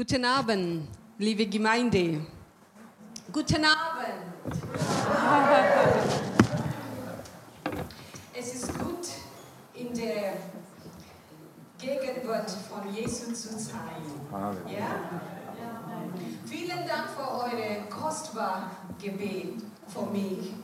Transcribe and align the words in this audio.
Guten 0.00 0.24
Abend, 0.24 0.88
liebe 1.18 1.46
Gemeinde. 1.46 2.24
Guten 3.30 3.62
Abend. 3.66 4.56
Es 8.32 8.54
ist 8.54 8.78
gut, 8.78 9.06
in 9.74 9.92
der 9.92 10.38
Gegenwart 11.78 12.50
von 12.50 12.94
Jesus 12.94 13.42
zu 13.42 13.58
sein. 13.58 14.00
Ja? 14.66 15.20
Vielen 16.46 16.88
Dank 16.88 17.10
für 17.14 17.30
eure 17.30 17.82
kostbare 17.90 18.70
Gebet 18.98 19.62
für 19.86 20.06
mich. 20.06 20.54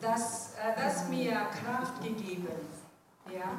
Das, 0.00 0.54
äh, 0.54 0.74
das 0.74 1.06
mir 1.10 1.32
Kraft 1.32 2.02
gegeben. 2.02 2.48
Ja? 3.30 3.58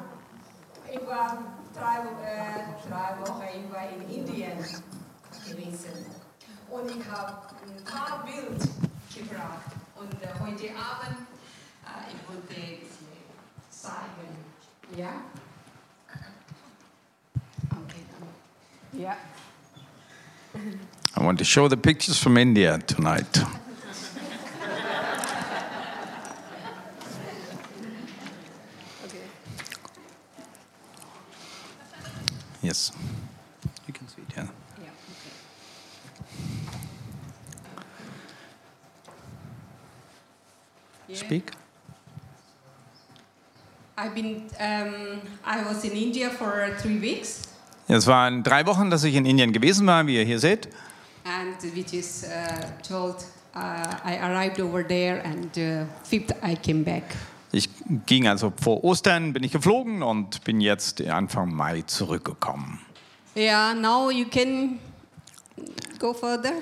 Ich 0.91 1.07
war 1.07 1.58
drei, 1.73 1.97
äh, 2.25 2.89
drei 2.89 3.19
Wochen 3.21 3.43
in 3.43 4.09
Indien 4.09 4.57
gewesen 5.47 6.05
und 6.69 6.89
ich 6.91 7.09
habe 7.09 7.33
ein 7.63 7.83
paar 7.83 8.23
Bild 8.25 8.61
gebracht. 9.13 9.71
Und 9.95 10.13
äh, 10.21 10.27
heute 10.39 10.69
Abend 10.75 11.27
äh, 11.83 11.89
uh, 11.89 12.01
ich 12.07 12.27
wollte 12.27 12.53
sie 12.53 12.79
zeigen. 13.69 14.45
Ja? 14.95 15.21
Okay, 17.71 18.05
um, 18.11 18.27
dann. 18.91 19.01
Ja. 19.01 19.17
I 21.17 21.23
want 21.23 21.37
to 21.39 21.45
show 21.45 21.67
the 21.67 21.77
pictures 21.77 22.17
from 22.17 22.37
India 22.37 22.77
tonight. 22.77 23.43
Yes. 32.61 32.91
You 33.87 33.93
can 33.93 34.07
see 34.07 34.21
it, 34.21 34.33
yeah. 34.35 34.43
Ja, 34.43 34.91
okay. 35.11 35.31
Yeah. 41.07 41.17
Speak. 41.17 41.51
I've 43.97 44.13
been, 44.15 44.43
um, 44.59 45.21
I 45.45 45.61
was 45.63 45.83
in 45.83 45.91
India 45.91 46.29
for 46.29 46.69
three 46.81 46.99
weeks, 46.99 47.43
Es 47.91 48.05
waren 48.05 48.43
drei 48.43 48.65
Wochen, 48.67 48.91
dass 48.91 49.03
ich 49.03 49.15
in 49.15 49.25
Indien 49.25 49.51
gewesen 49.51 49.87
war, 49.87 50.05
wie 50.05 50.15
ihr 50.17 50.23
hier 50.25 50.39
seht. 50.39 50.69
and 51.25 51.61
which 51.75 51.93
is 51.93 52.23
uh, 52.23 52.61
told 52.87 53.25
uh, 53.55 53.95
I 54.03 54.17
arrived 54.17 54.59
over 54.59 54.83
there, 54.83 55.19
and 55.25 55.49
uh, 55.57 55.85
fifth 56.03 56.31
I 56.43 56.55
came 56.55 56.83
back. 56.83 57.03
Ich 57.51 57.69
ging 58.05 58.27
also 58.27 58.53
vor 58.61 58.83
Ostern, 58.83 59.33
bin 59.33 59.43
ich 59.43 59.51
geflogen 59.51 60.03
und 60.03 60.43
bin 60.43 60.61
jetzt 60.61 61.01
Anfang 61.01 61.53
Mai 61.53 61.81
zurückgekommen. 61.81 62.79
Yeah, 63.35 63.73
now 63.73 64.11
you 64.11 64.25
can 64.25 64.79
go 65.97 66.13
further. 66.13 66.61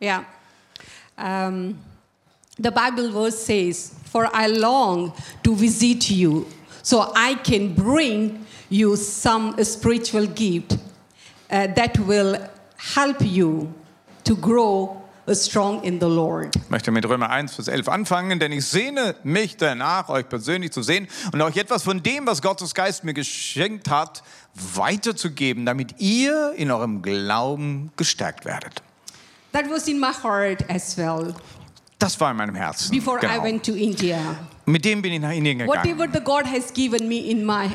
Yeah. 0.00 0.24
Um, 1.16 1.78
the 2.58 2.70
Bible 2.70 3.10
verse 3.10 3.38
says, 3.38 3.94
For 4.10 4.28
I 4.34 4.46
long 4.46 5.12
to 5.42 5.54
visit 5.54 6.10
you, 6.10 6.46
so 6.82 7.12
I 7.14 7.34
can 7.36 7.74
bring 7.74 8.46
you 8.68 8.96
some 8.96 9.54
spiritual 9.64 10.26
gift 10.26 10.76
uh, 11.50 11.66
that 11.68 11.98
will 11.98 12.36
help 12.76 13.22
you 13.22 13.72
to 14.24 14.36
grow 14.36 15.02
strong 15.34 15.82
in 15.82 16.00
the 16.00 16.06
Lord. 16.06 16.54
Ich 16.56 16.70
möchte 16.70 16.90
mit 16.90 17.06
Römer 17.08 17.30
1, 17.30 17.54
Vers 17.54 17.68
11 17.68 17.88
anfangen, 17.88 18.38
denn 18.38 18.52
ich 18.52 18.64
sehne 18.66 19.14
mich 19.24 19.56
danach, 19.56 20.08
euch 20.08 20.28
persönlich 20.28 20.72
zu 20.72 20.82
sehen 20.82 21.08
und 21.32 21.40
euch 21.42 21.56
etwas 21.56 21.82
von 21.82 22.02
dem, 22.02 22.26
was 22.26 22.42
Gottes 22.42 22.74
Geist 22.74 23.04
mir 23.04 23.14
geschenkt 23.14 23.88
hat, 23.90 24.22
weiterzugeben, 24.54 25.66
damit 25.66 26.00
ihr 26.00 26.52
in 26.56 26.70
eurem 26.70 27.02
Glauben 27.02 27.90
gestärkt 27.96 28.44
werdet. 28.44 28.82
That 29.52 29.70
was 29.70 29.88
in 29.88 29.98
my 29.98 30.12
heart 30.22 30.68
as 30.70 30.96
well 30.96 31.34
Das 31.98 32.18
war 32.20 32.30
in 32.30 32.36
meinem 32.36 32.54
Herzen. 32.54 32.90
before 32.90 33.18
I 33.18 33.26
Genau. 33.26 33.42
went 33.44 33.64
to 33.66 33.72
India. 33.74 34.18
Mit 34.66 34.84
dem 34.84 35.02
bin 35.02 35.12
ich 35.14 35.20
nach 35.20 35.32
Indien 35.32 35.58
gegangen. 35.58 35.76
Whatever 35.82 36.06
the 36.12 36.20
God 36.22 36.44
has 36.46 36.72
given 36.72 37.08
me 37.08 37.18
in 37.30 37.44
my 37.44 37.70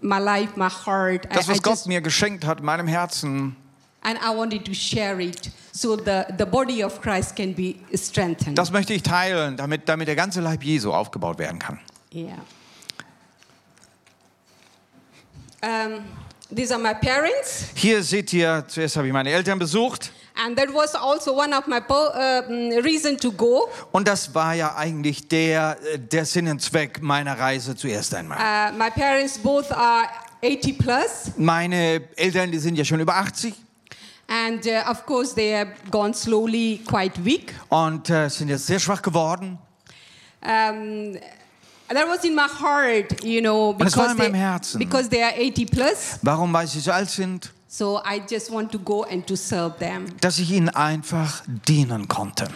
my 0.00 0.18
life, 0.18 0.52
my 0.56 0.68
heart, 0.68 1.26
I, 1.26 1.34
Das, 1.34 1.46
I 1.48 1.50
was 1.50 1.62
Gott 1.62 1.72
just, 1.74 1.86
mir 1.88 2.00
geschenkt 2.00 2.46
hat 2.46 2.60
in 2.60 2.64
meinem 2.66 2.86
Herzen, 2.86 3.56
and 4.02 4.16
I 4.24 4.34
wanted 4.34 4.64
to 4.64 4.72
share 4.72 5.20
it 5.20 5.50
so 5.78 5.96
the, 5.96 6.24
the 6.36 6.44
body 6.44 6.82
of 6.82 7.00
Christ 7.00 7.36
can 7.36 7.54
be 7.54 7.76
strengthened. 7.94 8.56
das 8.58 8.70
möchte 8.70 8.94
ich 8.94 9.02
teilen, 9.02 9.56
damit, 9.56 9.88
damit 9.88 10.08
der 10.08 10.16
ganze 10.16 10.40
Leib 10.40 10.62
Jesu 10.62 10.92
aufgebaut 10.92 11.38
werden 11.38 11.58
kann. 11.58 11.78
yeah. 12.12 12.38
Um, 15.60 16.04
these 16.54 16.72
are 16.72 16.80
my 16.80 16.94
parents, 16.94 17.66
Hier 17.74 18.02
seht 18.02 18.32
ihr, 18.32 18.64
zuerst 18.68 18.96
habe 18.96 19.06
ich 19.06 19.12
meine 19.12 19.30
Eltern 19.30 19.58
besucht 19.58 20.12
and 20.38 20.56
that 20.56 20.72
was 20.72 20.94
also 20.94 21.34
one 21.34 21.52
of 21.52 21.66
my 21.66 21.78
uh, 21.78 22.42
mm, 22.48 22.84
reason 22.84 23.16
to 23.16 23.32
go. 23.32 23.68
und 23.92 24.06
das 24.06 24.34
war 24.34 24.54
ja 24.54 24.76
eigentlich 24.76 25.28
der, 25.28 25.76
äh, 25.92 25.98
der 25.98 26.24
Sinn 26.24 26.48
und 26.48 26.62
Zweck 26.62 27.02
meiner 27.02 27.38
Reise 27.38 27.74
zuerst 27.76 28.14
einmal. 28.14 28.38
Uh, 28.38 28.76
my 28.76 28.90
parents 28.90 29.38
both 29.38 29.70
are 29.72 30.08
80 30.42 30.78
plus, 30.78 31.32
Meine 31.36 32.02
Eltern, 32.16 32.52
die 32.52 32.58
sind 32.58 32.76
ja 32.76 32.84
schon 32.84 33.00
über 33.00 33.16
80 33.16 33.54
and 34.28 34.66
uh, 34.66 34.88
of 34.90 35.04
course 35.06 35.34
they 35.34 35.52
have 35.52 35.72
gone 35.90 36.12
slowly, 36.14 36.80
quite 36.86 37.22
weak. 37.24 37.54
und 37.70 38.08
äh, 38.10 38.28
sind 38.28 38.48
jetzt 38.48 38.66
sehr 38.66 38.78
schwach 38.78 39.02
geworden. 39.02 39.58
um, 40.42 41.14
that 41.88 42.06
was 42.06 42.22
in 42.24 42.34
my 42.34 42.46
heart, 42.46 43.24
you 43.24 43.40
know, 43.40 43.74
das 43.78 43.96
war 43.96 44.08
because 44.08 44.10
in 44.12 44.16
meinem 44.18 44.32
they, 44.32 44.38
Herzen. 44.40 44.78
because 44.78 45.08
they 45.08 45.22
are 45.22 45.32
80 45.34 45.66
plus. 45.70 46.18
Warum, 46.22 46.52
weil 46.52 46.66
sie 46.66 46.80
so 46.80 46.92
alt 46.92 47.10
sind? 47.10 47.52
So 47.70 48.00
I 48.04 48.22
just 48.30 48.50
want 48.50 48.72
to 48.72 48.78
go 48.78 49.04
and 49.04 49.26
to 49.26 49.36
serve 49.36 49.78
them. 49.78 50.06
Dass 50.20 50.38
ich 50.38 50.50
ihnen 50.50 50.70
einfach 50.70 51.42
dienen 51.66 52.08
konnte. 52.08 52.48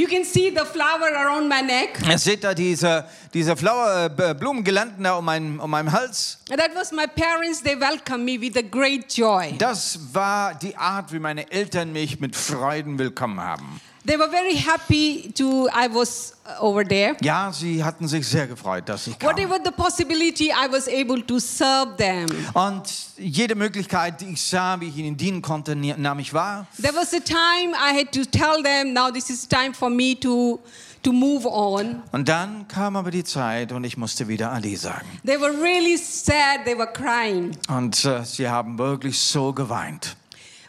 You 0.00 0.06
can 0.06 0.24
see 0.24 0.48
the 0.48 0.64
flower 0.64 1.10
around 1.12 1.46
my 1.46 1.60
neck. 1.60 1.98
Ihr 2.08 2.16
seht 2.16 2.42
da 2.42 2.54
diese, 2.54 3.04
diese 3.34 3.54
Flower, 3.54 4.06
äh, 4.06 4.34
Blumengirlanden 4.34 5.04
da 5.04 5.16
um 5.18 5.26
meinen, 5.26 5.60
um 5.60 5.68
meinen 5.68 5.92
Hals. 5.92 6.38
That 6.48 6.74
was 6.74 6.90
my 6.90 7.06
parents. 7.06 7.62
They 7.62 7.78
welcomed 7.78 8.24
me 8.24 8.40
with 8.40 8.56
a 8.56 8.62
great 8.62 9.14
joy. 9.14 9.52
Das 9.58 9.98
war 10.14 10.54
die 10.54 10.74
Art, 10.74 11.12
wie 11.12 11.18
meine 11.18 11.52
Eltern 11.52 11.92
mich 11.92 12.18
mit 12.18 12.34
Freuden 12.34 12.98
willkommen 12.98 13.40
haben. 13.42 13.78
They 14.06 14.16
were 14.16 14.30
very 14.30 14.56
happy 14.56 15.30
to 15.34 15.68
I 15.68 15.86
was 15.92 16.34
uh, 16.46 16.64
over 16.64 16.84
there. 16.84 17.16
Ja, 17.20 17.52
sie 17.52 17.84
hatten 17.84 18.08
sich 18.08 18.26
sehr 18.26 18.46
gefreut, 18.46 18.88
dass 18.88 19.06
ich 19.06 19.18
kam. 19.18 19.30
Whatever 19.30 19.58
the 19.62 19.70
possibility, 19.70 20.46
I 20.46 20.68
was 20.70 20.88
able 20.88 21.24
to 21.26 21.38
serve 21.38 21.96
them. 21.96 22.26
Und 22.54 22.82
jede 23.18 23.54
Möglichkeit, 23.54 24.20
die 24.20 24.32
ich 24.32 24.42
sah, 24.42 24.80
wie 24.80 24.88
ich 24.88 24.96
ihnen 24.96 25.16
dienen 25.16 25.42
konnte, 25.42 25.76
nahm 25.76 26.18
ich 26.18 26.32
wahr. 26.32 26.66
There 26.80 26.94
was 26.94 27.12
a 27.12 27.20
time 27.20 27.74
I 27.74 27.94
had 27.94 28.12
to 28.12 28.24
tell 28.24 28.62
them, 28.62 28.94
now 28.94 29.10
this 29.10 29.28
is 29.28 29.46
time 29.46 29.74
for 29.74 29.90
me 29.90 30.18
to 30.20 30.60
to 31.02 31.12
move 31.12 31.46
on. 31.46 32.02
Und 32.12 32.28
dann 32.28 32.68
kam 32.68 32.96
aber 32.96 33.10
die 33.10 33.24
Zeit 33.24 33.72
und 33.72 33.84
ich 33.84 33.96
musste 33.96 34.28
wieder 34.28 34.50
Ali 34.50 34.76
sagen. 34.76 35.06
They 35.24 35.40
were 35.40 35.52
really 35.60 35.96
sad. 35.96 36.64
They 36.64 36.76
were 36.76 36.90
crying. 36.92 37.56
Und 37.68 38.04
äh, 38.04 38.24
sie 38.24 38.48
haben 38.48 38.78
wirklich 38.78 39.18
so 39.18 39.52
geweint. 39.52 40.16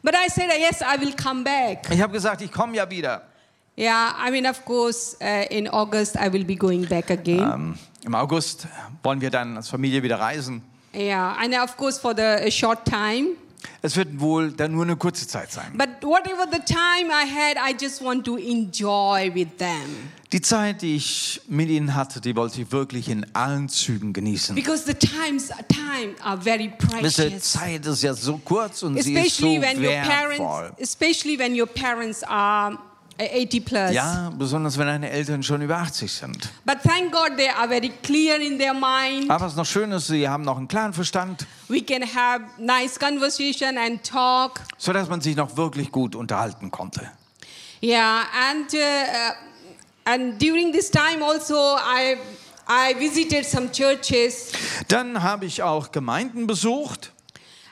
But 0.04 0.16
I 0.16 0.30
said, 0.30 0.50
yes, 0.58 0.82
I 0.82 1.00
will 1.00 1.14
come 1.14 1.44
back. 1.44 1.90
Ich 1.92 2.02
habe 2.02 2.12
gesagt, 2.14 2.42
ich 2.42 2.52
komme 2.52 2.76
ja 2.76 2.90
wieder. 2.90 3.22
Yeah, 3.78 4.14
I 4.18 4.32
mean, 4.32 4.46
of 4.46 4.66
course, 4.66 5.16
uh, 5.22 5.46
in 5.50 5.68
August 5.70 6.16
I 6.18 6.32
will 6.32 6.44
be 6.44 6.56
going 6.56 6.86
back 6.86 7.10
again. 7.10 7.40
Ähm, 7.40 7.76
Im 8.04 8.16
August 8.16 8.68
wollen 9.04 9.22
wir 9.22 9.30
dann 9.30 9.56
als 9.58 9.70
Familie 9.70 10.04
wieder 10.04 10.20
reisen. 10.20 10.62
Yeah, 10.94 11.36
and 11.40 11.56
of 11.56 11.78
course 11.78 12.00
for 12.00 12.14
the 12.14 12.22
a 12.46 12.52
short 12.52 12.84
time. 12.86 13.38
Es 13.82 13.96
wird 13.96 14.20
wohl 14.20 14.52
dann 14.52 14.72
nur 14.74 14.84
eine 14.84 14.96
kurze 14.96 15.28
Zeit 15.28 15.52
sein. 15.52 15.74
But 15.78 15.90
whatever 16.04 16.46
the 16.52 16.60
time 16.60 17.10
I 17.12 17.26
had, 17.28 17.58
I 17.58 17.76
just 17.80 18.02
want 18.04 18.26
to 18.26 18.38
enjoy 18.38 19.32
with 19.34 19.48
them. 19.58 20.10
Die 20.32 20.42
Zeit, 20.42 20.82
die 20.82 20.96
ich 20.96 21.42
mit 21.48 21.70
ihnen 21.70 21.94
hatte, 21.94 22.22
die 22.22 22.36
wollte 22.36 22.62
ich 22.62 22.72
wirklich 22.72 23.10
in 23.10 23.26
allen 23.36 23.68
Zügen 23.68 24.14
genießen. 24.14 24.56
Because 24.56 24.86
the 24.86 24.94
times 24.94 25.50
time 25.68 26.16
are 26.24 26.40
very 26.40 26.72
Diese 27.02 27.24
precious. 27.24 27.52
Zeit 27.52 27.86
ist 27.86 28.02
ja 28.04 28.14
so 28.14 28.38
kurz 28.38 28.82
und 28.84 29.02
sie 29.02 29.14
ist 29.14 29.36
so 29.38 29.46
Especially 29.46 29.62
when 29.62 29.78
your 29.78 29.92
wertvoll. 29.92 30.38
parents, 30.48 30.82
especially 30.82 31.38
when 31.38 31.60
your 31.60 31.68
parents 31.68 32.24
are 32.24 32.78
80 33.20 33.66
plus. 33.66 33.92
Ja, 33.94 34.32
besonders 34.38 34.78
wenn 34.78 34.88
deine 34.88 35.10
Eltern 35.10 35.44
schon 35.44 35.62
über 35.62 35.78
80 35.78 36.12
sind. 36.12 36.50
But 36.66 36.78
thank 36.84 37.12
God 37.12 37.38
they 37.38 37.50
are 37.50 37.68
very 37.68 37.92
clear 38.04 38.40
in 38.40 38.58
their 38.58 38.74
mind. 38.74 39.30
Aber 39.30 39.46
was 39.46 39.56
noch 39.56 39.66
schön 39.66 39.92
ist, 39.92 40.08
sie 40.08 40.28
haben 40.28 40.44
noch 40.44 40.58
einen 40.58 40.68
klaren 40.68 40.94
Verstand, 40.94 41.46
We 41.68 41.82
can 41.82 42.02
have 42.04 42.44
nice 42.58 43.00
conversation 43.00 43.78
and 43.78 44.04
talk. 44.04 44.62
sodass 44.78 45.08
man 45.10 45.22
sich 45.22 45.36
noch 45.36 45.56
wirklich 45.58 45.92
gut 45.92 46.16
unterhalten 46.16 46.72
konnte. 46.72 47.10
Yeah, 47.84 48.24
and 48.50 48.74
uh, 48.74 48.78
uh, 48.78 50.12
and 50.14 50.40
during 50.42 50.72
this 50.72 50.90
time 50.92 51.24
also 51.24 51.56
I 51.78 52.18
I 52.68 52.94
visited 53.00 53.46
some 53.46 53.72
churches 53.72 54.52
Dann 54.88 55.22
habe 55.24 55.46
ich 55.46 55.62
auch 55.64 55.92
Gemeinden 55.92 56.48
besucht. 56.48 57.12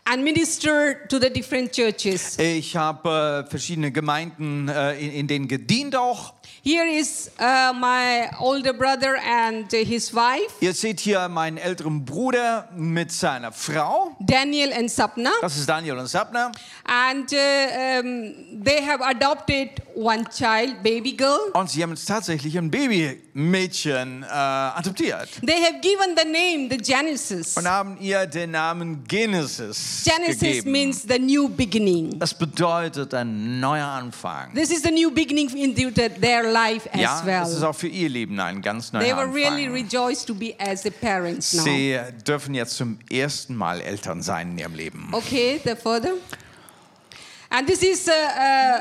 And 0.06 0.24
ministered 0.24 1.10
to 1.10 1.20
the 1.20 1.30
different 1.30 1.72
churches. 1.72 2.38
Ich 2.40 2.76
habe 2.76 3.44
äh, 3.46 3.50
verschiedene 3.50 3.92
Gemeinden, 3.92 4.68
äh, 4.70 4.94
in, 5.00 5.12
in 5.12 5.28
denen 5.28 5.48
gedient 5.48 5.96
auch. 5.96 6.34
Here 6.62 6.86
is 6.86 7.32
uh, 7.40 7.74
my 7.74 8.30
older 8.40 8.74
brother 8.74 9.16
and 9.26 9.72
his 9.72 10.14
wife, 10.14 10.52
Ihr 10.60 10.74
seht 10.74 11.00
hier 11.00 11.28
meinen 11.30 11.58
älteren 11.58 12.04
Bruder 12.04 12.68
mit 12.76 13.12
seiner 13.14 13.52
Frau. 13.54 14.16
Daniel 14.20 14.74
and 14.74 14.92
Sapna, 14.92 15.30
Das 15.42 15.56
ist 15.58 15.70
Daniel 15.70 15.98
und 15.98 16.08
Sabner. 16.08 16.52
and 16.86 17.32
uh, 17.32 18.00
um, 18.02 18.62
they 18.64 18.82
have 18.86 19.02
adopted 19.02 19.70
one 20.00 20.26
child, 20.30 20.82
baby 20.82 21.14
girl. 21.16 21.38
Und 21.54 21.70
sie 21.70 21.84
haben 21.84 21.96
tatsächlich 21.96 22.58
ein 22.58 22.72
Babymädchen 22.72 24.24
äh, 24.24 24.26
adoptiert. 24.28 25.30
They 25.46 25.62
have 25.62 25.80
given 25.82 26.16
the 26.16 26.26
name 26.26 26.70
the 26.70 26.78
Genesis. 26.78 27.58
Und 27.58 27.68
haben 27.68 27.98
ihr 28.00 28.26
den 28.26 28.52
Namen 28.52 29.04
Genesis, 29.08 30.04
Genesis 30.06 30.40
gegeben. 30.40 30.72
means 30.72 31.04
the 31.08 31.20
new 31.20 31.50
beginning. 31.50 32.18
Das 32.20 32.34
bedeutet 32.34 33.14
ein 33.14 33.60
neuer 33.60 33.88
Anfang. 33.88 34.54
This 34.54 34.72
is 34.72 34.82
the 34.82 34.92
new 34.92 35.12
beginning 35.12 35.50
the- 35.50 35.92
their 36.22 36.44
life 36.52 36.90
as 36.94 37.02
Ja, 37.02 37.22
well. 37.26 37.44
es 37.44 37.50
ist 37.54 37.64
auch 37.64 37.76
für 37.76 37.88
ihr 37.88 38.10
Leben 38.10 38.40
ein 38.40 38.62
ganz 38.62 38.94
neuer 38.94 39.04
They 39.04 39.14
were 39.16 39.28
really 39.34 39.66
Anfang. 39.68 39.74
rejoiced 39.74 40.28
to 40.28 40.34
be 40.34 40.54
as 40.60 40.86
a 40.86 40.90
parents 40.90 41.54
now. 41.54 41.64
Sie 41.64 41.98
dürfen 42.26 42.54
jetzt 42.56 42.78
zum 42.78 43.00
ersten 43.12 43.56
Mal 43.56 43.82
Eltern 43.82 44.22
sein 44.22 44.52
in 44.52 44.58
ihrem 44.60 44.76
Leben. 44.76 45.10
Okay, 45.12 45.60
the 45.64 45.76
further. 45.76 46.14
And 47.50 47.68
this 47.68 47.82
is 47.82 48.08
uh, 48.08 48.12
uh, 48.12 48.80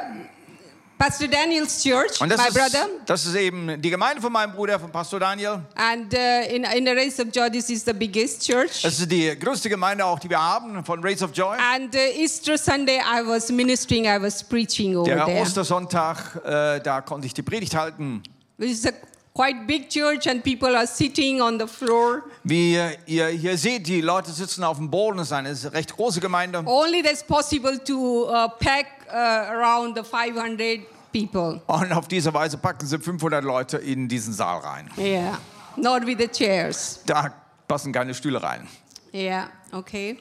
Pastor 0.98 1.28
Daniel's 1.28 1.80
church, 1.80 2.20
Und 2.20 2.28
das 2.28 2.40
my 2.40 2.48
ist, 2.48 2.54
brother. 2.54 2.88
das 3.06 3.24
ist 3.24 3.34
eben 3.36 3.80
die 3.80 3.90
Gemeinde 3.90 4.20
von 4.20 4.32
meinem 4.32 4.52
Bruder, 4.52 4.80
von 4.80 4.90
Pastor 4.90 5.20
Daniel. 5.20 5.60
And 5.76 6.12
uh, 6.12 6.16
in, 6.52 6.64
in 6.64 6.84
the 6.84 6.92
Race 6.92 7.20
of 7.20 7.28
Joy, 7.32 7.48
this 7.50 7.70
is 7.70 7.84
the 7.84 7.92
biggest 7.92 8.44
church. 8.44 8.82
Das 8.82 8.98
ist 8.98 9.10
die 9.10 9.38
größte 9.38 9.68
Gemeinde 9.68 10.04
auch, 10.04 10.18
die 10.18 10.28
wir 10.28 10.42
haben, 10.42 10.84
von 10.84 11.00
Race 11.04 11.22
of 11.22 11.30
Joy. 11.32 11.56
And 11.56 11.94
uh, 11.94 11.98
Easter 11.98 12.58
Sunday, 12.58 12.98
I 12.98 13.24
was 13.24 13.48
ministering, 13.50 14.06
I 14.06 14.20
was 14.20 14.42
preaching 14.42 14.96
over 14.96 15.08
Der 15.14 15.24
there. 15.24 15.40
Ostersonntag, 15.40 16.40
äh, 16.44 16.80
da 16.80 17.00
konnte 17.00 17.28
ich 17.28 17.34
die 17.34 17.42
Predigt 17.42 17.76
halten. 17.76 18.22
This 18.58 18.80
is 18.80 18.86
a 18.86 18.92
quite 19.34 19.68
big 19.68 19.88
church, 19.88 20.26
and 20.28 20.42
people 20.42 20.76
are 20.76 20.86
sitting 20.86 21.40
on 21.40 21.60
the 21.60 21.66
floor. 21.68 22.24
Wie 22.42 22.76
ihr 23.06 23.28
hier 23.28 23.56
seht, 23.56 23.86
die 23.86 24.00
Leute 24.00 24.32
sitzen 24.32 24.64
auf 24.64 24.78
dem 24.78 24.90
Boden. 24.90 25.20
Es 25.20 25.30
ist 25.30 25.32
eine 25.66 25.74
recht 25.74 25.94
große 25.94 26.18
Gemeinde. 26.18 26.64
Only 26.66 27.04
that's 27.04 27.22
possible 27.22 27.78
to 27.84 28.28
uh, 28.28 28.48
pack 28.58 28.97
uh, 29.10 29.52
around 29.52 29.96
the 29.96 30.04
500 30.04 30.80
people. 31.12 31.60
Und 31.66 31.92
auf 31.92 32.08
diese 32.08 32.32
Weise 32.34 32.58
packen 32.58 32.86
sie 32.86 32.98
500 32.98 33.42
Leute 33.44 33.78
in 33.78 34.08
diesen 34.08 34.32
Saal 34.32 34.60
rein. 34.60 34.90
Yeah, 34.96 35.38
not 35.76 36.06
with 36.06 36.18
the 36.18 36.28
chairs. 36.28 37.00
Da 37.06 37.32
passen 37.66 37.92
keine 37.92 38.14
Stühle 38.14 38.42
rein. 38.42 38.66
Yeah, 39.12 39.48
okay. 39.72 40.18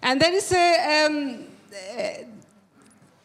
And 0.00 0.20
there 0.20 0.32
is 0.36 0.52
a, 0.52 1.06
um, 1.06 1.44
uh, 1.72 2.24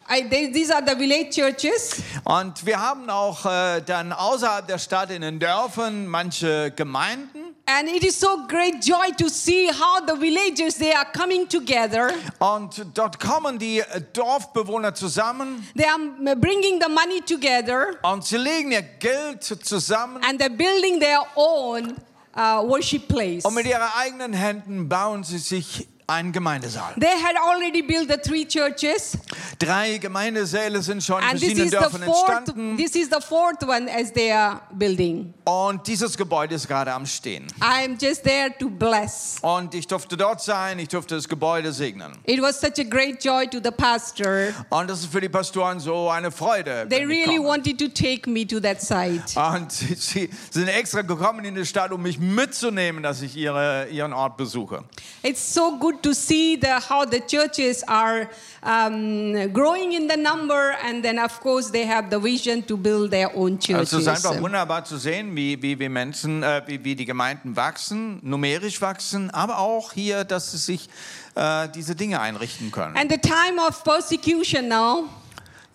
I, 0.08 0.28
they, 0.28 0.52
these 0.52 0.70
are 0.70 0.82
the 0.84 0.96
village 0.96 1.30
churches. 1.34 2.02
Und 2.24 2.64
wir 2.66 2.80
haben 2.80 3.08
auch 3.08 3.46
äh, 3.46 3.80
dann 3.80 4.12
außerhalb 4.12 4.66
der 4.66 4.78
Stadt 4.78 5.10
in 5.10 5.22
den 5.22 5.38
Dörfern 5.38 6.06
manche 6.06 6.72
Gemeinden. 6.72 7.43
And 7.66 7.88
it 7.88 8.04
is 8.04 8.14
so 8.18 8.46
great 8.46 8.82
joy 8.82 9.12
to 9.16 9.30
see 9.30 9.68
how 9.68 10.04
the 10.06 10.14
villagers, 10.14 10.76
they 10.76 10.92
are 10.92 11.06
coming 11.10 11.48
together. 11.48 12.12
Und 12.38 12.84
dort 12.92 13.18
kommen 13.18 13.58
die 13.58 13.78
äh, 13.80 14.02
Dorfbewohner 14.12 14.94
zusammen 14.94 15.66
They 15.74 15.86
are 15.86 15.96
m- 15.98 16.38
bringing 16.40 16.78
the 16.80 16.90
money 16.90 17.22
together 17.22 17.96
und 18.02 18.22
sie 18.24 18.36
legen 18.36 18.72
ihr 18.72 18.82
Geld 18.82 19.42
zusammen 19.42 20.22
and 20.28 20.38
they're 20.38 20.54
building 20.54 21.00
their 21.00 21.22
own 21.36 21.96
uh, 22.36 22.62
worship 22.68 23.08
place. 23.08 23.44
und 23.46 23.54
mit 23.54 23.64
ihren 23.66 23.88
eigenen 23.98 24.34
Händen 24.34 24.86
bauen 24.86 25.24
sie 25.24 25.38
sich 25.38 25.88
einen 26.06 26.32
Gemeindesaal. 26.32 26.94
They 26.98 27.06
had 27.22 27.36
already 27.36 27.82
built 27.82 28.08
the 28.10 28.16
three 28.18 28.46
churches, 28.46 29.16
Drei 29.58 29.98
Gemeindesäle 29.98 30.82
sind 30.82 31.02
schon 31.02 31.22
in 31.22 31.28
and 31.28 31.40
this 31.40 31.50
verschiedenen 31.52 31.66
is 31.66 31.70
the 31.70 31.76
Dörfern 31.78 32.02
fourth. 32.02 32.28
entstanden 32.30 32.76
This 32.76 32.94
is 32.96 33.08
the 33.08 33.20
fourth 33.20 33.62
one 33.62 33.88
as 33.90 34.12
they 34.12 34.30
are 34.32 34.60
building. 34.72 35.32
und 35.44 35.86
dieses 35.86 36.16
Gebäude 36.16 36.54
ist 36.56 36.66
gerade 36.68 36.92
am 36.92 37.06
Stehen. 37.06 37.46
I'm 37.60 37.96
just 38.00 38.24
there 38.24 38.52
to 38.58 38.68
bless. 38.68 39.38
Und 39.42 39.74
ich 39.74 39.86
durfte 39.86 40.16
dort 40.16 40.42
sein, 40.42 40.78
ich 40.78 40.88
durfte 40.88 41.14
das 41.14 41.28
Gebäude 41.28 41.72
segnen. 41.72 42.12
It 42.24 42.42
was 42.42 42.60
such 42.60 42.78
a 42.78 42.84
great 42.88 43.22
joy 43.24 43.46
to 43.46 43.58
the 43.62 43.70
pastor. 43.70 44.48
Und 44.70 44.90
das 44.90 45.00
ist 45.00 45.12
für 45.12 45.20
die 45.20 45.28
Pastoren 45.28 45.80
so 45.80 46.10
eine 46.10 46.30
Freude. 46.30 46.86
They 46.88 47.00
wenn 47.00 47.10
ich 47.10 47.16
really 47.18 47.36
komme. 47.36 47.48
wanted 47.48 47.78
to 47.78 47.88
take 47.88 48.28
me 48.28 48.46
to 48.46 48.60
that 48.60 48.80
site. 48.82 49.22
Und 49.36 49.72
sie, 49.72 49.96
sie 49.96 50.28
sind 50.50 50.68
extra 50.68 51.02
gekommen 51.02 51.44
in 51.44 51.54
die 51.54 51.64
Stadt, 51.64 51.92
um 51.92 52.02
mich 52.02 52.18
mitzunehmen, 52.18 53.02
dass 53.02 53.22
ich 53.22 53.36
ihre, 53.36 53.86
ihren 53.88 54.12
Ort 54.12 54.36
besuche. 54.36 54.84
It's 55.22 55.54
so 55.54 55.78
good 55.78 55.93
to 56.02 56.12
see 56.12 56.56
the, 56.56 56.80
how 56.80 57.04
the 57.04 57.20
churches 57.20 57.82
are 57.86 58.28
um, 58.62 59.52
growing 59.52 59.92
in 59.92 60.08
the 60.08 60.16
number, 60.16 60.76
and 60.82 61.02
then, 61.04 61.18
of 61.18 61.40
course, 61.40 61.70
they 61.70 61.84
have 61.86 62.10
the 62.10 62.18
vision 62.18 62.62
to 62.62 62.76
build 62.76 63.10
their 63.10 63.30
own 63.36 63.58
churches. 63.58 63.92
Also 63.92 63.98
es 63.98 64.02
ist 64.02 64.08
einfach 64.08 64.40
wunderbar 64.40 64.84
zu 64.84 64.96
sehen, 64.96 65.34
wie, 65.36 65.60
wie, 65.60 65.78
wie 65.78 65.88
Menschen, 65.88 66.42
äh, 66.42 66.62
wie, 66.66 66.82
wie 66.84 66.94
die 66.94 67.04
Gemeinden 67.04 67.56
wachsen, 67.56 68.18
numerisch 68.22 68.80
wachsen, 68.80 69.30
aber 69.30 69.58
auch 69.58 69.92
hier, 69.92 70.24
dass 70.24 70.52
sie 70.52 70.58
sich 70.58 70.88
äh, 71.34 71.68
diese 71.74 71.94
Dinge 71.94 72.20
einrichten 72.20 72.70
können. 72.70 72.96
And 72.96 73.10
the 73.10 73.18
time 73.18 73.60
of 73.60 73.84
persecution 73.84 74.68
now, 74.68 75.08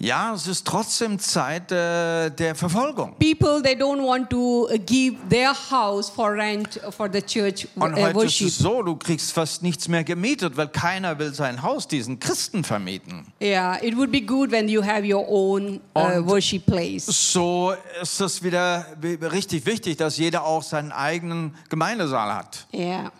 Ja, 0.02 0.34
es 0.34 0.48
ist 0.48 0.66
trotzdem 0.66 1.20
Zeit 1.20 1.74
äh, 1.74 2.30
der 2.30 2.56
Verfolgung. 2.56 3.16
people 3.20 3.62
they 3.62 3.76
don't 3.76 4.02
want 4.02 4.30
to 4.30 4.70
uh, 4.72 4.78
give 4.86 5.18
their 5.30 5.54
house 5.54 6.10
for 6.10 6.32
rent 6.32 6.80
for 6.96 7.10
the 7.12 7.22
church 7.22 7.68
uh, 7.76 7.84
Und 7.84 7.96
heute 7.96 8.08
ist 8.10 8.16
worship. 8.16 8.48
es 8.48 8.58
so, 8.60 8.82
du 8.82 8.96
kriegst 8.96 9.34
fast 9.34 9.62
nichts 9.62 9.90
mehr 9.90 10.06
gemietet, 10.06 10.56
weil 10.56 10.70
keiner 10.70 11.20
will 11.20 11.34
sein 11.34 11.62
Haus 11.64 11.86
diesen 11.86 12.18
Christen 12.18 12.64
vermieten. 12.64 13.26
Yeah, 13.42 13.78
it 13.84 13.98
would 13.98 14.10
be 14.10 14.22
good 14.22 14.52
when 14.52 14.70
you 14.70 14.82
have 14.82 15.04
your 15.06 15.28
own 15.28 15.82
uh, 15.96 16.22
worship 16.26 16.66
place. 16.66 17.06
So 17.08 17.74
ist 18.02 18.22
es 18.22 18.42
wieder 18.42 18.86
wi- 19.02 19.16
richtig 19.26 19.66
wichtig, 19.66 19.98
dass 19.98 20.16
jeder 20.16 20.46
auch 20.46 20.64
seinen 20.64 20.94
eigenen 20.94 21.54
Gemeindesaal 21.70 22.34
hat. 22.34 22.68
Yeah. 22.74 23.12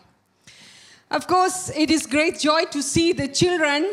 Of 1.10 1.26
course, 1.26 1.70
it 1.76 1.90
is 1.90 2.08
great 2.08 2.40
joy 2.42 2.64
to 2.72 2.80
see 2.80 3.12
the 3.14 3.30
children. 3.30 3.84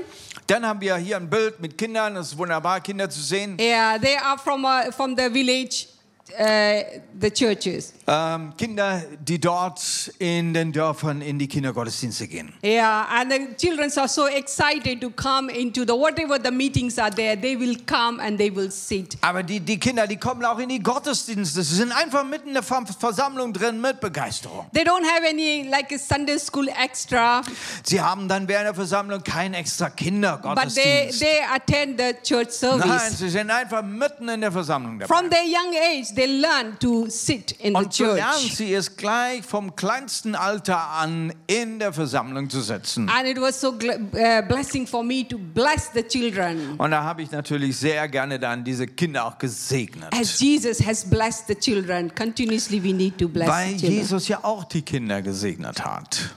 Dann 0.47 0.65
haben 0.65 0.79
wir 0.79 0.95
hier 0.95 1.17
ein 1.17 1.29
Bild 1.29 1.59
mit 1.59 1.77
Kindern. 1.77 2.15
Es 2.15 2.27
ist 2.27 2.37
wunderbar, 2.37 2.79
Kinder 2.79 3.09
zu 3.09 3.19
sehen. 3.19 3.57
Yeah, 3.59 3.97
they 3.99 4.15
are 4.15 4.37
from 4.37 4.63
uh, 4.63 4.89
from 4.93 5.13
the 5.17 5.29
village, 5.29 5.87
uh, 6.31 7.01
the 7.19 7.29
churches. 7.31 7.93
Ähm, 8.07 8.53
Kinder, 8.57 9.03
die 9.19 9.39
dort 9.39 9.81
in 10.19 10.53
den 10.53 10.71
Dörfern 10.71 11.21
in 11.21 11.37
die 11.39 11.47
Kindergottesdienste 11.47 12.27
gehen. 12.27 12.53
Yeah, 12.63 13.05
and 13.09 13.31
the 13.31 13.55
children 13.57 13.91
are 13.97 14.07
so 14.07 14.27
excited 14.27 15.01
to 15.01 15.09
come 15.09 15.49
into 15.51 15.81
the 15.85 15.93
whatever 15.93 16.37
the 16.41 16.51
meetings 16.51 16.97
are 16.97 17.11
there. 17.11 17.35
They 17.39 17.59
will 17.59 17.75
come 17.85 18.19
and 18.21 18.37
they 18.37 18.53
will 18.53 18.71
sit. 18.71 19.17
Aber 19.21 19.43
die, 19.43 19.59
die 19.59 19.79
Kinder, 19.79 20.07
die 20.07 20.17
kommen 20.17 20.43
auch 20.45 20.59
in 20.59 20.69
die 20.69 20.79
Gottesdienste. 20.81 21.63
Sie 21.63 21.75
sind 21.75 21.91
einfach 21.91 22.23
mitten 22.23 22.49
in 22.49 22.53
der 22.53 22.63
Ver- 22.63 22.85
Versammlung 22.99 23.51
drin 23.53 23.81
mit 23.81 23.99
Begeisterung. 23.99 24.67
They 24.73 24.83
don't 24.83 25.03
have 25.05 25.27
any 25.27 25.63
like 25.69 25.91
a 25.91 25.97
Sunday 25.97 26.37
school 26.39 26.67
extra, 26.69 27.41
Sie 27.83 27.99
haben 28.01 28.27
dann 28.27 28.47
während 28.47 28.67
der 28.67 28.75
Versammlung 28.75 29.23
keinen 29.23 29.53
extra 29.53 29.87
but 29.87 29.97
they 29.97 30.05
Kindergottesdienst. 30.05 31.19
they 31.19 31.39
attend 31.53 31.99
the 31.99 32.13
church 32.23 32.49
Nein, 32.61 32.79
service. 32.81 33.17
sie 33.19 33.29
sind 33.29 33.49
einfach 33.51 33.81
mitten 33.83 34.29
in 34.29 34.41
der 34.41 34.51
Versammlung 34.51 34.99
dabei. 34.99 35.13
From 35.13 35.29
their 35.29 35.43
young 35.43 35.73
age, 35.75 36.07
they 36.17 36.25
learn 36.25 36.77
to 36.79 37.09
sit 37.09 37.53
in 37.53 37.73
the 37.73 37.77
Und 37.77 37.93
so 37.93 38.05
lernen 38.05 38.33
church. 38.41 38.55
sie 38.57 38.73
es 38.73 38.97
gleich 38.97 39.45
vom 39.45 39.75
kleinsten 39.75 40.35
Alter 40.35 40.91
an, 40.91 41.33
in 41.47 41.79
der 41.79 41.93
Versammlung 41.93 42.49
zu 42.49 42.61
sitzen. 42.61 43.07
And 43.07 43.27
it 43.27 43.39
was 43.39 43.61
so 43.61 43.69
uh, 43.69 44.41
blessing 44.47 44.85
for 44.85 45.03
me 45.03 45.25
to 45.27 45.37
bless 45.37 45.91
the 45.93 46.03
children. 46.03 46.75
Und 46.77 46.91
da 46.91 47.03
habe 47.03 47.21
ich 47.21 47.31
natürlich 47.31 47.77
sehr 47.77 48.07
gerne 48.09 48.39
dann 48.39 48.63
diese 48.63 48.85
Kinder 48.87 49.25
auch 49.25 49.37
gesegnet. 49.37 50.13
As 50.13 50.39
Jesus 50.39 50.85
has 50.85 51.09
blessed 51.09 51.47
the 51.47 51.55
children, 51.55 52.13
continuously 52.13 52.83
we 52.83 52.91
need 52.93 53.17
to 53.17 53.29
bless 53.29 53.47
Weil 53.47 53.69
the 53.69 53.77
children. 53.77 53.99
Jesus 53.99 54.27
ja 54.27 54.43
auch 54.43 54.65
die 54.65 54.81
Kinder 54.81 55.21
gesegnet 55.21 55.85
hat. 55.85 56.35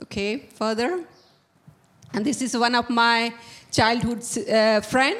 Okay, 0.00 0.48
further. 0.58 0.98
And 2.14 2.24
this 2.24 2.42
is 2.42 2.54
one 2.54 2.74
of 2.74 2.88
my 2.88 3.32
childhood 3.70 4.18
uh, 4.48 4.80
friend, 4.82 5.16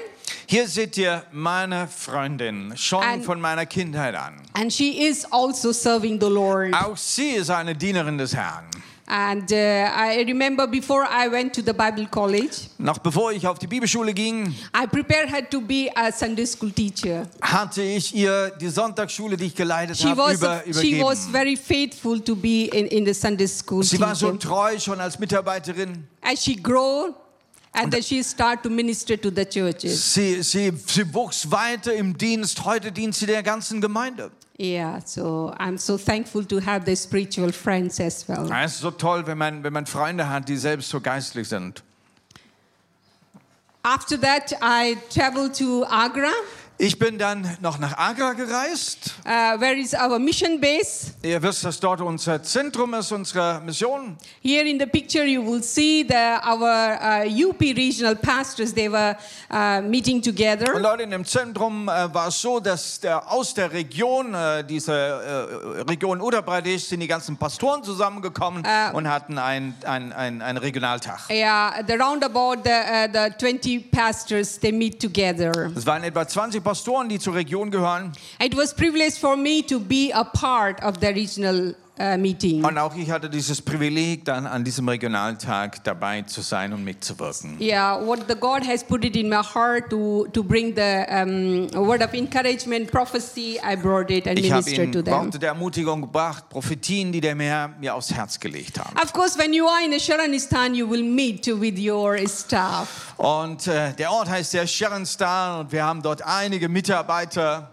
Hier 0.47 0.69
seht 0.69 0.97
ihr 0.99 1.25
meine 1.33 1.89
Freundin, 1.89 2.73
schon 2.77 3.03
Ein- 3.03 3.23
von 3.23 3.41
meiner 3.41 3.67
Kindheit 3.67 4.15
an. 4.15 4.35
and 4.55 4.73
she 4.73 5.07
is 5.09 5.25
also 5.33 5.73
serving 5.73 6.21
the 6.21 6.29
Lord. 6.29 6.75
Auch 6.75 6.97
sie 6.97 7.31
ist 7.31 7.51
eine 7.51 7.75
Dienerin 7.75 8.19
des 8.19 8.35
Herrn. 8.35 8.65
And 9.05 9.51
uh, 9.51 9.55
I 9.57 10.23
remember 10.27 10.67
before 10.67 11.05
I 11.05 11.29
went 11.31 11.53
to 11.57 11.61
the 11.61 11.73
Bible 11.73 12.07
college, 12.07 12.69
Noch 12.79 12.99
bevor 12.99 13.33
ich 13.33 13.47
auf 13.47 13.59
die 13.59 13.67
Bibelschule 13.67 14.15
ging, 14.15 14.55
I 14.75 14.87
prepared 14.87 15.29
her 15.31 15.43
to 15.51 15.61
be 15.61 15.91
a 15.95 16.11
Sunday 16.12 16.47
school 16.47 16.71
teacher. 16.71 17.29
hatte 17.43 17.83
ich 17.83 18.15
ihr 18.15 18.51
die 18.61 18.69
Sonntagsschule, 18.69 19.37
die 19.37 19.47
ich 19.47 19.55
geleitet 19.55 19.99
She 19.99 20.09
habe, 20.09 20.19
was, 20.23 20.35
über, 20.39 20.51
a, 20.53 20.62
she 20.73 21.03
was 21.03 21.27
übergeben. 21.29 21.33
very 21.33 21.57
faithful 21.57 22.21
to 22.21 22.35
be 22.37 22.67
in, 22.73 22.87
in 22.87 23.05
the 23.05 23.12
Sunday 23.12 23.49
school 23.49 23.83
Sie 23.83 24.01
war 24.01 24.15
so 24.15 24.33
treu 24.33 24.79
schon 24.79 24.99
als 25.01 25.19
Mitarbeiterin. 25.19 26.07
As 26.23 26.43
she 26.43 26.55
grew, 26.57 27.12
and 27.75 27.93
then 27.93 28.02
she 28.02 28.23
started 28.23 28.62
to 28.62 28.71
minister 28.71 29.17
to 29.17 29.31
the 29.31 29.45
churches. 29.45 30.14
Sie, 30.14 30.43
sie, 30.43 30.73
sie 30.87 31.14
wuchs 31.14 31.50
weiter 31.50 31.95
im 31.95 32.17
Dienst. 32.17 32.64
Heute 32.64 32.93
dient 32.93 33.14
sie 33.14 33.26
der 33.26 33.43
ganzen 33.43 33.81
Gemeinde. 33.81 34.31
Yeah, 34.59 35.00
so 35.05 35.52
I'm 35.59 35.79
so 35.79 35.97
thankful 35.97 36.45
to 36.45 36.61
have 36.61 36.85
the 36.85 36.95
spiritual 36.95 37.52
friends 37.52 37.99
as 37.99 38.29
well. 38.29 38.50
Es 38.52 38.75
ist 38.75 38.81
so 38.81 38.91
toll, 38.91 39.26
wenn 39.26 39.38
man, 39.38 39.64
wenn 39.64 39.73
man 39.73 39.87
Freunde 39.87 40.29
hat, 40.29 40.49
die 40.49 40.57
selbst 40.57 40.91
so 40.91 41.00
geistlich 41.00 41.49
sind. 41.49 41.83
After 43.83 44.17
that, 44.21 44.52
I 44.62 44.97
traveled 45.11 45.55
to 45.55 45.85
Agra, 45.87 46.31
Ich 46.85 46.99
bin 46.99 47.17
dann 47.17 47.49
noch 47.61 47.79
nach 47.79 47.97
Agra 47.97 48.33
gereist. 48.33 49.15
uh, 49.25 49.57
where 49.61 49.79
is 49.79 49.95
our 49.95 50.19
mission 50.19 50.61
base. 50.61 51.12
Ihr 51.23 51.41
wisst, 51.41 51.65
dass 51.65 51.79
dort 51.79 52.01
unser 52.01 52.43
Zentrum 52.43 52.93
ist, 52.95 53.12
unsere 53.12 53.61
Mission. 53.61 54.17
Here 54.43 54.69
in 54.69 54.81
the 54.81 54.87
picture, 54.87 55.25
you 55.25 55.41
will 55.41 55.62
see 55.62 56.05
the, 56.05 56.41
our 56.45 56.99
uh, 57.01 57.49
UP 57.49 57.61
regional 57.61 58.17
pastors. 58.17 58.75
They 58.75 58.91
were 58.91 59.17
uh, 59.49 59.81
meeting 59.81 60.17
Und 60.17 60.25
together. 60.25 60.77
Leute, 60.81 61.05
in 61.05 61.12
dem 61.12 61.25
Zentrum 61.25 61.89
äh, 61.89 62.12
war 62.12 62.27
es 62.27 62.41
so, 62.41 62.59
dass 62.59 62.99
der, 62.99 63.31
aus 63.31 63.55
der 63.55 63.73
Region, 63.73 64.35
äh, 64.35 64.65
diese 64.65 64.93
äh, 64.93 65.83
Region 65.83 66.21
Uttar 66.21 66.43
Pradesh, 66.43 66.83
sind 66.87 66.99
die 66.99 67.07
ganzen 67.07 67.37
Pastoren 67.37 67.85
zusammengekommen 67.85 68.65
und 68.93 69.09
hatten 69.09 69.39
ein, 69.39 69.77
ein, 69.85 70.12
ein, 70.12 70.43
einen 70.43 70.59
Regionaltag. 70.59 71.31
Yeah, 71.31 71.85
the 71.87 71.95
roundabout 71.95 72.65
the 72.65 72.71
uh, 72.71 73.07
the 73.12 73.33
20 73.39 73.79
pastors 73.93 74.59
they 74.59 74.73
meet 74.73 75.01
together. 75.01 75.71
Es 75.77 75.87
waren 75.87 76.03
etwa 76.03 76.27
20 76.27 76.61
Pastoren, 76.61 76.72
die 77.09 77.19
zur 77.19 77.35
Region 77.35 77.71
gehören. 77.71 78.12
It 78.41 78.57
was 78.57 78.75
privilege 78.75 79.14
for 79.19 79.37
me 79.37 79.62
to 79.67 79.79
be 79.79 80.11
a 80.12 80.25
part 80.25 80.83
of 80.83 80.97
the 81.00 81.09
regional 81.09 81.75
uh, 81.99 82.17
meeting. 82.17 82.65
Und 82.65 82.79
auch 82.79 82.95
ich 82.95 83.11
hatte 83.11 83.29
dieses 83.29 83.61
Privileg, 83.61 84.25
dann 84.25 84.47
an 84.47 84.65
diesem 84.65 84.89
Regionaltag 84.89 85.83
dabei 85.85 86.23
zu 86.23 86.41
sein 86.41 86.73
und 86.73 86.85
mitzuwirken. 86.85 87.61
Yeah, 87.61 88.01
what 88.05 88.21
the 88.29 88.35
God 88.35 88.67
has 88.67 88.83
put 88.83 89.05
it 89.05 89.17
in 89.17 89.29
my 89.29 89.43
heart 89.43 89.91
to 89.91 90.27
to 90.33 90.43
bring 90.43 90.75
the 90.75 91.05
um, 91.09 91.69
word 91.75 92.03
of 92.03 92.15
encouragement, 92.15 92.91
prophecy. 92.91 93.59
I 93.63 93.77
brought 93.77 94.11
it 94.11 94.27
and 94.27 94.39
Ich 94.39 94.51
habe 94.51 94.63
ministered 94.65 94.93
to 94.93 94.99
ihnen 94.99 95.05
them. 95.05 95.25
Worte 95.27 95.39
der 95.39 95.51
Ermutigung 95.51 96.03
gebracht, 96.03 96.49
Prophetien, 96.49 97.13
die 97.13 97.21
der 97.21 97.37
Herr 97.37 97.69
mir 97.81 97.95
aufs 97.95 98.13
Herz 98.13 98.39
gelegt 98.39 98.79
hat. 98.79 98.93
Of 99.03 99.13
course, 99.13 99.39
when 99.39 99.53
you 99.53 99.67
are 99.67 99.85
in 99.85 99.99
Sharanistan, 99.99 100.75
you 100.75 100.89
will 100.89 101.03
meet 101.03 101.47
with 101.47 101.79
your 101.79 102.17
staff. 102.29 103.15
Und 103.17 103.67
äh, 103.67 103.93
der 103.95 104.11
Ort 104.11 104.29
heißt 104.29 104.55
der 104.55 104.67
Sherenstal 104.67 105.61
und 105.61 105.73
wir 105.73 105.85
haben 105.85 106.03
dort 106.03 106.23
einige 106.23 106.69
Mitarbeiter, 106.69 107.72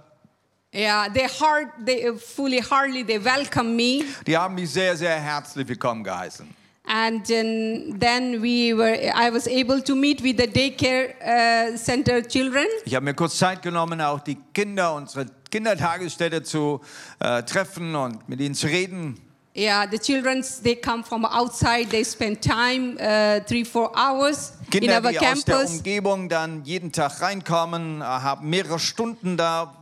Yeah, 0.72 1.10
they 1.10 1.26
hard, 1.28 1.70
they 1.84 2.12
fully 2.16 2.60
hardly 2.60 3.04
they 3.04 3.18
welcome 3.18 3.76
me, 3.76 4.04
die 4.28 4.38
haben 4.38 4.54
mich 4.54 4.70
sehr, 4.70 4.96
sehr 4.96 5.20
herzlich 5.20 5.68
willkommen 5.68 6.04
geheißen. 6.04 6.48
and 6.90 7.26
then 7.26 8.42
we 8.42 8.74
were. 8.74 8.96
I 9.16 9.30
was 9.32 9.48
able 9.48 9.82
to 9.82 9.96
meet 9.96 10.22
with 10.22 10.38
the 10.38 10.48
daycare 10.48 11.14
uh, 11.22 11.78
center 11.78 12.22
children. 12.22 12.68
Ich 12.86 12.96
habe 12.96 13.06
mir 13.06 13.14
kurz 13.14 13.38
Zeit 13.38 13.62
genommen, 13.62 14.02
auch 14.02 14.20
die 14.20 14.38
Kinder, 14.54 14.96
unsere 14.96 15.26
Kindertagesstätte 15.50 16.44
zu 16.44 16.82
äh, 17.20 17.44
treffen 17.44 17.96
und 17.96 18.28
mit 18.28 18.40
ihnen 18.40 18.56
zu 18.56 18.68
reden. 18.68 19.20
Yeah, 19.56 19.88
the 19.90 19.98
children 19.98 20.44
they 20.64 20.76
come 20.76 21.04
from 21.04 21.26
outside. 21.26 21.90
They 21.90 22.06
spend 22.06 22.42
time 22.42 22.96
uh, 23.00 23.40
three 23.48 23.66
four 23.66 23.92
hours 23.96 24.54
in 24.66 24.82
Kinder, 24.82 24.96
our 25.04 25.12
die 25.12 25.20
aus 25.20 25.44
der 25.44 25.54
campus, 25.56 25.72
Umgebung 25.78 26.30
dann 26.30 26.64
jeden 26.64 26.92
Tag 26.92 27.22
reinkommen, 27.22 28.02
äh, 28.02 28.04
haben 28.04 28.50
mehrere 28.50 28.80
Stunden 28.80 29.36
da. 29.36 29.76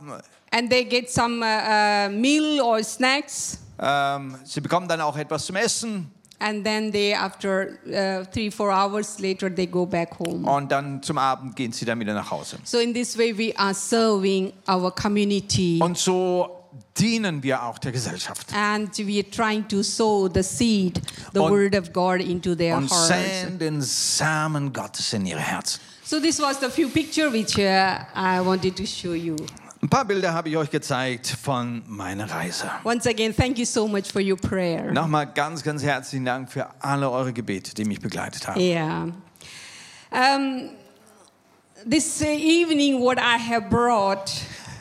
And 0.52 0.70
they 0.70 0.84
get 0.84 1.10
some 1.10 1.42
uh, 1.42 1.46
uh, 1.46 2.08
meal 2.10 2.60
or 2.60 2.82
snacks, 2.82 3.58
Ähm, 3.80 4.34
sie 4.44 4.60
bekommen 4.60 4.88
dann 4.88 5.00
auch 5.00 5.16
etwas 5.16 5.46
zum 5.46 5.54
Essen 5.56 6.10
and 6.40 6.64
then 6.64 6.90
they 6.90 7.14
after 7.14 7.78
uh, 7.86 8.24
three 8.32 8.50
four 8.50 8.70
hours 8.72 9.18
later 9.20 9.48
they 9.54 9.66
go 9.66 9.86
back 9.86 10.18
home. 10.18 10.48
und 10.50 10.70
dann 10.72 11.00
zum 11.02 11.16
Abend 11.18 11.54
gehen 11.54 11.72
sie 11.72 11.84
dann 11.84 12.00
wieder 12.00 12.12
nach 12.14 12.28
Hause. 12.30 12.58
So 12.64 12.78
in 12.78 12.92
this 12.92 13.16
way 13.16 13.36
we 13.36 13.56
are 13.56 13.72
serving 13.74 14.52
our 14.68 14.92
community. 14.92 15.78
Und 15.80 15.96
so 15.96 16.54
dienen 16.98 17.40
wir 17.42 17.62
auch 17.62 17.78
der 17.78 17.92
Gesellschaft 17.92 18.52
and 18.52 18.96
we 18.98 19.20
are 19.20 19.30
trying 19.30 19.66
to 19.68 19.82
sow 19.84 20.28
the 20.32 20.42
seed, 20.42 21.00
the 21.32 21.38
Und- 21.38 21.50
word 21.52 21.76
of 21.76 21.92
God 21.92 22.20
into 22.20 22.56
their 22.56 22.76
und 22.76 22.90
hearts. 22.90 23.08
säen 23.08 23.58
den 23.60 23.80
Samen 23.80 24.72
Gottes 24.72 25.12
in 25.12 25.24
ihre 25.26 25.38
Herzen. 25.40 25.80
So 26.04 26.18
this 26.18 26.40
was 26.40 26.58
the 26.58 26.68
few 26.68 26.88
picture 26.88 27.32
which 27.32 27.56
uh, 27.58 28.04
I 28.16 28.40
wanted 28.44 28.74
to 28.76 28.84
show 28.86 29.12
you. 29.12 29.36
Ein 29.80 29.88
paar 29.88 30.04
Bilder 30.04 30.32
habe 30.34 30.48
ich 30.48 30.56
euch 30.56 30.70
gezeigt 30.70 31.28
von 31.40 31.84
meiner 31.86 32.28
Reise. 32.28 32.68
Once 32.84 33.06
again, 33.06 33.34
thank 33.34 33.58
you 33.58 33.64
so 33.64 33.86
much 33.86 34.10
for 34.10 34.20
your 34.20 34.36
prayer. 34.36 34.90
Nochmal 34.90 35.26
ganz, 35.32 35.62
ganz 35.62 35.84
herzlichen 35.84 36.24
Dank 36.24 36.50
für 36.50 36.66
alle 36.80 37.08
eure 37.08 37.32
Gebete, 37.32 37.74
die 37.74 37.84
mich 37.84 38.00
begleitet 38.00 38.48
haben. 38.48 38.60
Yeah. 38.60 39.12
Um, 40.10 40.70
this 41.88 42.20
evening, 42.22 43.00
what 43.00 43.18
I 43.18 43.38
have 43.38 43.68
brought, 43.70 44.32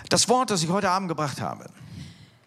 Das 0.09 0.27
Wort, 0.29 0.49
das 0.49 0.63
ich 0.63 0.69
heute 0.69 0.89
Abend 0.89 1.09
gebracht 1.09 1.39
habe, 1.41 1.69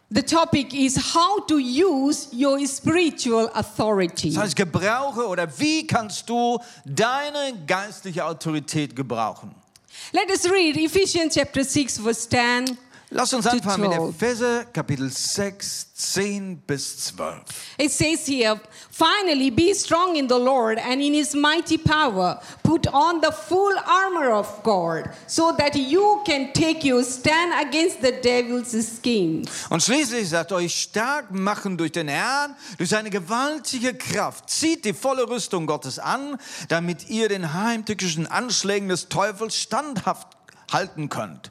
the 0.08 0.22
topic 0.22 0.74
is 0.74 1.14
how 1.14 1.46
to 1.46 1.54
use 1.56 2.30
your 2.34 2.58
spiritual 2.66 3.48
authority. 3.54 4.34
das 4.34 4.42
heißt, 4.42 4.56
gebrauche 4.56 5.24
oder 5.28 5.46
wie 5.60 5.86
kannst 5.86 6.28
du 6.28 6.58
deine 6.84 7.64
geistliche 7.64 8.24
Autorität 8.24 8.96
gebrauchen? 8.96 9.54
Let 10.12 10.30
us 10.30 10.48
read 10.48 10.76
Ephesians 10.76 11.34
chapter 11.34 11.64
6, 11.64 11.98
verse 11.98 12.26
10. 12.26 12.78
Lass 13.12 13.34
uns 13.34 13.44
anfangen 13.44 13.88
mit 13.88 13.92
12. 13.92 14.14
Epheser 14.14 14.64
Kapitel 14.66 15.10
6, 15.10 15.94
10 15.94 16.58
bis 16.58 17.06
12. 17.06 17.42
It 17.76 17.90
says 17.90 18.24
here, 18.24 18.60
finally 18.88 19.50
be 19.50 19.74
strong 19.74 20.14
in 20.14 20.28
the 20.28 20.38
Lord 20.38 20.78
and 20.78 21.02
in 21.02 21.14
his 21.14 21.34
mighty 21.34 21.76
power. 21.76 22.40
Put 22.62 22.86
on 22.94 23.20
the 23.20 23.32
full 23.32 23.74
armor 23.84 24.30
of 24.30 24.62
God 24.62 25.10
so 25.26 25.52
that 25.58 25.74
you 25.74 26.22
can 26.24 26.52
take 26.52 26.88
your 26.88 27.02
stand 27.02 27.52
against 27.60 28.00
the 28.00 28.12
devil's 28.12 28.70
schemes. 28.70 29.48
Und 29.70 29.82
schließlich 29.82 30.28
sagt 30.28 30.52
euch 30.52 30.72
stark 30.80 31.32
machen 31.32 31.76
durch 31.76 31.90
den 31.90 32.06
Herrn, 32.06 32.54
durch 32.78 32.90
seine 32.90 33.10
gewaltige 33.10 33.92
Kraft. 33.92 34.48
Zieht 34.48 34.84
die 34.84 34.92
volle 34.92 35.28
Rüstung 35.28 35.66
Gottes 35.66 35.98
an, 35.98 36.38
damit 36.68 37.10
ihr 37.10 37.28
den 37.28 37.54
heimtückischen 37.54 38.28
Anschlägen 38.28 38.88
des 38.88 39.08
Teufels 39.08 39.56
standhaft 39.56 40.28
halten 40.70 41.08
könnt. 41.08 41.50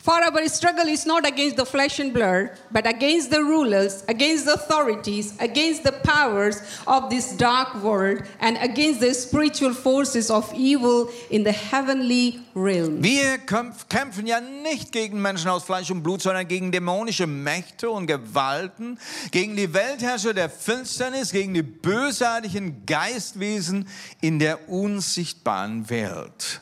For 0.00 0.14
our 0.14 0.48
struggle 0.48 0.86
is 0.88 1.04
not 1.06 1.26
against 1.26 1.56
the 1.56 1.66
flesh 1.66 1.98
and 1.98 2.14
blood, 2.14 2.50
but 2.70 2.86
against 2.86 3.30
the 3.30 3.42
rulers, 3.42 4.04
against 4.08 4.46
the 4.46 4.54
authorities, 4.54 5.34
against 5.40 5.82
the 5.82 5.92
powers 5.92 6.62
of 6.86 7.10
this 7.10 7.36
dark 7.36 7.82
world, 7.82 8.22
and 8.40 8.56
against 8.62 9.00
the 9.00 9.12
spiritual 9.12 9.74
forces 9.74 10.30
of 10.30 10.50
evil 10.54 11.10
in 11.30 11.42
the 11.42 11.52
heavenly 11.52 12.40
realm. 12.54 13.02
Wir 13.02 13.38
kämpf- 13.44 13.88
kämpfen 13.88 14.26
ja 14.26 14.40
nicht 14.40 14.92
gegen 14.92 15.20
Menschen 15.20 15.50
aus 15.50 15.64
Fleisch 15.64 15.90
und 15.90 16.02
Blut, 16.04 16.22
sondern 16.22 16.46
gegen 16.46 16.70
dämonische 16.70 17.26
Mächte 17.26 17.90
und 17.90 18.06
Gewalten, 18.06 18.98
gegen 19.32 19.56
die 19.56 19.74
Weltherrscher 19.74 20.32
der 20.32 20.48
Finsternis, 20.48 21.32
gegen 21.32 21.54
die 21.54 21.62
bösartigen 21.62 22.86
Geistwesen 22.86 23.88
in 24.20 24.38
der 24.38 24.68
unsichtbaren 24.70 25.90
Welt. 25.90 26.60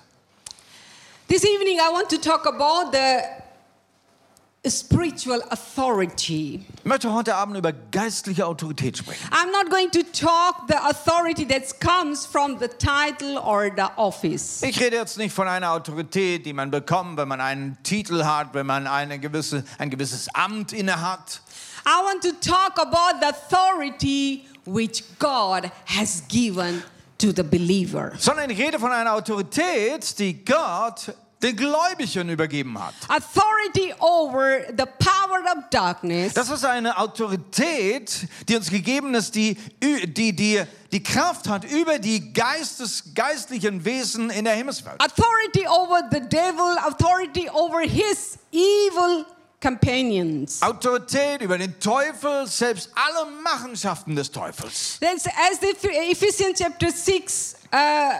This 1.29 1.45
evening, 1.45 1.81
I 1.81 1.91
want 1.91 2.09
to 2.11 2.19
talk 2.19 2.47
about 2.47 2.93
the 2.93 4.71
spiritual 4.71 5.43
authority. 5.51 6.65
Ich 6.79 6.85
möchte 6.85 7.13
heute 7.13 7.35
Abend 7.35 7.57
über 7.57 7.73
geistliche 7.73 8.47
Autorität 8.47 8.97
sprechen. 8.97 9.29
I'm 9.33 9.51
not 9.51 9.69
going 9.69 9.91
to 9.91 10.05
talk 10.13 10.69
the 10.69 10.77
authority 10.89 11.45
that 11.47 11.81
comes 11.81 12.25
from 12.25 12.61
the 12.61 12.69
title 12.69 13.39
or 13.39 13.71
the 13.75 13.89
office. 13.97 14.63
Ich 14.63 14.79
rede 14.81 14.95
jetzt 14.97 15.19
nicht 15.19 15.35
von 15.35 15.49
einer 15.49 15.73
Autorität, 15.73 16.47
die 16.47 16.53
man 16.53 16.71
bekommt, 16.71 17.17
wenn 17.17 17.27
man 17.27 17.41
einen 17.41 17.77
Titel 17.83 18.23
hat, 18.23 18.55
wenn 18.55 18.67
man 18.67 18.87
eine 18.87 19.19
gewisse, 19.19 19.65
ein 19.79 19.91
gewisses 19.91 20.29
Amt 20.33 20.73
innehat. 20.73 21.41
I 21.85 22.05
want 22.05 22.23
to 22.23 22.31
talk 22.41 22.79
about 22.79 23.21
the 23.21 23.31
authority 23.31 24.45
which 24.65 25.03
God 25.19 25.73
has 25.87 26.23
given 26.29 26.85
to 27.19 27.33
the 27.35 27.43
believer. 27.43 28.13
Sondern 28.19 28.51
ich 28.51 28.59
rede 28.59 28.79
von 28.79 28.93
einer 28.93 29.15
Autorität, 29.15 30.19
die 30.19 30.45
Gott 30.45 31.15
den 31.43 31.55
Gläubigen 31.55 32.29
übergeben 32.31 32.79
hat. 32.79 32.95
Authority 33.09 33.93
over 34.01 34.61
the 34.71 34.85
power 34.99 35.41
of 35.55 35.65
darkness. 35.71 36.33
Das 36.33 36.49
ist 36.49 36.65
eine 36.65 36.97
Autorität, 36.97 38.27
die 38.49 38.57
uns 38.57 38.71
gegeben 38.71 39.15
ist, 39.15 39.35
die 39.35 39.55
die, 39.83 40.35
die, 40.35 40.63
die 40.93 41.03
Kraft 41.03 41.49
hat 41.49 41.65
über 41.65 41.99
die 41.99 42.33
Geistes, 42.33 43.05
geistlichen 43.15 43.85
Wesen 43.85 44.31
in 44.31 44.45
der 44.45 44.55
Himmelswelt. 44.55 45.01
Authority 45.01 45.67
over 45.69 46.01
the 46.11 46.21
devil, 46.21 46.79
authority 46.79 47.49
over 47.51 47.81
his 47.81 48.39
evil 48.51 49.27
companions. 49.61 50.63
Autorität 50.63 51.43
über 51.43 51.59
den 51.59 51.79
Teufel, 51.81 52.47
selbst 52.47 52.91
alle 52.95 53.31
Machenschaften 53.43 54.15
des 54.17 54.31
Teufels. 54.31 54.99
That's 55.01 55.27
as 55.27 55.61
the 55.61 55.89
Ephesians 56.11 56.59
chapter 56.59 56.91
6, 56.91 57.57
uh, 57.73 57.77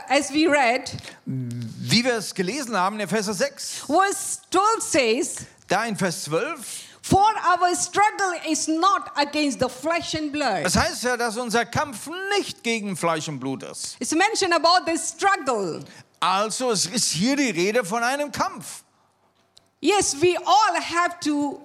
as 0.09 0.31
we 0.33 0.49
read, 0.49 0.91
Wie 1.25 2.05
wir 2.05 2.15
es 2.15 2.35
gelesen 2.35 2.77
haben 2.77 2.97
in 2.97 3.07
Epheser 3.07 3.35
6, 3.35 3.85
verse 3.87 4.41
12 4.51 4.63
says, 4.81 5.37
da 5.69 5.85
in 5.85 5.97
Vers 5.97 6.25
12, 6.25 6.87
For 7.03 7.23
our 7.23 7.73
struggle 7.77 8.35
is 8.51 8.67
not 8.67 9.13
against 9.17 9.61
the 9.61 9.69
flesh 9.69 10.17
and 10.17 10.33
blood. 10.33 10.65
Das 10.65 10.75
heißt 10.75 11.05
ja, 11.05 11.17
dass 11.17 11.37
unser 11.37 11.65
Kampf 11.65 12.11
nicht 12.37 12.65
gegen 12.65 12.97
Fleisch 12.97 13.29
und 13.29 13.39
Blut 13.39 13.63
ist. 13.63 13.97
It's 14.01 14.13
mentioned 14.13 14.53
about 14.53 14.91
the 14.91 14.99
struggle. 14.99 15.85
Also 16.19 16.73
es 16.73 16.87
ist 16.87 17.13
hier 17.13 17.37
die 17.37 17.51
Rede 17.51 17.85
von 17.85 18.03
einem 18.03 18.33
Kampf. 18.33 18.83
Yes, 19.87 20.17
we 20.21 20.37
all 20.37 20.75
have 20.81 21.21
to 21.21 21.61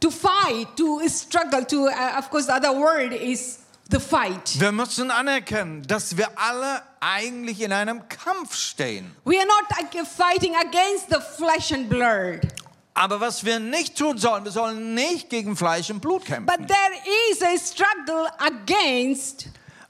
to 0.00 0.10
fight, 0.10 0.76
to 0.76 1.08
struggle, 1.08 1.64
to 1.64 1.86
uh, 1.88 2.18
of 2.18 2.28
course 2.30 2.46
the 2.46 2.54
other 2.54 2.72
word 2.72 3.12
is 3.12 3.58
the 3.88 4.00
fight. 4.00 4.58
Wir 4.58 4.72
müssen 4.72 5.10
anerkennen, 5.12 5.82
dass 5.86 6.16
wir 6.16 6.28
alle 6.36 6.82
eigentlich 7.00 7.60
in 7.60 7.72
einem 7.72 8.08
Kampf 8.08 8.56
stehen. 8.56 9.14
We 9.24 9.36
are 9.38 9.46
not 9.46 9.66
fighting 10.08 10.56
against 10.56 11.10
the 11.10 11.20
flesh 11.20 11.70
and 11.72 11.88
blood, 11.88 12.40
Aber 12.94 13.20
was 13.20 13.44
wir 13.44 13.60
nicht 13.60 13.96
tun 13.96 14.18
sollen, 14.18 14.44
wir 14.44 14.50
sollen 14.50 14.94
nicht 14.94 15.30
gegen 15.30 15.54
Fleisch 15.56 15.90
und 15.90 16.00
Blut 16.00 16.24
kämpfen. 16.24 16.46
but 16.46 16.66
there 16.66 16.92
is 17.30 17.40
a 17.40 17.56
struggle 17.56 18.26
against 18.40 19.48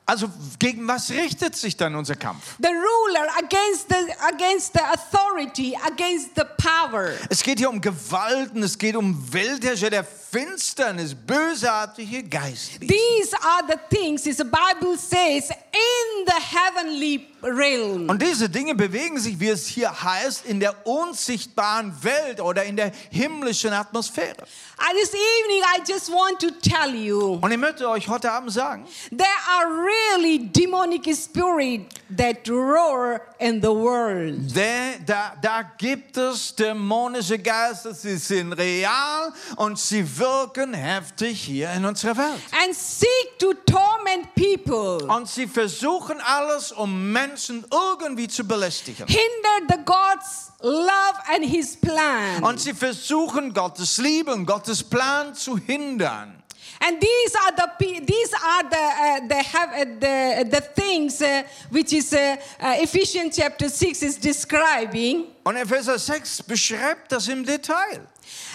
Also 0.09 0.31
gegen 0.59 0.89
was 0.89 1.11
richtet 1.11 1.55
sich 1.55 1.77
dann 1.77 1.95
unser 1.95 2.15
Kampf? 2.15 2.57
the 2.61 2.69
ruler, 2.69 3.29
against 3.39 3.91
the 3.91 4.11
against 4.27 4.73
the 4.73 4.81
authority, 4.81 5.77
against 5.87 6.35
the 6.35 6.45
power. 6.57 7.11
Es 7.29 7.43
geht 7.43 7.59
hier 7.59 7.69
um 7.69 7.79
Gewalten, 7.79 8.63
es 8.63 8.79
geht 8.79 8.97
um 8.97 9.15
Weltherrscher 9.31 9.91
der 9.91 10.05
Finsternis, 10.05 11.15
bösartige 11.15 12.23
Geister. 12.23 12.81
These 12.81 13.37
are 13.43 13.67
the 13.69 13.77
things, 13.95 14.27
as 14.27 14.39
the 14.39 14.45
Bible 14.45 14.97
says, 14.97 15.51
in 15.51 16.25
the 16.25 16.41
heavenly 16.41 17.29
realm. 17.43 18.09
Und 18.09 18.23
diese 18.23 18.49
Dinge 18.49 18.75
bewegen 18.75 19.19
sich, 19.19 19.39
wie 19.41 19.49
es 19.49 19.67
hier 19.67 20.03
heißt, 20.03 20.47
in 20.47 20.61
der 20.61 20.87
unsichtbaren 20.87 21.93
Welt 22.03 22.41
oder 22.41 22.65
in 22.65 22.77
der 22.77 22.93
himmlischen 23.11 23.73
Atmosphäre. 23.73 24.37
And 24.81 24.97
this 25.01 25.13
evening, 25.13 25.63
I 25.65 25.81
just 25.87 26.11
want 26.11 26.39
to 26.41 26.51
tell 26.63 26.95
you 26.95 27.39
Und 27.41 27.51
ich 27.51 27.59
möchte 27.59 27.89
euch 27.89 28.09
heute 28.09 28.31
Abend 28.31 28.53
sagen, 28.53 28.87
there 29.11 29.27
are 29.57 29.67
really 29.69 30.39
demonic 30.39 31.05
spirits 31.15 31.95
that 32.17 32.49
roar 32.49 33.21
in 33.39 33.61
the 33.61 33.69
world. 33.69 34.55
der, 34.55 34.99
da, 35.05 35.33
da 35.43 35.63
gibt 35.79 36.17
es 36.17 36.55
dämonische 36.55 37.39
Geister, 37.39 37.93
sie 37.93 38.17
sind 38.17 38.53
real 38.53 39.33
und 39.57 39.79
sie 39.79 40.05
wirken 40.19 40.75
heftig 40.75 41.41
hier 41.43 41.73
in 41.73 41.85
unserer 41.85 42.17
Welt. 42.17 42.41
And 42.65 42.75
seek 42.75 43.39
to 43.41 43.53
torment 43.67 44.33
people, 44.37 45.05
Und 45.09 45.29
sie 45.29 45.47
versuchen 45.49 46.21
alles, 46.21 46.71
um 46.71 47.11
Menschen 47.13 47.28
irgendwie 47.71 48.29
zu 48.29 48.45
belästigen. 48.45 49.07
hinder 49.07 49.75
the 49.75 49.85
God's 49.85 50.53
love 50.61 51.19
and 51.35 51.45
His 51.45 51.77
plan. 51.77 52.43
Und 52.43 52.61
sie 52.61 52.75
versuchen, 52.75 53.53
Gottes 53.53 53.99
Liebe 53.99 54.33
und 54.33 54.47
Gottes 54.47 54.83
Plan 54.83 55.35
zu 55.35 55.59
hindern. 55.59 56.43
And 56.81 57.01
these 57.01 57.35
are 57.35 57.53
the 57.57 58.01
these 58.01 58.35
are 58.35 58.63
the 58.71 58.77
uh, 58.77 59.29
the 59.29 59.43
have 59.43 59.73
uh, 59.73 59.85
the 60.01 60.45
the 60.49 60.61
things 60.81 61.21
uh, 61.21 61.43
which 61.71 61.93
is 61.93 62.13
uh, 62.13 62.37
uh, 62.61 62.77
Ephesians 62.79 63.37
chapter 63.37 63.69
six 63.69 64.03
is 64.03 64.17
describing. 64.17 65.27
Und 65.45 65.57
Epheser 65.57 65.99
6 65.99 66.43
beschreibt 66.43 67.11
das 67.11 67.27
im 67.27 67.45
Detail. 67.45 68.07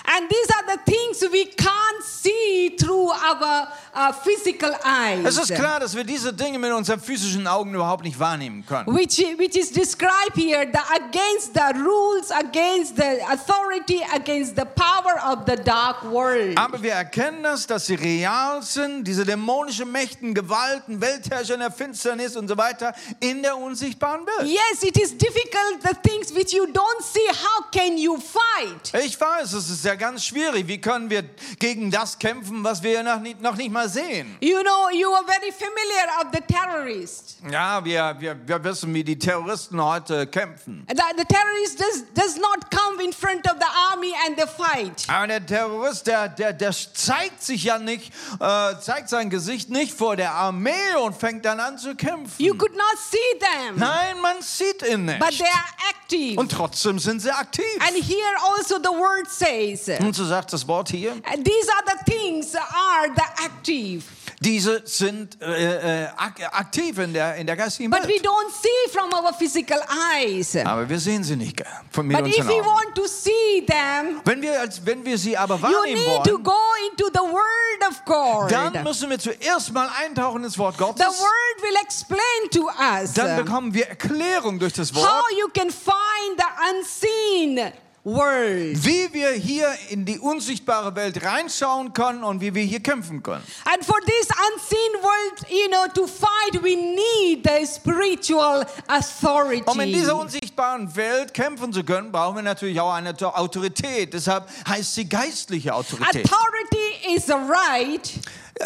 And 0.05 0.29
these 0.29 0.49
are 0.51 0.75
the 0.75 0.91
things 0.91 1.21
we 1.31 1.45
can't 1.45 2.03
see 2.03 2.75
through 2.77 3.09
our 3.09 3.67
uh, 3.93 4.11
physical 4.11 4.75
eyes. 4.83 5.25
Es 5.25 5.37
ist 5.37 5.55
klar, 5.55 5.79
dass 5.79 5.95
wir 5.95 6.03
diese 6.03 6.33
Dinge 6.33 6.59
mit 6.59 6.73
unseren 6.73 6.99
physischen 6.99 7.47
Augen 7.47 7.73
überhaupt 7.73 8.03
nicht 8.03 8.19
wahrnehmen 8.19 8.65
können. 8.65 8.93
Which, 8.93 9.17
which 9.37 9.55
is 9.55 9.71
described 9.71 10.35
here 10.35 10.65
the 10.65 10.79
against 10.93 11.53
the 11.53 11.73
rules, 11.79 12.31
against 12.31 12.97
the 12.97 13.21
authority, 13.31 14.01
against 14.13 14.57
the 14.57 14.65
power 14.65 15.21
of 15.25 15.45
the 15.47 15.55
dark 15.55 16.03
world. 16.03 16.57
Aber 16.57 16.81
wir 16.81 16.93
erkennen 16.93 17.43
das, 17.43 17.65
dass 17.65 17.85
sie 17.85 17.95
real 17.95 18.61
sind, 18.61 19.05
diese 19.05 19.23
dämonischen 19.23 19.89
Mächten, 19.89 20.33
Gewalten, 20.33 20.99
Weltherrscher 20.99 21.53
in 21.53 21.61
der 21.61 21.71
Finsternis 21.71 22.35
und 22.35 22.49
so 22.49 22.57
weiter 22.57 22.93
in 23.21 23.41
der 23.41 23.57
unsichtbaren 23.57 24.25
Welt. 24.25 24.49
Yes, 24.49 24.83
it 24.83 24.97
is 24.97 25.17
difficult, 25.17 25.81
the 25.81 25.95
things 26.09 26.33
which 26.35 26.51
you 26.51 26.65
don't 26.65 27.01
see, 27.01 27.25
how 27.29 27.63
can 27.71 27.97
you 27.97 28.17
fight? 28.17 28.93
Ich 29.01 29.19
weiß, 29.19 29.53
es 29.53 29.69
ist 29.69 29.85
ja 29.93 29.99
ganz 29.99 30.25
schwierig. 30.25 30.67
Wie 30.67 30.81
können 30.81 31.09
wir 31.09 31.23
gegen 31.59 31.91
das 31.91 32.17
kämpfen, 32.17 32.63
was 32.63 32.81
wir 32.83 33.03
noch 33.03 33.19
nicht, 33.19 33.41
noch 33.41 33.55
nicht 33.55 33.71
mal 33.71 33.87
sehen? 33.87 34.37
You 34.41 34.59
know, 34.61 34.89
you 34.91 35.13
are 35.13 35.23
very 35.25 35.51
familiar 35.51 36.21
of 36.21 36.27
the 36.33 36.41
terrorists. 36.41 37.37
Ja, 37.49 37.83
wir, 37.83 38.15
wir, 38.19 38.47
wir 38.47 38.63
wissen, 38.63 38.93
wie 38.93 39.03
die 39.03 39.17
Terroristen 39.17 39.83
heute 39.83 40.25
kämpfen. 40.27 40.85
The, 40.89 40.95
the 41.17 41.25
terrorist 41.25 41.79
does, 41.79 42.03
does 42.15 42.37
not 42.37 42.71
come 42.71 43.03
in 43.03 43.13
front 43.13 43.45
of 43.45 43.57
the 43.59 43.67
army 43.91 44.13
and 44.25 44.37
they 44.37 44.47
fight. 44.47 45.07
Aber 45.07 45.27
der 45.27 45.45
Terrorist, 45.45 46.07
der, 46.07 46.29
der, 46.29 46.53
der 46.53 46.71
zeigt 46.71 47.43
sich 47.43 47.63
ja 47.65 47.77
nicht, 47.77 48.11
äh, 48.39 48.75
zeigt 48.79 49.09
sein 49.09 49.29
Gesicht 49.29 49.69
nicht 49.69 49.93
vor 49.93 50.15
der 50.15 50.31
Armee 50.33 50.71
und 51.03 51.15
fängt 51.15 51.45
dann 51.45 51.59
an 51.59 51.77
zu 51.77 51.95
kämpfen. 51.95 52.41
You 52.41 52.55
could 52.55 52.73
not 52.75 52.97
see 52.97 53.39
them, 53.39 53.75
Nein, 53.77 54.19
man 54.21 54.41
sieht 54.41 54.81
ihn 54.87 55.05
but 55.05 55.29
nicht. 55.29 55.39
they 55.39 55.47
are 55.47 55.89
active. 55.89 56.39
Und 56.39 56.51
trotzdem 56.51 56.97
sind 56.99 57.21
sie 57.21 57.31
aktiv. 57.31 57.65
And 57.79 57.95
here 57.95 58.35
also 58.55 58.77
the 58.77 58.89
word 58.89 59.29
says, 59.29 59.82
Und 59.89 60.15
so 60.15 60.25
sagt 60.25 60.53
das 60.53 60.67
Wort 60.67 60.89
hier, 60.89 61.11
and 61.11 61.43
these 61.45 61.69
are 61.71 61.83
the 61.87 62.11
things 62.11 62.55
are 62.55 63.07
the 63.15 63.43
active. 63.45 64.03
diese 64.39 64.81
sind 64.85 65.41
äh, 65.41 66.03
äh, 66.03 66.07
ak 66.17 66.41
aktiv 66.51 66.97
in 66.99 67.13
der, 67.13 67.35
in 67.35 67.47
der 67.47 67.55
geistigen 67.55 67.89
But 67.89 68.03
we 68.03 68.09
Welt. 68.09 68.25
don't 68.25 68.51
see 68.51 68.91
from 68.91 69.11
our 69.13 69.33
physical 69.33 69.79
eyes. 70.13 70.55
Aber 70.65 70.87
wir 70.89 70.99
sehen 70.99 71.23
sie 71.23 71.35
nicht 71.37 71.63
von 71.91 72.05
mit 72.07 72.17
But 72.17 72.27
if 72.27 72.37
unseren 72.39 72.49
we 72.49 72.59
Augen. 72.61 72.67
want 72.67 72.95
to 72.95 73.07
see 73.07 73.65
them, 73.65 74.21
Wenn 74.25 74.41
wir, 74.41 74.59
als, 74.59 74.85
wenn 74.85 75.05
wir 75.05 75.17
sie 75.17 75.37
aber 75.37 75.55
you 75.55 75.61
wahrnehmen 75.61 75.95
need 76.03 76.23
to 76.25 76.31
wollen, 76.33 76.43
go 76.43 76.59
into 76.91 77.05
the 77.13 77.19
Word 77.19 77.89
of 77.89 78.05
God. 78.05 78.51
dann 78.51 78.83
müssen 78.83 79.09
wir 79.09 79.19
zuerst 79.19 79.71
mal 79.71 79.89
eintauchen 80.03 80.43
ins 80.43 80.57
Wort 80.57 80.75
The 80.77 80.83
Gottes. 80.83 81.05
Word 81.05 81.61
will 81.61 81.75
explain 81.81 82.49
to 82.51 82.69
us 83.01 83.13
Dann 83.13 83.43
bekommen 83.45 83.73
wir 83.73 83.87
Erklärung 83.87 84.59
durch 84.59 84.73
das 84.73 84.93
Wort. 84.93 85.07
how 85.07 85.23
you 85.39 85.47
can 85.53 85.69
find 85.69 86.37
the 86.37 86.43
unseen 86.77 87.71
world. 88.03 88.85
wie 88.85 89.13
wir 89.13 89.31
hier 89.31 89.67
in 89.89 90.05
die 90.05 90.19
unsichtbare 90.19 90.95
Welt 90.95 91.23
reinschauen 91.23 91.93
können 91.93 92.23
und 92.23 92.41
wie 92.41 92.53
wir 92.53 92.63
hier 92.63 92.81
kämpfen 92.81 93.23
können. 93.23 93.43
And 93.65 93.85
for 93.85 93.99
this 94.01 94.27
unseen 94.51 95.01
world, 95.01 95.49
you 95.49 95.67
know, 95.69 95.87
to 95.93 96.07
fight, 96.07 96.61
we 96.61 96.75
need 96.75 97.43
the 97.43 97.65
spiritual 97.65 98.65
authority. 98.87 99.63
Um 99.65 99.79
in 99.79 99.93
dieser 99.93 100.17
unsichtbaren 100.17 100.95
Welt 100.95 101.33
kämpfen 101.33 101.71
zu 101.71 101.83
können, 101.83 102.11
brauchen 102.11 102.35
wir 102.35 102.43
natürlich 102.43 102.79
auch 102.79 102.93
eine 102.93 103.13
Autorität. 103.21 104.13
Deshalb 104.13 104.47
heißt 104.67 104.95
sie 104.95 105.07
geistliche 105.07 105.73
Autorität. 105.73 106.25
Authority 106.25 107.15
is 107.15 107.29
a 107.29 107.37
right 107.37 108.11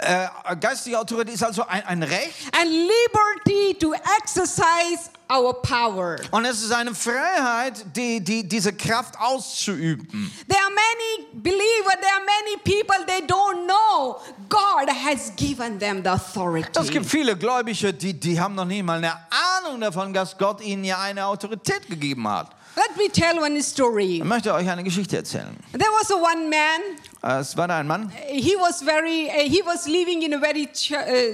Äh, 0.01 0.55
geistliche 0.59 0.99
Autorität 0.99 1.35
ist 1.35 1.43
also 1.43 1.65
ein, 1.67 1.85
ein 1.85 2.03
Recht 2.03 2.33
and 2.53 2.69
liberty 2.69 3.77
to 3.79 3.93
exercise 4.21 5.09
our 5.29 5.53
power. 5.61 6.17
und 6.31 6.45
es 6.45 6.61
ist 6.61 6.71
eine 6.71 6.93
Freiheit, 6.95 7.85
die, 7.95 8.23
die, 8.23 8.47
diese 8.47 8.73
Kraft 8.73 9.15
auszuüben. 9.19 10.07
There 10.47 10.61
are 10.61 10.71
many 10.71 11.27
believers, 11.33 11.95
there 11.99 12.13
are 12.13 12.25
many 12.25 12.57
people, 12.63 13.05
they 13.05 13.25
don't 13.25 13.65
know 13.67 14.19
God 14.49 14.89
has 14.89 15.31
given 15.35 15.79
them 15.79 16.01
the 16.03 16.11
authority. 16.11 16.79
Es 16.79 16.89
gibt 16.89 17.05
viele 17.05 17.35
Gläubige, 17.35 17.93
die, 17.93 18.13
die 18.13 18.39
haben 18.39 18.55
noch 18.55 18.65
nie 18.65 18.83
mal 18.83 18.97
eine 18.97 19.13
Ahnung 19.57 19.81
davon, 19.81 20.13
dass 20.13 20.37
Gott 20.37 20.61
ihnen 20.61 20.83
ja 20.83 20.99
eine 20.99 21.25
Autorität 21.25 21.87
gegeben 21.87 22.27
hat. 22.27 22.56
Let 22.77 22.95
me 22.95 23.09
tell 23.09 23.39
one 23.39 23.59
story. 23.63 24.17
Ich 24.17 24.23
möchte 24.23 24.53
euch 24.53 24.69
eine 24.69 24.83
Geschichte 24.83 25.17
erzählen. 25.17 25.57
There 25.71 25.89
was 25.99 26.11
a 26.11 26.15
one 26.15 26.47
man. 26.47 26.81
Äh, 27.23 27.39
Es 27.41 27.57
war 27.57 27.67
da 27.67 27.79
ein 27.79 27.87
Mann, 27.87 28.11
He 28.27 28.53
was 28.59 28.83
very. 28.83 29.27
Uh, 29.27 29.49
he 29.49 29.63
was 29.65 29.87
living 29.87 30.21
in 30.21 30.31
a 30.35 30.37
very 30.39 30.69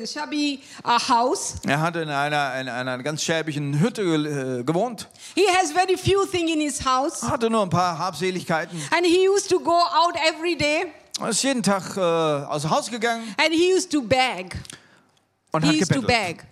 shabby 0.06 0.62
uh, 0.86 0.97
house. 0.97 1.56
er 1.67 1.82
hat 1.82 1.97
in 1.97 2.08
einer, 2.08 2.60
in 2.62 2.69
einer 2.69 2.97
ganz 3.03 3.21
schäbigen 3.23 3.77
Hütte 3.82 4.01
äh, 4.03 4.63
gewohnt, 4.63 5.10
He 5.36 5.43
has 5.49 5.71
very 5.73 5.97
few 5.97 6.25
things 6.25 6.49
in 6.49 6.62
his 6.62 6.84
house, 6.86 7.21
hatte 7.23 7.49
nur 7.49 7.63
ein 7.63 7.69
paar 7.69 7.97
Habseligkeiten. 7.99 8.82
and 8.95 9.06
he 9.06 9.27
used 9.27 9.49
to 9.49 9.60
go 9.60 9.73
out 9.75 10.15
every 10.25 10.56
day, 10.56 10.86
Er 11.19 11.27
ist 11.29 11.43
jeden 11.43 11.62
Tag 11.62 11.97
äh, 11.97 11.99
aus 11.99 12.62
dem 12.62 12.71
Haus 12.71 12.89
gegangen 12.89 13.23
and 13.38 13.53
he 13.53 13.73
used 13.75 13.91
to 13.91 14.01
beg. 14.01 14.56
und 15.51 15.63
He 15.63 15.67
hat 15.67 15.75
used 15.75 15.91
to 15.91 15.99
gebettelt. 15.99 16.38
beg, 16.38 16.45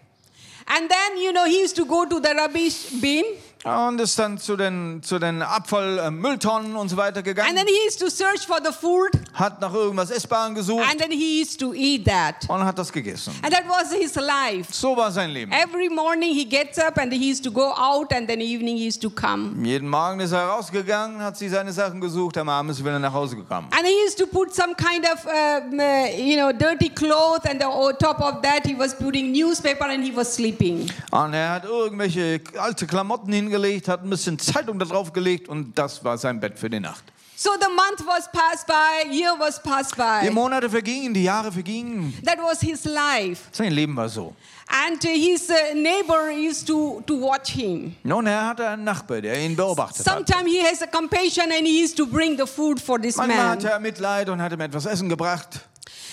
and 0.68 0.90
then 0.90 1.24
you 1.24 1.32
know 1.32 1.46
he 1.46 1.64
used 1.64 1.78
to 1.78 1.86
go 1.86 2.04
to 2.06 2.20
the 2.20 2.30
rubbish 2.38 2.88
bin, 3.02 3.24
Und 3.64 4.02
ist 4.02 4.18
dann 4.18 4.40
zu 4.40 4.56
den, 4.58 5.04
zu 5.04 5.20
den 5.20 5.44
Abfallmülltonnen 5.44 6.76
und 6.76 6.90
so 6.90 6.98
weiter 6.98 7.18
and 7.18 7.26
gegangen, 7.26 7.56
then 7.56 7.68
he 7.68 7.88
used 7.88 8.00
to 8.00 8.10
search 8.10 8.46
for 8.48 8.58
the 8.64 8.72
food, 8.72 9.12
hat 9.34 9.62
nach 9.62 9.74
irgendwas 9.74 10.10
Essbarem 10.10 10.56
gesucht 10.56 10.84
and 10.90 11.00
then 11.00 11.12
he 11.12 11.42
used 11.42 11.60
to 11.60 11.74
eat 11.74 12.06
that, 12.06 12.50
und 12.50 12.64
hat 12.66 12.80
das 12.80 12.92
gegessen. 12.92 13.34
and 13.44 13.54
that 13.54 13.64
was 13.68 13.94
his 13.94 14.16
life. 14.16 14.72
So 14.74 14.98
war 14.98 15.12
sein 15.12 15.30
Leben. 15.30 15.52
Every 15.52 15.90
morning 15.90 16.34
he 16.34 16.46
gets 16.46 16.80
up 16.80 16.98
and 16.98 17.14
he 17.14 17.32
used 17.32 17.44
to 17.44 17.52
go 17.52 17.72
out, 17.72 18.12
and 18.14 18.28
then 18.28 18.42
evening 18.42 18.78
he 18.78 18.88
used 18.88 19.02
to 19.02 19.10
come. 19.12 19.54
Jeden 19.64 19.88
Morgen 19.90 20.20
ist 20.22 20.32
er 20.32 20.48
rausgegangen, 20.48 21.22
hat 21.22 21.38
sich 21.38 21.52
seine 21.52 21.72
Sachen 21.72 22.02
gesucht, 22.02 22.38
am 22.40 22.50
Abend 22.50 22.72
ist 22.72 22.80
er 22.80 22.86
wieder 22.86 23.00
nach 23.00 23.14
Hause 23.14 23.36
gekommen. 23.36 23.68
And 23.78 23.86
he 23.86 23.94
used 24.06 24.18
to 24.18 24.26
put 24.26 24.56
some 24.56 24.74
kind 24.74 25.06
of, 25.06 25.26
uh, 25.26 26.18
you 26.18 26.36
know, 26.36 26.52
dirty 26.52 26.90
cloth, 26.90 27.46
and 27.48 27.64
on 27.64 27.94
top 28.00 28.20
of 28.20 28.42
that, 28.42 28.66
he 28.66 28.76
was 28.76 28.98
putting 28.98 29.32
newspaper, 29.32 29.86
and 29.86 30.04
he 30.04 30.16
was 30.16 30.34
sleeping. 30.34 30.90
Und 31.12 31.34
er 31.34 31.52
hat 31.52 31.66
irgendwelche 31.66 32.42
alte 32.58 32.88
Klamotten 32.88 33.32
hingelegt, 33.52 33.88
hat 33.88 34.04
ein 34.04 34.10
bisschen 34.10 34.40
Zeitung 34.40 34.80
da 34.80 34.86
drauf 34.86 35.12
gelegt 35.14 35.48
und 35.50 35.78
das 35.78 36.04
war 36.04 36.18
sein 36.18 36.40
Bett 36.40 36.58
für 36.58 36.70
die 36.70 36.80
Nacht. 36.80 37.04
So 37.36 37.50
the 37.60 37.68
month 37.74 38.06
was 38.06 38.30
passed 38.32 38.68
by, 38.68 39.10
year 39.12 39.34
was 39.38 39.60
passed 39.60 39.96
Die 39.98 40.28
by. 40.28 40.32
Monate 40.32 40.70
vergingen, 40.70 41.12
die 41.12 41.24
Jahre 41.24 41.52
vergingen. 41.52 42.14
That 42.24 42.38
was 42.38 42.62
his 42.62 42.86
life. 42.86 43.46
Sein 43.52 43.72
Leben 43.72 43.96
war 43.96 44.08
so. 44.10 44.36
And 44.68 45.04
uh, 45.04 45.08
his 45.10 45.50
uh, 45.50 45.74
neighbor 45.74 46.30
used 46.30 46.68
to, 46.68 47.02
to 47.08 47.20
watch 47.20 47.50
him. 47.54 47.96
Nun, 48.04 48.28
er 48.28 48.46
hatte 48.48 48.68
einen 48.68 48.84
Nachbar, 48.84 49.22
der 49.22 49.40
ihn 49.40 49.56
beobachtet 49.56 50.06
hat. 50.08 50.14
Sometimes 50.14 50.52
he 50.52 50.62
has 50.64 50.84
a 50.84 50.88
compassion 50.88 51.52
and 51.52 51.66
he 51.66 51.84
used 51.84 51.98
to 51.98 52.06
bring 52.06 52.38
the 52.38 52.46
food 52.46 52.80
for 52.80 53.00
this 53.02 53.18
Manchmal 53.18 53.50
hatte 53.50 53.64
man. 53.64 53.74
er 53.74 53.80
Mitleid 53.80 54.30
und 54.30 54.40
hat 54.40 54.52
ihm 54.54 54.62
etwas 54.62 54.86
Essen 54.86 55.10
gebracht. 55.10 55.62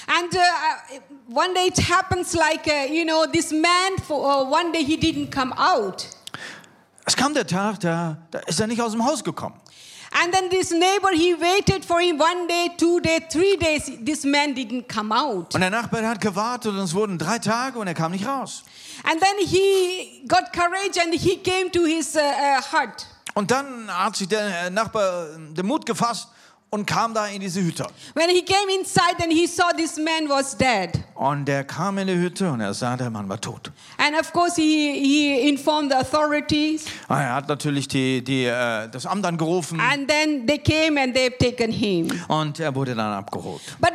And 0.07 0.35
uh, 0.35 1.38
one 1.38 1.53
day 1.53 1.66
it 1.66 1.79
happens 1.79 2.33
like, 2.35 2.66
uh, 2.66 2.90
you 2.90 3.05
know, 3.05 3.27
this 3.31 3.53
man, 3.53 3.98
for, 4.07 4.24
uh, 4.24 4.44
one 4.51 4.72
day 4.72 4.83
he 4.83 4.96
didn't 4.96 5.31
come 5.31 5.53
out. 5.59 6.09
Es 7.09 7.16
kam 7.16 7.33
der 7.33 7.47
Tag, 7.47 7.81
da, 7.81 8.18
da 8.31 8.40
ist 8.40 8.61
er 8.61 8.66
nicht 8.66 8.83
aus 8.83 8.92
dem 8.92 9.03
Haus 9.03 9.25
gekommen. 9.25 9.55
And 10.23 10.31
then 10.31 10.51
this 10.51 10.71
neighbor, 10.71 11.11
he 11.14 11.35
waited 11.40 11.83
for 11.83 12.01
him 12.01 12.21
one 12.21 12.47
day, 12.47 12.68
two 12.77 13.01
days, 13.01 13.23
three 13.31 13.57
days. 13.57 13.90
This 14.05 14.25
man 14.25 14.55
didn't 14.55 14.92
come 14.94 15.11
out. 15.11 15.55
Und 15.55 15.62
der 15.62 15.71
Nachbar 15.71 16.03
der 16.03 16.11
hat 16.11 16.21
gewartet 16.21 16.73
und 16.73 16.81
es 16.81 16.92
wurden 16.92 17.16
drei 17.16 17.38
Tage 17.38 17.79
und 17.79 17.87
er 17.87 17.94
kam 17.94 18.12
nicht 18.12 18.27
raus. 18.27 18.62
And 19.05 19.18
then 19.23 19.47
he 19.47 20.23
got 20.29 20.53
courage 20.53 21.01
and 21.03 21.14
he 21.14 21.38
came 21.38 21.71
to 21.73 21.87
his 21.87 22.14
uh, 22.14 22.18
uh, 22.18 22.61
hut. 22.73 23.07
Und 23.33 23.51
dann 23.51 23.88
hat 23.88 24.16
sich 24.16 24.29
der 24.29 24.68
Nachbar 24.68 25.29
den 25.38 25.64
Mut 25.64 25.87
gefasst 25.87 26.29
und 26.71 26.87
kam 26.87 27.15
da 27.15 27.27
in 27.27 27.41
diese 27.41 27.61
Hütte. 27.63 27.87
When 28.15 28.29
he 28.29 28.43
came 28.43 28.71
inside 28.79 29.17
and 29.23 29.33
he 29.33 29.47
saw 29.47 29.71
this 29.77 29.97
man 29.97 30.29
was 30.29 30.57
dead. 30.57 30.91
Und 31.15 31.49
er 31.49 31.65
kam 31.65 31.97
in 31.99 32.07
die 32.07 32.15
Hütte 32.17 32.51
und 32.51 32.61
er 32.61 32.75
sah, 32.75 32.97
der 32.97 33.09
Mann 33.11 33.29
war 33.29 33.41
tot. 33.41 33.71
And 33.97 34.15
of 34.21 34.33
course 34.33 34.57
he, 34.61 34.93
he 35.01 35.49
informed 35.49 35.91
the 35.93 35.97
authorities 35.99 36.85
Ah, 37.09 37.21
Er 37.23 37.35
hat 37.37 37.49
natürlich 37.49 37.89
die, 37.89 38.23
die, 38.23 38.45
äh, 38.45 38.89
das 38.89 39.07
Amt 39.07 39.25
angerufen 39.25 39.81
and 39.81 40.09
then 40.09 40.47
they 40.47 40.59
came 40.59 41.01
and 41.01 41.17
they've 41.17 41.39
taken 41.39 41.73
him. 41.73 42.11
und 42.29 42.61
er 42.61 42.75
wurde 42.75 42.95
dann 42.95 43.13
abgeholt. 43.15 43.63
But 43.81 43.93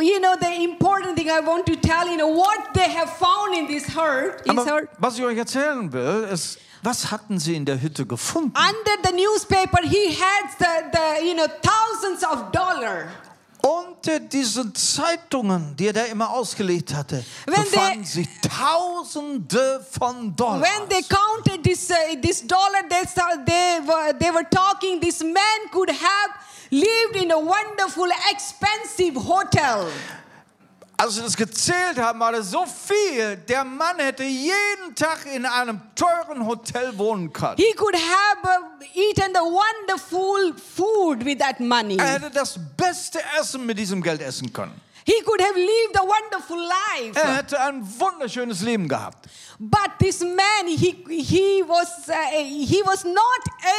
you 0.00 0.18
know 0.20 0.34
the 0.40 0.64
important 0.64 1.16
thing 1.16 1.28
I 1.28 1.40
want 1.46 1.66
to 1.66 1.74
tell 1.76 2.06
you 2.10 2.16
know 2.16 2.28
what 2.34 2.72
they 2.74 2.88
have 2.94 3.08
found 3.10 3.56
in 3.58 3.66
this 3.66 3.84
is 3.88 3.96
Aber 4.48 4.64
hurt. 4.64 4.88
was 4.98 5.18
ich 5.18 5.24
euch 5.24 5.38
erzählen 5.38 5.92
will, 5.92 6.28
ist, 6.32 6.58
was 6.82 7.10
hatten 7.10 7.38
sie 7.38 7.54
in 7.54 7.64
der 7.64 7.80
Hütte 7.80 8.06
gefunden? 8.06 8.52
Under 8.56 8.96
the 9.10 9.12
newspaper 9.14 9.82
he 9.82 10.10
had 10.14 10.50
the, 10.58 10.90
the 10.92 11.26
you 11.26 11.34
know 11.34 11.46
thousands 11.62 12.24
of 12.24 12.50
dollar. 12.52 13.06
Unter 13.64 14.18
diesen 14.18 14.74
Zeitungen, 14.74 15.76
die 15.76 15.86
er 15.86 15.92
da 15.92 16.02
immer 16.06 16.30
ausgelegt 16.30 16.92
hatte, 16.92 17.24
Wenn 17.46 17.62
befanden 17.62 18.02
der- 18.02 18.04
sich 18.10 18.28
Tausende 18.40 19.86
von 19.90 20.34
Dollars. 20.34 20.62
When 20.62 20.88
they 20.88 21.02
counted 21.02 21.62
this 21.62 21.88
uh, 21.90 21.94
this 22.20 22.44
dollar, 22.46 22.82
they 22.88 23.04
saw, 23.06 23.36
they 23.44 23.78
were 23.86 24.12
they 24.18 24.30
were 24.32 24.44
talking. 24.50 25.00
This 25.00 25.20
man 25.22 25.70
could 25.70 25.90
have 25.90 26.34
lived 26.70 27.14
in 27.22 27.30
a 27.30 27.38
wonderful, 27.38 28.08
expensive 28.32 29.14
hotel. 29.16 29.86
Als 30.96 31.14
sie 31.16 31.22
das 31.22 31.36
gezählt 31.36 31.98
haben, 31.98 32.20
war 32.20 32.32
das 32.32 32.50
so 32.50 32.64
viel. 32.66 33.36
Der 33.36 33.64
Mann 33.64 33.98
hätte 33.98 34.24
jeden 34.24 34.94
Tag 34.94 35.26
in 35.26 35.44
einem 35.46 35.80
teuren 35.94 36.46
Hotel 36.46 36.96
wohnen 36.96 37.32
können. 37.32 37.56
He 37.56 37.72
could 37.74 37.94
have 37.94 38.38
uh, 38.44 38.84
eaten 38.94 39.32
the 39.34 39.40
wonderful 39.40 40.54
food 40.56 41.24
with 41.24 41.38
that 41.38 41.58
money. 41.60 41.96
Er 41.96 42.06
hätte 42.06 42.30
das 42.30 42.58
beste 42.76 43.18
Essen 43.40 43.66
mit 43.66 43.78
diesem 43.78 44.02
Geld 44.02 44.20
essen 44.22 44.52
können. 44.52 44.80
He 45.04 45.20
could 45.24 45.40
have 45.40 45.56
lived 45.56 45.96
a 45.96 46.02
wonderful 46.02 46.56
life. 46.58 47.18
Er 47.18 47.36
hätte 47.36 47.60
ein 47.60 47.82
wunderschönes 47.98 48.62
Leben 48.62 48.88
gehabt. 48.88 49.28
But 49.58 49.90
this 49.98 50.20
man, 50.20 50.66
he, 50.66 51.04
he, 51.08 51.62
was, 51.66 52.08
uh, 52.08 52.14
he 52.44 52.82
was 52.84 53.04
not 53.04 53.18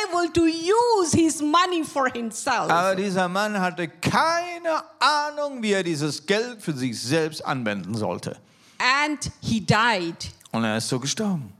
able 0.05 0.31
to 0.33 0.45
use 0.45 1.13
his 1.13 1.41
money 1.41 1.83
for 1.83 2.09
himself. 2.13 2.69
Aber 2.69 2.95
dieser 2.95 3.27
Mann 3.29 3.59
hatte 3.59 3.87
keine 3.87 4.83
Ahnung, 4.99 5.61
wie 5.61 5.71
er 5.71 5.83
dieses 5.83 6.25
Geld 6.25 6.61
für 6.61 6.73
sich 6.73 6.99
selbst 7.01 7.45
anwenden 7.45 7.95
sollte. 7.95 8.37
and 8.79 9.31
he 9.41 9.59
died. 9.61 10.29
Und 10.51 10.65
er 10.65 10.77
ist 10.77 10.89
so 10.89 10.99
gestorben. 10.99 11.53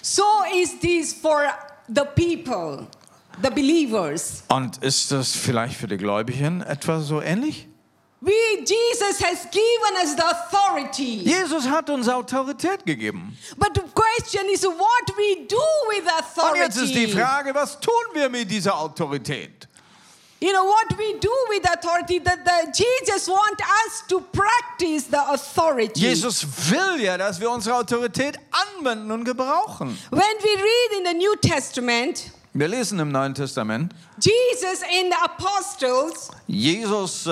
So 0.00 0.24
is 0.54 0.78
this 0.80 1.12
for 1.12 1.46
the 1.88 2.04
people, 2.14 2.86
the 3.42 3.50
believers. 3.50 4.42
Und 4.48 4.78
ist 4.82 5.10
das 5.12 5.32
vielleicht 5.32 5.76
für 5.76 5.86
die 5.86 5.96
Gläubigen 5.96 6.62
etwa 6.62 7.00
so 7.00 7.20
ähnlich? 7.20 7.68
We, 8.24 8.64
Jesus 8.64 9.20
has 9.20 9.46
given 9.50 9.96
us 10.00 10.14
the 10.16 10.24
authority. 10.24 11.24
Jesus 11.24 11.66
hat 11.66 11.90
uns 11.90 12.08
Autorität 12.08 12.86
gegeben. 12.86 13.36
But 13.58 13.74
the 13.74 13.82
question 13.94 14.48
is 14.50 14.64
what 14.64 15.16
we 15.18 15.46
do 15.46 15.60
with 15.90 16.06
authority. 16.06 16.60
Und 16.60 16.66
jetzt 16.66 16.76
ist 16.76 16.94
die 16.94 17.04
authority. 17.04 17.20
Frage, 17.20 17.54
was 17.54 17.78
tun 17.78 17.92
wir 18.14 18.30
mit 18.30 18.50
dieser 18.50 18.78
Autorität? 18.78 19.68
You 20.40 20.52
know 20.52 20.64
what 20.64 20.96
we 20.96 21.18
do 21.20 21.32
with 21.50 21.64
authority 21.66 22.18
that 22.20 22.44
the, 22.44 22.72
Jesus 22.72 23.28
want 23.28 23.60
us 23.60 24.04
to 24.08 24.20
practice 24.20 25.04
the 25.10 25.20
authority. 25.30 26.00
Jesus 26.00 26.44
will 26.70 27.00
ja, 27.00 27.18
dass 27.18 27.38
wir 27.40 27.50
unsere 27.50 27.76
Autorität 27.76 28.38
anwenden 28.50 29.10
und 29.10 29.24
gebrauchen. 29.24 29.98
When 30.10 30.20
we 30.20 30.56
read 30.56 30.98
in 30.98 31.04
the 31.06 31.14
New 31.14 31.34
Testament, 31.36 32.30
Wir 32.56 32.68
lesen 32.68 33.00
im 33.00 33.08
Neuen 33.08 33.34
Testament, 33.34 33.92
Jesus 34.20 34.82
and 34.84 35.10
the 35.10 35.16
apostles 35.24 36.30
Jesus, 36.46 37.26
äh, 37.26 37.30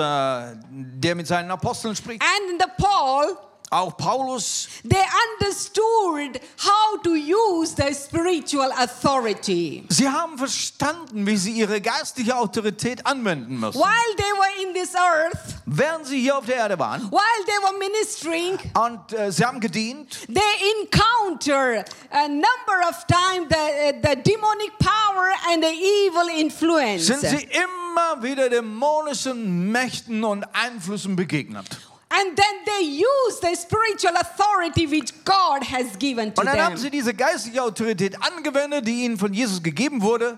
der 0.69 1.15
mit 1.15 1.27
seinen 1.27 1.49
Aposteln 1.49 1.95
spricht, 1.95 2.21
and 2.21 2.61
the 2.61 2.67
Paul, 2.77 3.37
auch 3.73 3.97
Paulus, 3.97 4.67
they 4.83 5.03
understood 5.41 6.39
how 6.57 7.01
to 7.03 7.15
use 7.15 7.75
the 7.75 7.93
spiritual 7.93 8.71
authority. 8.77 9.85
sie 9.89 10.07
haben 10.07 10.37
verstanden, 10.37 11.25
wie 11.25 11.37
sie 11.37 11.51
ihre 11.51 11.81
geistliche 11.81 12.35
Autorität 12.37 13.05
anwenden 13.05 13.59
müssen. 13.59 13.79
While 13.79 14.15
they 14.17 14.31
were 14.33 14.67
in 14.67 14.73
this 14.73 14.95
earth, 14.95 15.55
Während 15.65 16.05
sie 16.05 16.21
hier 16.21 16.37
auf 16.37 16.45
der 16.45 16.55
Erde 16.57 16.77
waren 16.77 17.09
while 17.11 17.45
they 17.45 17.57
were 17.63 17.77
ministering, 17.79 18.59
und 18.75 19.13
äh, 19.13 19.31
sie 19.31 19.45
haben 19.45 19.59
gedient, 19.59 20.19
they 20.27 20.41
encounter 20.81 21.83
a 22.11 22.27
number 22.27 22.87
of 22.87 23.05
times 23.07 23.47
the, 23.49 23.93
the 24.01 24.15
demonic 24.21 24.71
power 24.79 25.33
and 25.51 25.63
the 25.63 25.71
evil 25.71 26.29
influence. 26.39 27.07
sind 27.07 27.21
sie 27.21 27.47
immer 27.51 28.21
wieder 28.21 28.49
dämonischen 28.49 29.71
Mächten 29.71 30.23
und 30.23 30.43
Einflüssen 30.53 31.15
begegnet. 31.15 31.65
And 32.15 32.37
then 32.37 32.55
they 32.65 32.85
use 32.85 33.39
the 33.41 33.55
spiritual 33.55 34.15
authority 34.15 34.85
which 34.85 35.11
God 35.25 35.63
has 35.63 35.97
given 35.97 36.31
to 36.33 36.41
Und 36.41 36.47
dann 36.47 36.61
haben 36.61 36.77
sie 36.77 36.91
diese 36.91 37.11
geistliche 37.11 37.63
Autorität 37.63 38.15
angewendet, 38.21 38.85
die 38.87 39.05
ihnen 39.05 39.17
von 39.17 39.33
Jesus 39.33 39.63
gegeben 39.63 39.99
wurde. 40.01 40.37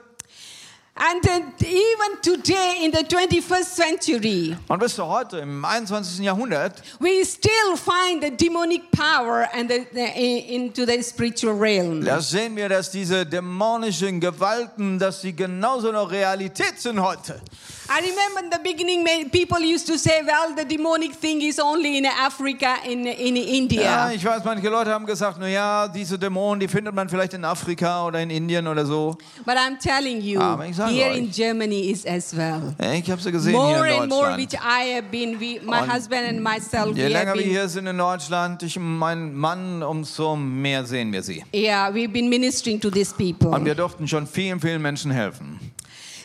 And 0.97 1.21
then 1.21 1.53
even 1.59 2.21
today 2.21 2.85
in 2.85 2.93
the 2.93 3.03
21st 3.03 3.75
century, 3.75 4.55
Und 4.69 4.81
ihr, 4.81 5.05
heute 5.05 5.39
im 5.39 5.65
21. 5.65 6.23
Jahrhundert 6.23 6.81
we 6.99 7.25
still 7.25 7.75
find 7.75 8.23
the 8.23 8.31
demonic 8.31 8.89
power 8.91 9.45
and 9.53 9.69
the, 9.69 9.85
the, 9.91 10.55
into 10.55 10.85
the 10.85 11.03
spiritual 11.03 11.53
realm. 11.53 12.05
Da 12.05 12.21
sehen 12.21 12.55
wir, 12.55 12.69
dass 12.69 12.91
diese 12.91 13.25
dämonischen 13.25 14.21
Gewalten, 14.21 14.97
dass 14.97 15.19
sie 15.19 15.35
genauso 15.35 15.91
noch 15.91 16.09
Realität 16.09 16.79
sind 16.79 17.01
heute. 17.01 17.41
I 17.87 17.99
remember 17.99 18.39
in 18.43 18.49
the 18.49 18.59
beginning, 18.63 19.29
people 19.29 19.59
used 19.59 19.85
to 19.87 19.97
say, 19.97 20.21
well, 20.25 20.55
the 20.55 20.65
demonic 20.65 21.13
thing 21.13 21.39
is 21.41 21.59
only 21.59 21.97
in 21.99 22.05
Africa, 22.05 22.77
in, 22.83 23.05
in 23.05 23.35
Ja, 23.35 23.43
India. 23.53 24.11
ich 24.11 24.25
weiß, 24.25 24.43
manche 24.43 24.69
Leute 24.69 24.89
haben 24.91 25.05
gesagt, 25.05 25.37
na 25.39 25.47
ja, 25.47 25.87
diese 25.87 26.17
Dämonen, 26.17 26.59
die 26.59 26.67
findet 26.67 26.95
man 26.95 27.07
vielleicht 27.07 27.35
in 27.35 27.45
Afrika 27.45 28.07
oder 28.07 28.19
in 28.21 28.31
Indien 28.31 28.67
oder 28.67 28.85
so. 28.87 29.15
But 29.45 29.55
I'm 29.57 29.77
telling 29.79 30.19
you, 30.21 30.39
Aber 30.41 30.65
ich 30.65 30.75
sage 30.75 30.93
here 30.93 31.11
euch. 31.11 31.17
in 31.19 31.31
Germany 31.31 31.91
is 31.91 32.05
as 32.07 32.35
well. 32.35 32.73
Ja, 32.81 32.93
Ich 32.93 33.09
habe 33.11 33.21
sie 33.21 33.31
gesehen 33.31 33.53
More 33.53 33.85
hier 33.85 33.95
and 33.95 34.03
in 34.05 34.09
more, 34.09 34.35
which 34.35 34.49
Deutschland. 34.49 34.65
I 34.65 34.95
have 34.95 35.11
been, 35.11 35.39
we, 35.39 35.59
my 35.63 35.81
Und 35.83 35.93
husband 35.93 36.27
and 36.27 36.41
myself, 36.41 36.97
Je 36.97 37.03
we 37.03 37.07
länger 37.09 37.31
have 37.31 37.37
wir 37.39 37.45
hier 37.45 37.69
sind 37.69 37.85
in 37.85 37.97
Deutschland, 37.97 38.63
ich 38.63 38.79
mein 38.79 39.33
Mann, 39.35 39.83
umso 39.83 40.35
mehr 40.35 40.85
sehen 40.85 41.13
wir 41.13 41.21
sie. 41.21 41.43
yeah, 41.53 41.89
we've 41.93 42.11
been 42.11 42.29
ministering 42.29 42.79
to 42.81 42.89
these 42.89 43.13
people. 43.13 43.49
Und 43.49 43.63
wir 43.63 43.75
durften 43.75 44.07
schon 44.07 44.25
vielen, 44.25 44.59
vielen 44.59 44.81
Menschen 44.81 45.11
helfen. 45.11 45.59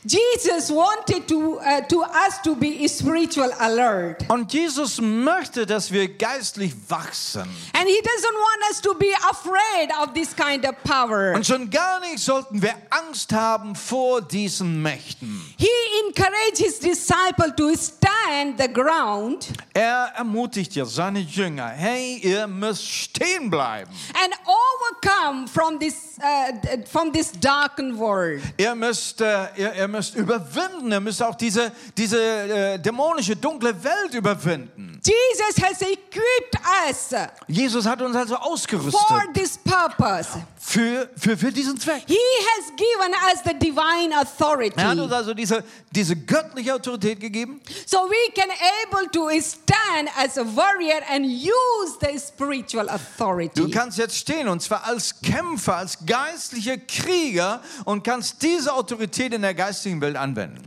Jesus 0.05 0.71
wanted 0.71 1.29
to, 1.29 1.59
uh, 1.61 1.83
to 1.83 2.03
us 2.03 2.41
to 2.43 2.57
be 2.57 2.89
spiritual 2.89 3.53
alert. 3.59 4.25
Und 4.31 4.51
Jesus 4.53 4.99
möchte, 5.01 5.67
dass 5.67 5.91
wir 5.93 6.09
geistlich 6.09 6.73
wachsen. 6.89 7.43
And 7.75 7.87
he 7.87 8.01
doesn't 8.01 8.35
want 8.35 8.71
us 8.71 8.81
to 8.81 8.95
be 8.95 9.13
afraid 9.31 9.91
of 10.03 10.15
this 10.15 10.35
kind 10.35 10.65
of 10.67 10.75
power. 10.85 11.35
Und 11.35 11.47
schon 11.47 11.69
gar 11.69 12.01
nicht 12.01 12.19
sollten 12.19 12.63
wir 12.63 12.75
Angst 12.89 13.31
haben 13.33 13.75
vor 13.75 14.23
diesen 14.23 14.81
Mächten. 14.81 15.43
He 15.59 15.69
encourages 16.07 16.59
his 16.59 16.79
disciple 16.79 17.55
to 17.57 17.75
stand 17.77 18.59
the 18.59 18.73
ground 18.73 19.49
Er 19.75 20.13
ermutigt 20.17 20.75
ja 20.75 20.85
seine 20.87 21.21
Jünger, 21.21 21.69
hey, 21.69 22.17
ihr 22.23 22.47
müsst 22.47 22.87
stehen 22.89 23.51
bleiben. 23.51 23.91
and 24.25 24.33
overcome 24.47 25.47
from 25.47 25.79
this, 25.79 26.17
uh, 26.23 26.53
from 26.91 27.13
this 27.13 27.33
darkened 27.33 27.99
world. 27.99 28.41
Ihr 28.57 28.75
müsst, 28.75 29.21
äh, 29.21 29.49
ihr, 29.57 29.75
ihr 29.75 29.89
müsst 29.91 30.15
überwinden, 30.15 30.93
ihr 30.93 31.01
müsst 31.01 31.23
auch 31.23 31.35
diese, 31.35 31.73
diese 31.97 32.19
äh, 32.19 32.79
dämonische, 32.79 33.37
dunkle 33.37 33.75
Welt 33.83 34.15
überwinden. 34.15 35.01
Jesus 35.05 35.63
has 35.63 35.81
equipped 35.83 36.57
us 36.89 37.15
Jesus 37.47 37.87
hat 37.87 38.01
uns 38.03 38.17
also 38.17 38.37
ausgerüstet 38.37 39.01
for 39.07 39.23
this 39.35 39.59
purpose. 39.59 40.39
Für, 40.63 41.09
für, 41.17 41.39
für 41.39 41.51
diesen 41.51 41.81
Zweck. 41.81 42.03
He 42.07 42.19
has 42.59 42.67
given 42.77 43.15
us 43.33 43.41
the 43.45 43.55
divine 43.59 44.15
authority. 44.15 44.75
Er 44.77 44.89
hat 44.91 44.99
uns 44.99 45.11
also 45.11 45.33
diese, 45.33 45.65
diese 45.91 46.15
göttliche 46.15 46.75
Autorität 46.75 47.19
gegeben, 47.19 47.63
So 47.87 47.97
we 48.11 48.33
can 48.35 48.51
able 48.85 49.11
to 49.11 49.31
stand 49.41 50.11
as 50.17 50.37
a 50.37 50.45
warrior 50.45 51.01
and 51.11 51.25
use 51.25 51.97
the 52.03 52.19
spiritual 52.19 52.87
Du 52.87 52.93
authority. 52.93 53.71
kannst 53.71 53.97
jetzt 53.97 54.17
stehen 54.17 54.49
und 54.49 54.61
zwar 54.61 54.85
als 54.85 55.21
Kämpfer, 55.23 55.77
als 55.77 55.99
geistlicher 56.05 56.77
Krieger 56.77 57.63
und 57.87 58.05
kannst 58.05 58.43
diese 58.43 58.75
Autorität 58.75 59.33
in 59.33 59.41
der 59.43 59.55
geistigen 59.55 60.01
Welt 60.03 60.17
anwenden. 60.17 60.63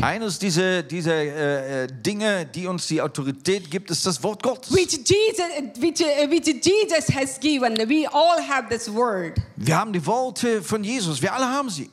Eines 0.00 0.38
dieser, 0.38 0.82
dieser 0.82 1.14
äh, 1.14 1.84
äh, 1.84 1.86
Dinge, 1.88 2.46
die 2.46 2.66
uns 2.66 2.86
die 2.86 3.02
Autorität 3.02 3.70
gibt, 3.70 3.90
ist 3.90 4.06
das 4.06 4.22
Wort 4.22 4.42
Gottes. 4.42 4.72
which 4.72 4.92
Jesus, 4.92 5.44
which, 5.78 6.00
uh, 6.00 6.30
which 6.30 6.46
Jesus 6.46 7.14
has 7.14 7.38
given. 7.38 7.76
We 7.86 8.06
all 8.10 8.40
have 8.40 8.68
this 8.70 8.90
word. 8.90 9.36
Wir 9.56 9.76
haben 9.76 9.92
die 9.92 10.04
Worte 10.06 10.62
von 10.62 10.82
Jesus, 10.82 11.20
wir 11.20 11.34
alle 11.34 11.46
haben 11.46 11.68
sie. 11.68 11.90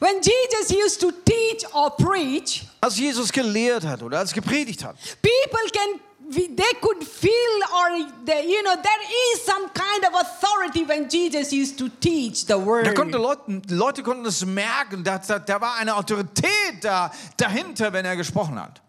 When 0.00 0.16
Jesus 0.22 0.70
used 0.70 1.00
to 1.00 1.12
teach 1.24 1.64
or 1.74 1.94
preach, 1.94 2.66
Als 2.80 2.98
Jesus 2.98 3.30
gelehrt 3.30 3.84
hat 3.84 4.02
oder 4.02 4.18
als 4.18 4.32
gepredigt 4.32 4.82
hat, 4.82 4.96
people 5.20 5.70
can 5.72 6.00
they 6.30 6.72
could 6.80 7.02
feel 7.04 7.54
or 7.74 7.88
the, 8.24 8.44
you 8.46 8.62
know 8.62 8.74
there 8.76 9.02
is 9.34 9.42
some 9.42 9.68
kind 9.70 10.04
of 10.04 10.14
authority 10.20 10.84
when 10.84 11.08
jesus 11.08 11.52
used 11.52 11.78
to 11.78 11.88
teach 11.88 12.46
the 12.46 12.56
word 12.56 12.84
da 12.84 12.92
konnte 12.92 13.18
Leute, 13.18 13.62
Leute 13.68 14.02
konnten 14.02 14.26
es 14.26 14.44
merken, 14.44 15.02
da, 15.02 15.18
da, 15.18 15.38
da 15.38 15.60
war 15.60 15.76
eine 15.76 15.94
Autorität 15.94 16.82
da, 16.82 17.10
dahinter, 17.36 17.92
wenn 17.92 18.04
er 18.04 18.16
gesprochen 18.16 18.58
hat. 18.60 18.80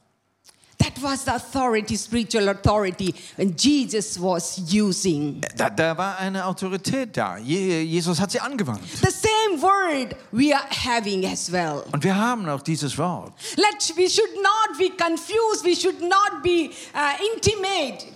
That 0.80 0.94
was 1.02 1.24
the 1.26 1.36
authority 1.36 1.96
spiritual 1.96 2.50
authority 2.50 3.14
and 3.38 3.58
jesus 3.58 4.20
was 4.20 4.58
using 4.72 5.42
Da, 5.56 5.70
da 5.70 5.98
war 5.98 6.18
eine 6.20 6.44
Autorität 6.46 7.16
da. 7.16 7.38
Je, 7.38 7.84
Jesus 7.84 8.20
hat 8.20 8.32
sie 8.32 8.40
angewandt. 8.40 8.82
the 9.02 9.12
same 9.12 9.62
word 9.62 10.16
we 10.32 10.54
are 10.54 10.66
having 10.70 11.26
as 11.26 11.52
well 11.52 11.84
Und 11.92 12.04
wir 12.04 12.16
haben 12.16 12.48
auch 12.50 12.62
dieses 12.62 12.98
Wort. 12.98 13.34
let 13.58 13.94
we 13.98 14.10
should 14.10 14.34
not 14.42 14.78
be 14.78 14.90
confused 14.90 15.64
we 15.64 15.76
should 15.76 16.02
not 16.02 16.42
be 16.44 16.72
uh, 16.94 17.14
intimidated 17.36 18.14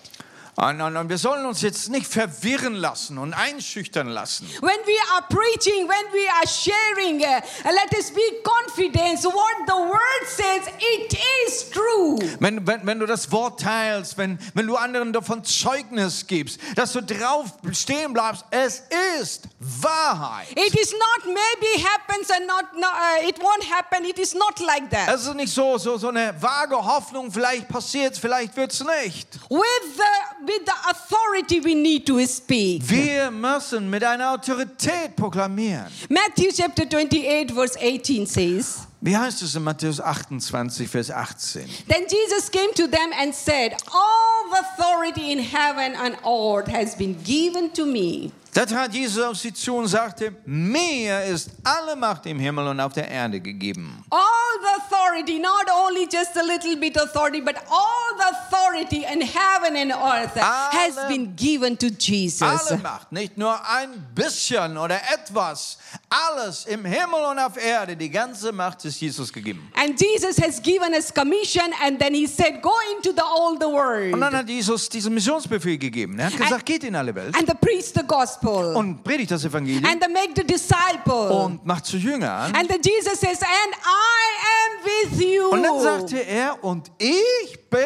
Und, 0.60 0.82
und, 0.82 0.98
und 0.98 1.08
wir 1.10 1.20
sollen 1.20 1.46
uns 1.46 1.62
jetzt 1.62 1.90
nicht 1.90 2.08
verwirren 2.08 2.74
lassen 2.74 3.20
und 3.20 3.36
einschüchtern 3.36 4.08
lassen. 4.08 4.50
when 4.62 4.78
we 4.88 4.98
are 5.14 5.22
preaching 5.30 5.88
when 5.88 6.12
we 6.12 6.28
are 6.32 6.48
sharing 6.48 7.22
uh, 7.22 7.42
let 7.66 7.94
us 7.96 8.10
be 8.10 8.22
confident 8.44 9.24
what 9.24 9.68
the 9.68 9.74
word 9.74 10.28
says 10.28 10.68
it 10.80 11.16
is 11.46 11.70
true 11.70 12.18
Wenn, 12.40 12.66
wenn, 12.66 12.86
wenn 12.88 13.00
du 13.00 13.06
das 13.06 13.32
Wort 13.32 13.62
teilst, 13.62 14.18
wenn, 14.18 14.40
wenn 14.56 14.66
du 14.66 14.76
anderen 14.76 15.14
davon 15.14 15.44
Zeugnis 15.44 16.26
gibst, 16.26 16.60
dass 16.76 16.94
du 16.94 17.02
drauf 17.02 17.54
stehen 17.74 18.14
bleibst, 18.14 18.44
es 18.50 18.82
ist 19.22 19.44
Wahrheit. 19.60 20.48
It 20.52 20.74
is 20.80 20.92
not 20.92 21.26
maybe 21.26 21.86
happens 21.88 22.32
and 22.32 22.48
not, 22.48 22.66
no, 22.76 22.88
uh, 22.88 23.28
it 23.28 23.38
won't 23.40 23.64
happen. 23.72 24.06
It 24.06 24.18
is 24.18 24.34
not 24.34 24.60
like 24.60 24.90
that. 24.90 25.14
Es 25.14 25.28
ist 25.28 25.36
nicht 25.36 25.54
so, 25.54 25.78
so, 25.78 25.98
so 25.98 26.10
eine 26.10 26.34
vage 26.42 26.76
Hoffnung, 26.76 27.32
vielleicht 27.32 27.68
passiert 27.68 28.14
es, 28.14 28.20
vielleicht 28.20 28.56
wird 28.56 28.72
es 28.72 28.84
nicht. 28.84 29.40
With 29.50 29.60
the, 29.96 30.47
with 30.48 30.66
the 30.66 30.74
authority 30.90 31.60
we 31.60 31.76
need 31.76 32.06
to 32.08 32.20
speak. 32.26 32.82
Wir 32.90 33.30
müssen 33.30 33.90
mit 33.90 34.04
einer 34.04 34.32
Autorität 34.32 35.16
proklamieren. 35.16 35.88
Matthew 36.10 36.52
chapter 36.56 36.86
28 36.86 37.52
verse 37.54 37.78
18 37.80 38.26
says, 38.26 38.88
Wie 39.00 39.16
heißt 39.16 39.44
es 39.44 39.56
in 39.56 39.64
Matthäus 39.64 40.00
28, 40.00 40.88
Vers 40.90 41.12
18? 41.12 41.66
Then 41.88 42.08
Jesus 42.10 42.50
came 42.50 42.74
to 42.74 42.88
them 42.88 43.12
and 43.22 43.34
said, 43.34 43.74
All 43.94 44.38
authority 44.60 45.32
in 45.32 45.40
heaven 45.40 45.96
and 45.96 46.18
earth 46.26 46.68
has 46.68 46.96
been 46.96 47.16
given 47.24 47.72
to 47.74 47.86
me. 47.86 48.32
Da 48.58 48.66
trat 48.66 48.92
Jesus 48.92 49.24
auf 49.24 49.38
sie 49.38 49.54
zu 49.54 49.76
und 49.76 49.88
sagte, 49.88 50.34
mir 50.46 51.24
ist 51.26 51.52
alle 51.64 51.96
Macht 51.96 52.26
im 52.26 52.40
Himmel 52.40 52.66
und 52.66 52.80
auf 52.80 52.92
der 52.92 53.08
Erde 53.08 53.40
gegeben. 53.40 54.04
All 54.10 54.20
the 54.62 54.82
authority, 54.82 55.38
not 55.38 55.68
only 55.86 56.08
just 56.12 56.36
a 56.36 56.42
little 56.42 56.76
bit 56.76 56.98
authority, 56.98 57.40
but 57.40 57.56
all 57.70 58.07
authority 58.20 59.06
in 59.12 59.22
heaven 59.22 59.76
and 59.76 59.92
earth 59.92 60.36
has 60.36 60.98
Alle- 60.98 61.08
been 61.08 61.36
given 61.36 61.78
to 61.78 61.88
Jesus. 61.88 62.42
Alle 62.42 62.78
Macht, 62.82 63.12
nicht 63.12 63.38
nur 63.38 63.54
ein 63.70 64.08
bisschen 64.16 64.78
oder 64.78 65.00
etwas, 65.14 65.78
alles 66.10 66.66
im 66.66 66.86
Himmel 66.86 67.22
und 67.32 67.40
auf 67.40 67.58
Erde, 67.58 67.96
die 67.96 68.10
ganze 68.10 68.52
Macht 68.52 68.86
ist 68.86 69.00
Jesus 69.00 69.32
gegeben. 69.32 69.72
And 69.76 70.00
Jesus 70.00 70.38
has 70.42 70.62
given 70.62 70.94
us 70.94 71.14
commission, 71.14 71.72
and 71.84 72.00
then 72.00 72.14
he 72.14 72.28
said, 72.28 72.62
Go 72.62 72.74
into 72.96 73.12
the 73.12 73.22
all 73.24 73.58
the 73.60 73.66
world 73.68 74.14
Und 74.14 74.22
dann 74.22 74.36
hat 74.36 74.48
Jesus 74.50 74.90
diesen 74.90 75.14
Missionsbefehl 75.14 75.78
gegeben. 75.78 76.20
Er 76.20 76.28
hat 76.28 76.38
gesagt, 76.38 76.66
geht 76.66 76.84
in 76.84 76.96
alle 76.96 77.14
Welt 77.16 77.36
and 77.36 77.48
the 77.48 77.54
preach 77.56 77.86
the 77.96 78.04
gospel 78.06 78.76
und 78.76 79.04
predigt 79.04 79.32
das 79.32 79.44
Evangelium 79.46 79.86
and 79.86 80.04
the 80.04 80.10
make 80.12 80.34
the 80.36 80.44
disciple. 80.44 81.30
und 81.30 81.66
macht 81.66 81.86
zu 81.86 81.98
Jüngern. 81.98 82.54
and 82.56 82.68
then 82.70 82.82
Jesus 82.82 83.20
says, 83.20 83.40
And 83.42 83.76
I 83.76 84.28
am 84.58 84.86
with 84.86 85.22
you. 85.24 85.50
Und 85.50 85.64
dann 85.64 85.80
sagte 85.82 86.18
er, 86.20 86.64
und 86.64 86.92
ich 86.98 87.60
bin 87.70 87.80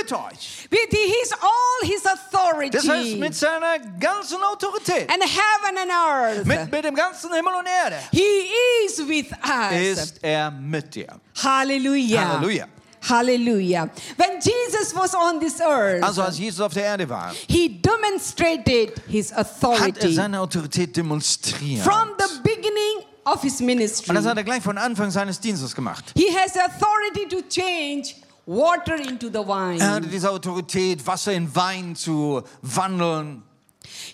mit 0.00 0.12
euch. 0.12 0.68
with 0.70 0.90
his 0.90 1.32
all 1.40 1.88
his 1.88 2.04
authority 2.06 2.70
Das 2.70 2.88
heißt, 2.88 3.16
mit 3.16 3.34
seiner 3.34 3.78
ganzen 3.98 4.42
Autorität, 4.42 5.08
and 5.10 5.22
heaven 5.22 5.78
and 5.78 5.90
earth. 5.90 6.44
mit, 6.46 6.70
mit 6.70 6.84
dem 6.84 6.94
ganzen 6.94 7.32
Himmel 7.32 7.52
und 7.54 7.66
Erde, 7.66 7.96
he 8.12 8.50
is 8.86 8.98
with 9.06 9.26
us. 9.42 9.98
ist 10.02 10.18
er 10.22 10.50
mit 10.50 10.94
dir. 10.94 11.08
Hallelujah. 11.42 12.38
Halleluja. 12.40 12.66
Hallelujah. 13.08 13.88
When 14.18 14.38
Jesus 14.40 14.94
was 14.94 15.14
on 15.14 15.40
this 15.40 15.58
earth, 15.60 16.02
Also 16.02 16.22
als 16.22 16.38
Jesus 16.38 16.60
auf 16.60 16.74
der 16.74 16.84
Erde 16.84 17.08
war, 17.08 17.32
he 17.48 17.80
demonstrated 17.80 18.92
his 19.08 19.32
authority. 19.32 19.82
hat 19.84 20.04
er 20.04 20.12
seine 20.12 20.40
Autorität 20.40 20.94
demonstriert. 20.96 21.82
from 21.82 22.10
the 22.18 22.40
beginning 22.42 23.06
of 23.24 23.40
his 23.42 23.60
ministry. 23.60 24.10
Und 24.10 24.16
das 24.16 24.26
hat 24.26 24.36
er 24.36 24.44
gleich 24.44 24.62
von 24.62 24.76
Anfang 24.76 25.10
seines 25.10 25.40
Dienstes 25.40 25.74
gemacht. 25.74 26.04
He 26.14 26.26
has 26.36 26.54
authority 26.56 27.26
to 27.28 27.40
change 27.48 28.14
water 28.50 28.96
into 28.96 29.28
the 29.28 29.46
wine. 29.46 29.80
Er 29.80 29.92
hatte 29.94 30.08
diese 30.08 30.28
Autorität, 30.30 31.06
Wasser 31.06 31.32
in 31.32 31.54
Wein 31.54 31.94
zu 31.94 32.42
wandeln. 32.62 33.42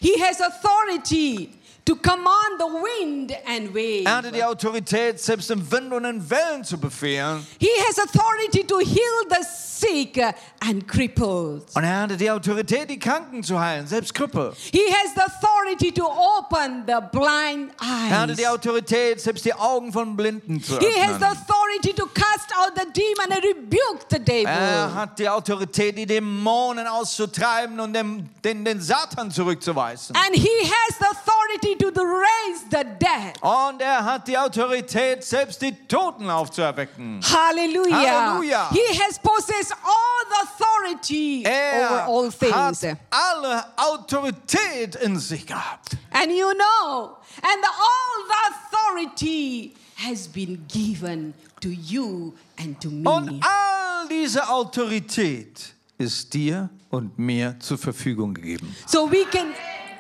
he 0.01 0.13
has 0.23 0.41
authority 0.41 1.51
to 1.87 1.95
command 1.95 2.59
the 2.59 2.67
wind 2.67 3.33
and 3.47 3.73
waves. 3.73 4.05
Er 4.07 4.17
hatte 4.17 4.33
die 4.33 4.45
Autorität, 4.45 5.21
selbst 5.21 5.51
im 5.51 5.71
Wind 5.71 5.93
und 5.93 6.05
in 6.05 6.29
Wellen 6.29 6.65
zu 6.65 6.79
befehlen. 6.79 7.47
he 7.59 7.71
has 7.89 7.99
authority 7.99 8.65
to 8.65 8.79
heal 8.79 9.25
the 9.31 9.45
sick 9.47 10.19
and 10.61 10.87
crippled. 10.89 11.63
Und 11.75 11.85
er 11.85 12.01
hatte 12.01 12.17
die 12.17 12.31
Autorität, 12.31 12.91
die 12.91 12.99
Kranken 12.99 13.43
zu 13.43 13.61
heilen, 13.61 13.87
selbst 13.87 14.13
Krüppel. 14.15 14.53
He 14.73 14.83
has 14.91 15.15
the 15.15 15.23
authority 15.23 15.93
to 15.93 16.05
open 16.05 16.85
the 16.87 16.99
blind 17.13 17.71
eyes. 17.81 18.11
Er 18.11 18.21
hatte 18.21 18.35
die 18.35 18.49
Autorität, 18.49 19.21
selbst 19.21 19.45
die 19.45 19.55
Augen 19.55 19.93
von 19.93 20.17
Blinden 20.17 20.63
zu 20.63 20.75
öffnen. 20.77 20.91
He 20.91 21.01
has 21.01 21.19
the 21.19 21.27
authority 21.27 21.93
to 21.93 22.07
cast 22.07 22.53
out 22.57 22.73
the 22.75 22.87
demon 22.93 23.31
and 23.33 23.45
rebuke 23.45 24.07
the 24.11 24.19
devil. 24.19 24.47
Er 24.47 24.93
hat 24.95 25.19
die 25.19 25.29
Autorität, 25.29 25.97
die 25.97 26.07
Dämonen 26.07 26.87
auszutreiben 26.87 27.79
und 27.79 27.93
dem, 27.93 28.29
den, 28.43 28.65
den 28.65 28.81
Satan 28.81 29.31
zurückzuweisen. 29.31 30.17
and 30.17 30.35
he 30.35 30.49
has 30.65 30.99
the 30.99 31.07
authority 31.07 31.76
to 31.79 31.91
the 31.91 32.01
raise 32.01 32.65
the 32.71 32.85
dead. 32.99 33.41
Und 33.43 33.81
er 33.81 34.05
hat 34.05 34.27
die 34.29 34.37
Autorität, 34.37 35.23
selbst 35.25 35.61
die 35.63 35.73
Toten 35.87 36.29
aufzuerwecken. 36.31 37.21
Hallelujah. 37.23 37.97
Hallelujah. 37.97 38.69
He 38.71 38.99
has 39.01 39.19
possessed 39.19 39.73
all 39.73 40.25
the 40.31 40.49
authority 40.49 41.43
Er 41.45 42.07
over 42.07 42.07
all 42.07 42.31
things. 42.31 42.83
hat 42.83 42.99
alle 43.11 43.65
Autorität 43.77 44.97
in 44.97 45.19
sich 45.19 45.47
gehabt. 45.47 45.97
And 46.13 46.31
you 46.33 46.53
know, 46.55 47.17
and 47.43 47.63
the, 47.63 47.69
all 47.69 48.27
the 48.29 48.55
authority 48.55 49.75
has 49.97 50.27
been 50.29 50.65
given 50.69 51.35
to 51.61 51.69
you 51.69 52.35
and 52.59 52.81
to 52.81 52.89
me. 52.91 53.09
Und 53.09 53.43
all 53.43 54.09
diese 54.09 54.49
Autorität 54.49 55.75
ist 55.99 56.33
dir 56.35 56.69
und 56.91 57.19
mir 57.19 57.57
zur 57.61 57.79
Verfügung 57.79 58.35
gegeben. 58.35 58.75
so 58.87 59.11
we 59.11 59.25
can 59.25 59.55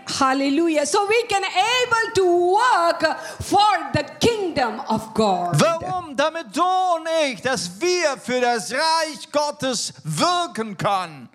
hallelujah 0.06 0.86
so 0.86 1.06
we 1.06 1.22
can 1.28 1.42
able 1.44 2.12
to 2.14 2.52
work 2.54 3.18
for 3.42 3.90
the 3.92 4.04
kingdom 4.20 4.80
of 4.88 5.12
god 5.14 5.60
Warum? 5.60 6.14
Damit 6.16 6.56
du 6.56 6.62
und 6.62 7.06
ich, 7.26 7.42
dass 7.42 7.70
wir 7.80 8.16
für 8.16 8.40
das 8.40 8.72
Reich 8.72 9.30
Gottes 9.30 9.92
wirken 10.02 10.76
können. 10.76 11.28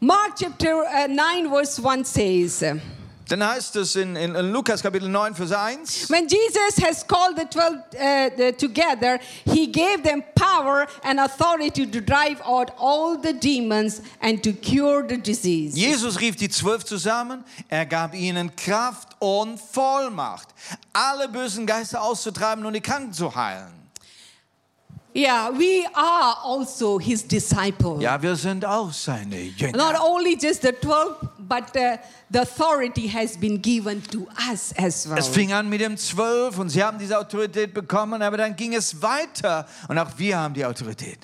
mark 0.00 0.36
chapter 0.36 0.84
uh, 0.84 1.06
9 1.06 1.48
verse 1.50 1.78
1 1.82 2.04
says 2.06 2.64
Dann 3.28 3.44
heißt 3.44 3.74
es 3.76 3.96
in, 3.96 4.14
in, 4.14 4.36
in 4.36 4.52
Lukas 4.52 4.80
Kapitel 4.82 5.08
9, 5.08 5.34
Vers 5.34 5.50
1, 5.50 6.08
when 6.10 6.28
jesus 6.28 6.76
has 6.80 7.04
called 7.04 7.36
the 7.36 7.44
12 7.44 7.74
uh, 7.74 8.30
the- 8.36 8.52
together 8.52 9.18
he 9.44 9.66
gave 9.66 10.04
them 10.04 10.22
power 10.36 10.86
and 11.02 11.18
authority 11.18 11.84
to 11.90 12.00
drive 12.00 12.40
out 12.44 12.70
all 12.78 13.20
the 13.20 13.32
demons 13.32 14.00
and 14.20 14.44
to 14.44 14.52
cure 14.52 15.02
the 15.02 15.16
disease 15.16 15.74
Jesus 15.76 16.20
rief 16.20 16.36
die 16.36 16.48
Zwölf 16.48 16.84
zusammen, 16.84 17.42
er 17.68 17.84
gab 17.86 18.14
ihnen 18.14 18.54
Kraft 18.54 19.08
und 19.18 19.58
Vollmacht, 19.58 20.46
alle 20.92 21.28
bösen 21.28 21.66
Geister 21.66 22.02
auszutreiben 22.02 22.64
und 22.64 22.74
die 22.74 22.80
Kranken 22.80 23.12
zu 23.12 23.34
heilen. 23.34 23.72
yeah 25.16 25.50
we 25.50 25.84
are 25.94 26.36
also 26.44 26.98
his 27.00 27.26
disciples 27.26 28.02
Ja, 28.02 28.20
wir 28.22 28.36
sind 28.36 28.64
auch 28.64 28.92
seine 28.92 29.40
Jünger. 29.40 29.76
Not 29.76 29.98
only 30.00 30.36
just 30.40 30.62
the 30.62 30.72
12, 30.72 31.16
but 31.48 31.76
uh, 31.76 31.98
the 32.30 32.42
authority 32.42 33.06
has 33.08 33.36
been 33.36 33.60
given 33.60 34.02
to 34.02 34.26
us 34.50 34.72
as 34.76 35.08
well. 35.08 35.18
Es 35.18 35.28
fing 35.28 35.52
an 35.52 35.68
mit 35.68 35.80
dem 35.80 35.96
Zwölf 35.96 36.58
und 36.58 36.70
sie 36.70 36.82
haben 36.82 36.98
diese 36.98 37.18
Autorität 37.18 37.72
bekommen, 37.72 38.22
aber 38.22 38.36
dann 38.36 38.56
ging 38.56 38.74
es 38.74 39.00
weiter 39.02 39.66
und 39.88 39.98
auch 39.98 40.10
wir 40.16 40.38
haben 40.38 40.54
die 40.54 40.64
Autorität. 40.64 41.18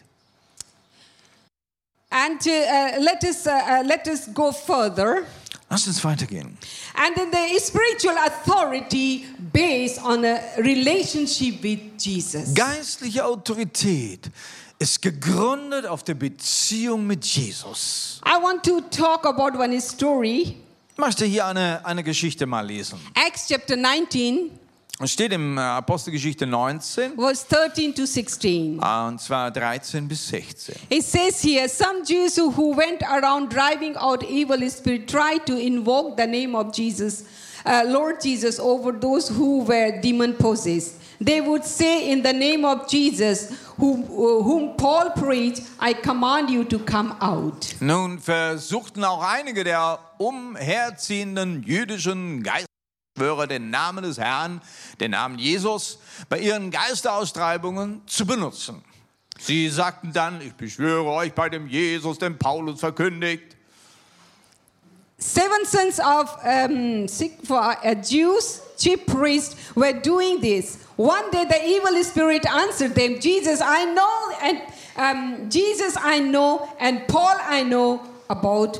And 2.11 2.47
uh, 2.47 2.51
uh, 2.51 3.01
let 3.01 3.25
us 3.25 3.47
uh, 3.47 3.51
uh, 3.51 3.83
let 3.85 4.07
us 4.07 4.29
go 4.35 4.53
further. 4.53 5.25
Lass 5.71 5.87
uns 5.87 6.05
weitergehen. 6.05 6.59
And 6.95 7.17
then 7.17 7.31
the 7.31 7.59
spiritual 7.59 8.15
authority 8.19 9.25
based 9.53 9.99
on 10.05 10.23
a 10.25 10.41
relationship 10.59 11.63
with 11.63 11.97
Jesus. 11.99 12.53
Geistliche 12.55 13.25
Autorität 13.25 14.31
ist 14.83 15.01
gegründet 15.01 15.87
auf 15.87 16.03
der 16.03 16.15
Beziehung 16.15 17.07
mit 17.07 17.25
Jesus. 17.25 18.21
I 18.27 18.43
want 18.43 18.65
to 18.65 18.81
talk 18.81 19.25
about 19.27 19.57
one 19.57 19.81
story. 19.81 20.57
Ich 20.91 20.99
möchte 20.99 21.25
hier 21.25 21.47
eine, 21.47 21.81
eine 21.87 22.03
Geschichte 22.03 22.47
mal 22.47 22.67
lesen. 22.67 22.99
Acts 23.15 23.47
chapter 23.49 23.77
19, 23.77 24.51
Es 25.01 25.13
steht 25.13 25.33
im 25.33 25.57
äh, 25.57 25.61
Apostelgeschichte 25.61 26.47
19, 26.47 27.15
verse 27.15 27.47
13 27.49 27.95
to 27.95 28.05
16. 28.07 28.81
äh, 28.83 29.07
und 29.07 29.21
zwar 29.21 29.51
13 29.53 30.07
bis 30.09 30.29
16. 30.29 30.75
It 30.91 31.05
says 31.05 31.41
here, 31.43 31.69
some 31.69 32.03
Jews 32.05 32.37
who- 32.37 32.51
who 32.57 32.77
went 32.77 33.03
around 33.05 33.53
driving 33.53 33.97
out 33.97 34.23
evil 34.29 34.69
spirit 34.69 35.09
tried 35.09 35.47
to 35.47 35.57
invoke 35.57 36.17
the 36.21 36.27
name 36.27 36.55
of 36.57 36.75
Jesus, 36.77 37.25
uh, 37.65 37.83
Lord 37.87 38.21
Jesus, 38.23 38.59
over 38.59 38.93
those 38.93 39.31
who 39.33 39.65
were 39.65 40.01
demon 40.01 40.37
possessed. 40.37 40.97
They 41.25 41.41
would 41.41 41.65
say, 41.65 42.11
in 42.11 42.23
the 42.23 42.33
name 42.33 42.65
of 42.65 42.89
Jesus, 42.89 43.51
whom, 43.77 44.03
whom 44.05 44.77
Paul 44.77 45.11
preached, 45.11 45.63
I 45.81 45.95
command 45.95 46.51
you 46.51 46.65
to 46.65 46.79
come 46.81 47.15
out. 47.21 47.75
Nun 47.81 48.19
versuchten 48.19 49.05
auch 49.05 49.23
einige 49.23 49.63
der 49.63 49.99
umherziehenden 50.19 51.63
jüdischen 51.63 52.43
Geistschwörer 52.43 53.47
den 53.47 53.71
Namen 53.71 54.03
des 54.03 54.19
Herrn, 54.19 54.61
den 54.99 55.13
Namen 55.13 55.39
Jesus, 55.39 55.99
bei 56.29 56.41
ihren 56.41 56.71
Geisteraustreibungen 56.71 58.03
zu 58.07 58.27
benutzen. 58.27 58.83
Sie 59.39 59.69
sagten 59.69 60.13
dann, 60.13 60.41
ich 60.41 60.55
beschwöre 60.55 61.11
euch 61.11 61.33
bei 61.35 61.49
dem 61.49 61.67
Jesus, 61.67 62.19
den 62.19 62.39
Paulus 62.39 62.81
verkündigt. 62.81 63.57
Seven 65.19 65.65
sons 65.65 66.01
of 66.01 66.37
um, 66.45 67.07
uh, 67.51 67.95
Jews, 68.03 68.61
chief 68.83 69.07
priests, 69.07 69.57
were 69.75 69.93
doing 69.93 70.41
this. 70.41 70.79
One 70.97 71.31
day 71.31 71.45
the 71.45 71.65
evil 71.65 72.03
spirit 72.05 72.47
answered 72.47 72.95
them, 72.95 73.21
Jesus, 73.21 73.61
I 73.63 73.85
know, 73.95 74.33
and 74.43 74.61
um, 74.97 75.51
Jesus, 75.51 75.97
I 75.97 76.21
know, 76.21 76.69
and 76.79 77.07
Paul, 77.07 77.37
I 77.41 77.63
know 77.63 78.03
about, 78.29 78.79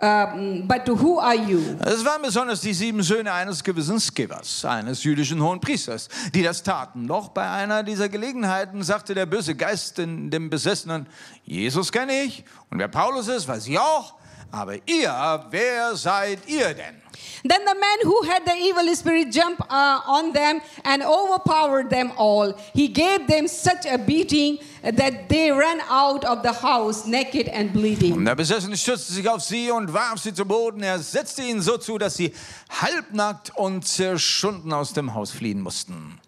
um, 0.00 0.66
but 0.66 0.86
who 0.86 1.18
are 1.18 1.36
you? 1.36 1.76
Es 1.84 2.04
waren 2.04 2.22
besonders 2.22 2.60
die 2.60 2.72
sieben 2.72 3.02
Söhne 3.02 3.32
eines 3.32 3.62
gewissen 3.62 4.00
Skippers, 4.00 4.64
eines 4.64 5.04
jüdischen 5.04 5.42
Hohenpriesters, 5.42 6.08
die 6.34 6.42
das 6.42 6.62
taten. 6.62 7.06
Doch 7.06 7.28
bei 7.28 7.48
einer 7.48 7.82
dieser 7.82 8.08
Gelegenheiten 8.08 8.82
sagte 8.82 9.14
der 9.14 9.26
böse 9.26 9.54
Geist 9.54 9.98
in 9.98 10.30
dem 10.30 10.50
Besessenen, 10.50 11.06
Jesus 11.44 11.92
kenne 11.92 12.22
ich 12.22 12.44
und 12.70 12.78
wer 12.78 12.88
Paulus 12.88 13.28
ist, 13.28 13.46
weiß 13.46 13.66
ich 13.66 13.78
auch, 13.78 14.14
aber 14.50 14.76
ihr, 14.86 15.44
wer 15.50 15.96
seid 15.96 16.38
ihr 16.46 16.74
denn? 16.74 17.02
Then 17.44 17.60
the 17.64 17.74
man 17.74 17.98
who 18.02 18.22
had 18.22 18.44
the 18.44 18.54
evil 18.54 18.94
spirit 18.94 19.30
jumped 19.32 19.62
uh, 19.70 20.00
on 20.06 20.32
them 20.32 20.60
and 20.84 21.02
overpowered 21.02 21.90
them 21.90 22.12
all. 22.16 22.54
He 22.74 22.88
gave 22.88 23.26
them 23.26 23.46
such 23.46 23.86
a 23.86 23.98
beating 23.98 24.58
that 24.82 25.28
they 25.28 25.50
ran 25.50 25.80
out 25.88 26.24
of 26.24 26.42
the 26.42 26.52
house 26.52 27.06
naked 27.06 27.48
and 27.48 27.72
bleeding. 27.72 28.14
Und 28.14 28.24
der 28.24 28.34
Besessene 28.34 28.76
stürzte 28.76 29.12
sich 29.12 29.28
auf 29.28 29.42
sie 29.42 29.70
und 29.70 29.92
warf 29.92 30.18
sie 30.18 30.34
zu 30.34 30.44
Boden. 30.44 30.82
Er 30.82 30.98
setzte 30.98 31.42
ihnen 31.42 31.60
so 31.60 31.76
zu, 31.76 31.98
dass 31.98 32.16
sie 32.16 32.32
halbnackt 32.70 33.56
und 33.56 33.86
zerschunden 33.86 34.72
aus 34.72 34.92
dem 34.92 35.14
Haus 35.14 35.30
fliehen 35.30 35.60
mussten. 35.60 36.20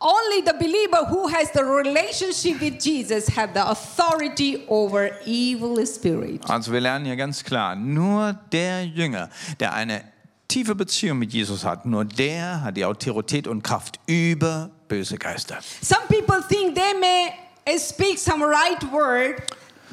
Only 0.00 0.42
the 0.46 0.52
believer 0.52 1.06
who 1.10 1.26
has 1.28 1.50
the 1.52 1.62
relationship 1.64 2.60
with 2.60 2.80
Jesus 2.80 3.26
have 3.36 3.52
the 3.52 3.68
authority 3.68 4.62
over 4.68 5.10
evil 5.26 5.84
spirit. 5.84 6.48
Also 6.48 6.72
wir 6.72 6.80
lernen 6.80 7.04
hier 7.04 7.16
ganz 7.16 7.42
klar, 7.42 7.74
nur 7.74 8.34
der 8.52 8.84
Jünger, 8.86 9.28
der 9.58 9.74
eine 9.74 10.04
tiefe 10.46 10.76
Beziehung 10.76 11.18
mit 11.18 11.32
Jesus 11.32 11.64
hat, 11.64 11.84
nur 11.84 12.04
der 12.04 12.62
hat 12.62 12.76
die 12.76 12.84
Autorität 12.84 13.48
und 13.48 13.62
Kraft 13.62 13.98
über 14.06 14.70
böse 14.86 15.18
Geister. 15.18 15.58
Some 15.82 16.02
people 16.08 16.42
think 16.48 16.76
they 16.76 16.94
may 16.98 17.78
speak 17.78 18.18
some 18.18 18.44
right 18.44 18.80
word, 18.92 19.42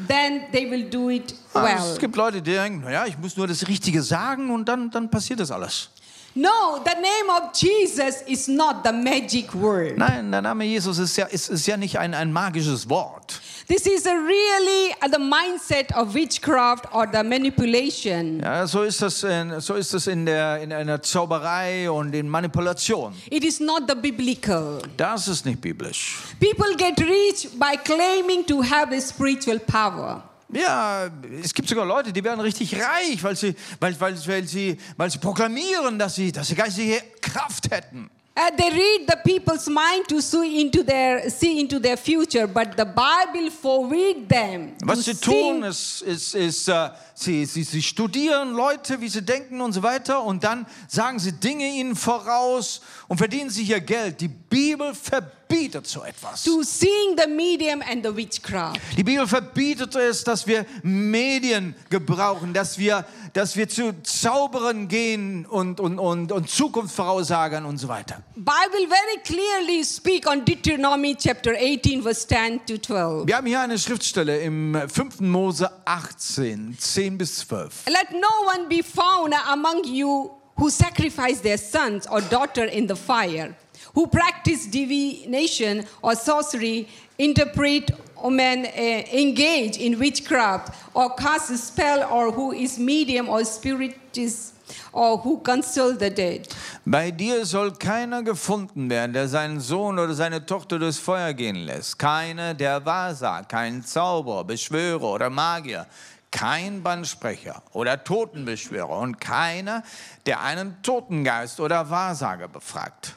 then 0.07 0.43
they 0.51 0.69
will 0.69 0.87
do 0.87 1.09
it 1.09 1.33
Also 1.53 1.67
well. 1.67 1.93
Es 1.93 1.99
gibt 1.99 2.15
Leute, 2.15 2.43
die 2.43 2.51
denken, 2.51 2.81
naja, 2.81 3.07
ich 3.07 3.17
muss 3.17 3.35
nur 3.35 3.47
das 3.47 3.67
Richtige 3.67 4.03
sagen 4.03 4.51
und 4.51 4.65
dann, 4.69 4.91
dann 4.91 5.09
passiert 5.09 5.39
das 5.39 5.49
alles. 5.49 5.89
No, 6.37 6.83
the 6.83 6.95
name 6.99 7.29
of 7.29 7.53
Jesus 7.53 8.21
is 8.27 8.49
not 8.49 8.83
the 8.83 8.91
magic 8.91 9.53
word. 9.53 9.97
Nein, 9.97 10.31
der 10.31 10.41
Name 10.41 10.65
Jesus 10.65 10.97
ist 10.97 11.15
ja, 11.15 11.27
ist, 11.27 11.49
ist 11.49 11.65
ja 11.65 11.77
nicht 11.77 11.97
ein, 11.97 12.13
ein 12.13 12.33
magisches 12.33 12.89
Wort. 12.89 13.39
This 13.69 13.87
is 13.87 14.05
a 14.05 14.13
really 14.13 14.93
uh, 15.01 15.07
the 15.07 15.17
mindset 15.17 15.93
of 15.95 16.13
witchcraft 16.13 16.93
or 16.93 17.07
the 17.07 17.23
manipulation. 17.23 18.41
Ja, 18.41 18.67
so 18.67 18.83
ist 18.83 19.01
das, 19.01 19.23
in, 19.23 19.61
so 19.61 19.75
ist 19.75 19.93
das 19.93 20.07
in, 20.07 20.25
der, 20.25 20.61
in 20.61 20.73
einer 20.73 21.01
Zauberei 21.01 21.89
und 21.89 22.13
in 22.13 22.27
Manipulation. 22.27 23.13
It 23.31 23.45
is 23.45 23.61
not 23.61 23.83
the 23.87 23.95
biblical. 23.95 24.81
Das 24.97 25.29
ist 25.29 25.45
nicht 25.45 25.61
biblisch. 25.61 26.19
People 26.41 26.75
get 26.75 26.99
rich 26.99 27.47
by 27.57 27.77
claiming 27.77 28.45
to 28.45 28.61
have 28.61 28.93
a 28.93 28.99
spiritual 28.99 29.57
power. 29.59 30.21
Ja, 30.53 31.09
es 31.43 31.53
gibt 31.53 31.67
sogar 31.67 31.85
Leute, 31.85 32.13
die 32.13 32.23
werden 32.23 32.39
richtig 32.39 32.75
reich, 32.75 33.23
weil 33.23 33.35
sie, 33.35 33.55
weil, 33.79 33.99
weil, 33.99 34.27
weil 34.27 34.47
sie, 34.47 34.77
weil 34.95 35.09
sie 35.09 35.17
proklamieren, 35.17 35.97
dass 35.97 36.15
sie, 36.15 36.31
dass 36.31 36.47
sie 36.47 36.55
geistige 36.55 37.01
Kraft 37.19 37.71
hätten. 37.71 38.09
Uh, 38.37 38.51
they 38.57 38.69
read 38.69 39.07
the 39.07 39.15
people's 39.23 39.69
mind 39.69 40.09
to 40.09 40.19
see 40.19 40.59
into 40.59 40.83
their 40.83 41.29
see 41.29 41.57
into 41.57 41.79
their 41.79 41.95
future, 41.95 42.47
but 42.47 42.75
the 42.75 42.83
Bible 42.83 43.49
forbid 43.49 44.27
them 44.27 44.73
Was 44.83 45.05
sie 45.05 45.15
tun, 45.15 45.63
ist, 45.63 46.01
ist, 46.01 46.35
ist 46.35 46.67
äh, 46.67 46.89
sie, 47.13 47.45
sie, 47.45 47.63
sie 47.63 47.81
studieren 47.81 48.51
Leute, 48.51 48.99
wie 48.99 49.07
sie 49.07 49.21
denken 49.21 49.61
und 49.61 49.71
so 49.71 49.81
weiter, 49.81 50.21
und 50.21 50.43
dann 50.43 50.65
sagen 50.89 51.17
sie 51.17 51.31
Dinge 51.31 51.65
ihnen 51.65 51.95
voraus 51.95 52.81
und 53.07 53.17
verdienen 53.17 53.49
sich 53.49 53.69
ihr 53.69 53.79
Geld. 53.79 54.19
Die 54.19 54.27
Bibel 54.27 54.93
verbietet 54.93 55.44
so 55.83 56.03
etwas. 56.03 56.43
to 56.43 56.63
seeing 56.63 57.15
the 57.15 57.27
medium 57.27 57.81
and 57.81 58.03
the 58.03 58.15
witchcraft. 58.15 58.79
Die 58.97 59.03
Bibel 59.03 59.27
verbietet 59.27 59.95
es, 59.95 60.23
dass 60.23 60.45
wir 60.47 60.65
Medien 60.83 61.75
gebrauchen, 61.89 62.53
dass 62.53 62.77
wir, 62.77 63.05
dass 63.33 63.55
wir 63.55 63.67
zu 63.67 63.93
Zauberern 64.03 64.87
gehen 64.87 65.45
und, 65.45 65.79
und, 65.79 65.99
und, 65.99 66.31
und 66.31 66.49
Zukunft 66.49 66.95
voraussagern 66.95 67.65
und 67.65 67.77
so 67.77 67.87
weiter. 67.87 68.21
Bible 68.35 68.87
very 68.87 69.19
clearly 69.23 69.83
speak 69.83 70.27
on 70.27 70.43
Deuteronomy 70.45 71.15
chapter 71.15 71.53
18 71.53 72.01
verse 72.01 72.27
10 72.27 72.65
to 72.65 72.77
12. 72.77 73.27
Wir 73.27 73.37
haben 73.37 73.47
hier 73.47 73.61
eine 73.61 73.77
Schriftstelle 73.77 74.39
im 74.39 74.75
5. 74.87 75.21
Mose 75.21 75.69
18, 75.85 76.77
10 76.77 77.17
bis 77.17 77.39
12. 77.39 77.85
Let 77.87 78.11
no 78.11 78.27
one 78.47 78.67
be 78.67 78.83
found 78.83 79.33
among 79.51 79.83
you 79.85 80.31
who 80.57 80.69
sacrifice 80.69 81.41
their 81.41 81.57
sons 81.57 82.07
or 82.07 82.21
daughter 82.21 82.65
in 82.65 82.87
the 82.87 82.95
fire, 82.95 83.55
who 83.95 84.07
practice 84.07 84.67
divination 84.67 85.85
or 86.01 86.15
sorcery, 86.15 86.87
interpret 87.17 87.91
or 88.15 88.31
man, 88.31 88.65
uh, 88.65 89.03
engage 89.11 89.77
in 89.77 89.99
witchcraft, 89.99 90.73
or 90.93 91.15
cast 91.15 91.51
a 91.51 91.57
spell, 91.57 92.07
or 92.11 92.31
who 92.31 92.51
is 92.51 92.77
medium 92.77 93.29
or 93.29 93.43
spiritist, 93.45 94.53
or 94.91 95.17
who 95.17 95.39
consult 95.39 95.99
the 95.99 96.09
dead. 96.09 96.47
Bei 96.85 97.11
dir 97.11 97.45
soll 97.45 97.71
keiner 97.71 98.23
gefunden 98.23 98.89
werden, 98.89 99.13
der 99.13 99.27
seinen 99.27 99.59
Sohn 99.59 99.99
oder 99.99 100.13
seine 100.13 100.45
Tochter 100.45 100.79
durchs 100.79 100.97
Feuer 100.97 101.33
gehen 101.33 101.65
lässt. 101.65 101.99
Keiner, 101.99 102.53
der 102.53 102.85
wahrsagt, 102.85 103.49
kein 103.49 103.83
Zauberer, 103.83 104.43
Beschwörer 104.43 105.13
oder 105.13 105.29
Magier, 105.29 105.85
kein 106.31 106.83
Bandsprecher 106.83 107.63
oder 107.73 108.03
Totenbeschwörer 108.03 108.97
und 108.99 109.19
keiner, 109.19 109.83
der 110.25 110.41
einen 110.41 110.81
Totengeist 110.81 111.59
oder 111.59 111.89
Wahrsager 111.89 112.47
befragt. 112.47 113.15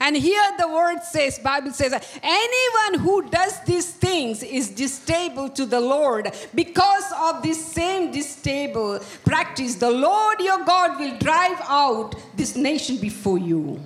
And 0.00 0.16
here 0.16 0.42
the 0.58 0.66
word 0.66 1.02
says, 1.02 1.38
Bible 1.38 1.72
says, 1.72 1.92
anyone 2.22 3.04
who 3.04 3.22
does 3.28 3.60
these 3.64 3.90
things 3.90 4.42
is 4.42 4.70
distable 4.70 5.54
to 5.54 5.66
the 5.66 5.80
Lord. 5.80 6.32
Because 6.54 7.12
of 7.20 7.42
this 7.42 7.62
same 7.62 8.10
distable 8.10 9.02
practice, 9.26 9.74
the 9.74 9.90
Lord 9.90 10.40
your 10.40 10.64
God 10.64 10.98
will 10.98 11.18
drive 11.18 11.60
out 11.68 12.16
this 12.34 12.56
nation 12.56 12.96
before 12.96 13.38
you. 13.38 13.78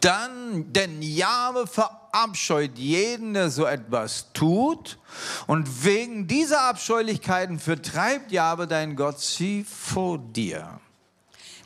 Dann, 0.00 0.72
denn 0.72 1.02
Jahwe 1.02 1.66
verabscheut 1.66 2.76
jeden, 2.76 3.34
der 3.34 3.50
so 3.50 3.64
etwas 3.66 4.32
tut. 4.32 4.98
Und 5.46 5.84
wegen 5.84 6.26
dieser 6.26 6.62
Abscheulichkeiten 6.62 7.60
vertreibt 7.60 8.32
Jahwe 8.32 8.66
dein 8.66 8.96
Gott 8.96 9.20
sie 9.20 9.62
vor 9.62 10.18
dir. 10.18 10.80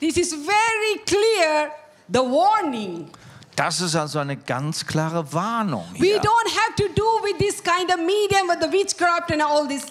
This 0.00 0.16
is 0.16 0.34
very 0.34 0.98
clear, 1.06 1.70
the 2.08 2.18
warning. 2.18 3.08
Das 3.56 3.80
ist 3.80 3.94
also 3.94 4.18
eine 4.18 4.36
ganz 4.36 4.85
klare 4.85 5.33
Warnung. 5.33 5.87
Hier. 5.94 6.20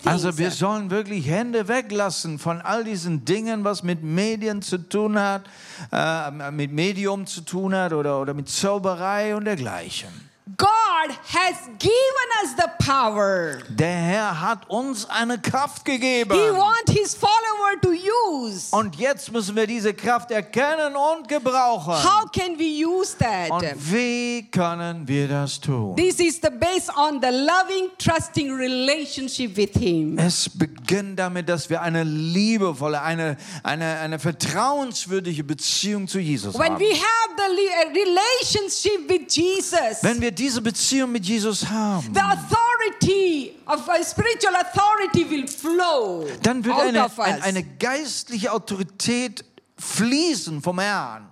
Also 0.06 0.38
wir 0.38 0.52
sollen 0.52 0.92
wirklich 0.92 1.28
Hände 1.28 1.68
weglassen 1.68 2.40
von 2.40 2.62
all 2.62 2.84
diesen 2.84 3.24
Dingen, 3.24 3.64
was 3.64 3.84
mit 3.84 4.04
Medien 4.04 4.62
zu 4.62 4.78
tun 4.78 5.18
hat, 5.18 5.44
äh, 5.92 6.52
mit 6.52 6.72
Medium 6.74 7.26
zu 7.26 7.42
tun 7.42 7.74
hat 7.74 7.94
oder, 7.94 8.20
oder 8.20 8.34
mit 8.34 8.50
Zauberei 8.50 9.36
und 9.36 9.46
dergleichen. 9.46 10.33
God 10.58 11.10
has 11.34 11.56
given 11.80 12.30
us 12.44 12.56
the 12.58 12.70
power. 12.86 13.60
Der 13.70 13.88
Herr 13.88 14.42
hat 14.42 14.70
uns 14.70 15.10
eine 15.10 15.40
Kraft 15.40 15.86
gegeben. 15.86 16.34
He 16.34 16.52
wants 16.52 16.92
his 16.92 17.16
follower 17.16 17.80
to 17.82 17.90
use. 17.92 18.68
Und 18.72 18.96
jetzt 18.98 19.32
müssen 19.32 19.56
wir 19.56 19.66
diese 19.66 19.94
Kraft 19.94 20.32
erkennen 20.32 20.96
und 20.96 21.28
gebrauchen. 21.28 21.94
How 21.94 22.30
can 22.32 22.58
we 22.60 22.86
use 22.86 23.16
that? 23.18 23.50
Und 23.52 23.64
wie 23.92 24.50
können 24.52 25.08
wir 25.08 25.28
das 25.28 25.60
tun? 25.60 25.96
This 25.96 26.20
is 26.20 26.40
the 26.42 26.50
based 26.50 26.90
on 26.96 27.20
the 27.22 27.30
loving, 27.30 27.90
trusting 27.98 28.52
relationship 28.52 29.56
with 29.56 29.72
Him. 29.74 30.18
Es 30.18 30.50
beginnt 30.50 31.18
damit, 31.20 31.50
dass 31.50 31.70
wir 31.70 31.82
eine 31.82 32.04
liebevolle, 32.04 33.02
eine, 33.02 33.38
eine, 33.64 33.98
eine 34.00 34.20
vertrauenswürdige 34.20 35.44
Beziehung 35.44 36.08
zu 36.08 36.20
Jesus 36.20 36.54
When 36.56 36.74
haben. 36.74 36.80
we 36.80 36.94
have 36.94 37.24
the 37.38 38.00
relationship 38.00 39.10
with 39.10 39.34
Jesus, 39.36 40.04
Wenn 40.04 40.22
wir 40.22 40.32
diese 40.44 40.62
Beziehung 40.62 41.12
mit 41.12 41.26
Jesus 41.26 41.66
haben, 41.70 42.14
the 42.14 42.20
authority 42.20 43.56
of 43.66 43.88
a 43.88 44.04
spiritual 44.04 44.56
authority 44.56 45.30
will 45.30 45.48
flow 45.48 46.28
dann 46.42 46.64
wird 46.66 46.78
eine, 46.80 47.06
of 47.06 47.18
us. 47.18 47.26
ein, 47.26 47.42
eine 47.42 47.64
geistliche 47.64 48.52
Autorität 48.52 49.46
fließen 49.78 50.62
vom 50.62 50.80
Herrn. 50.80 51.30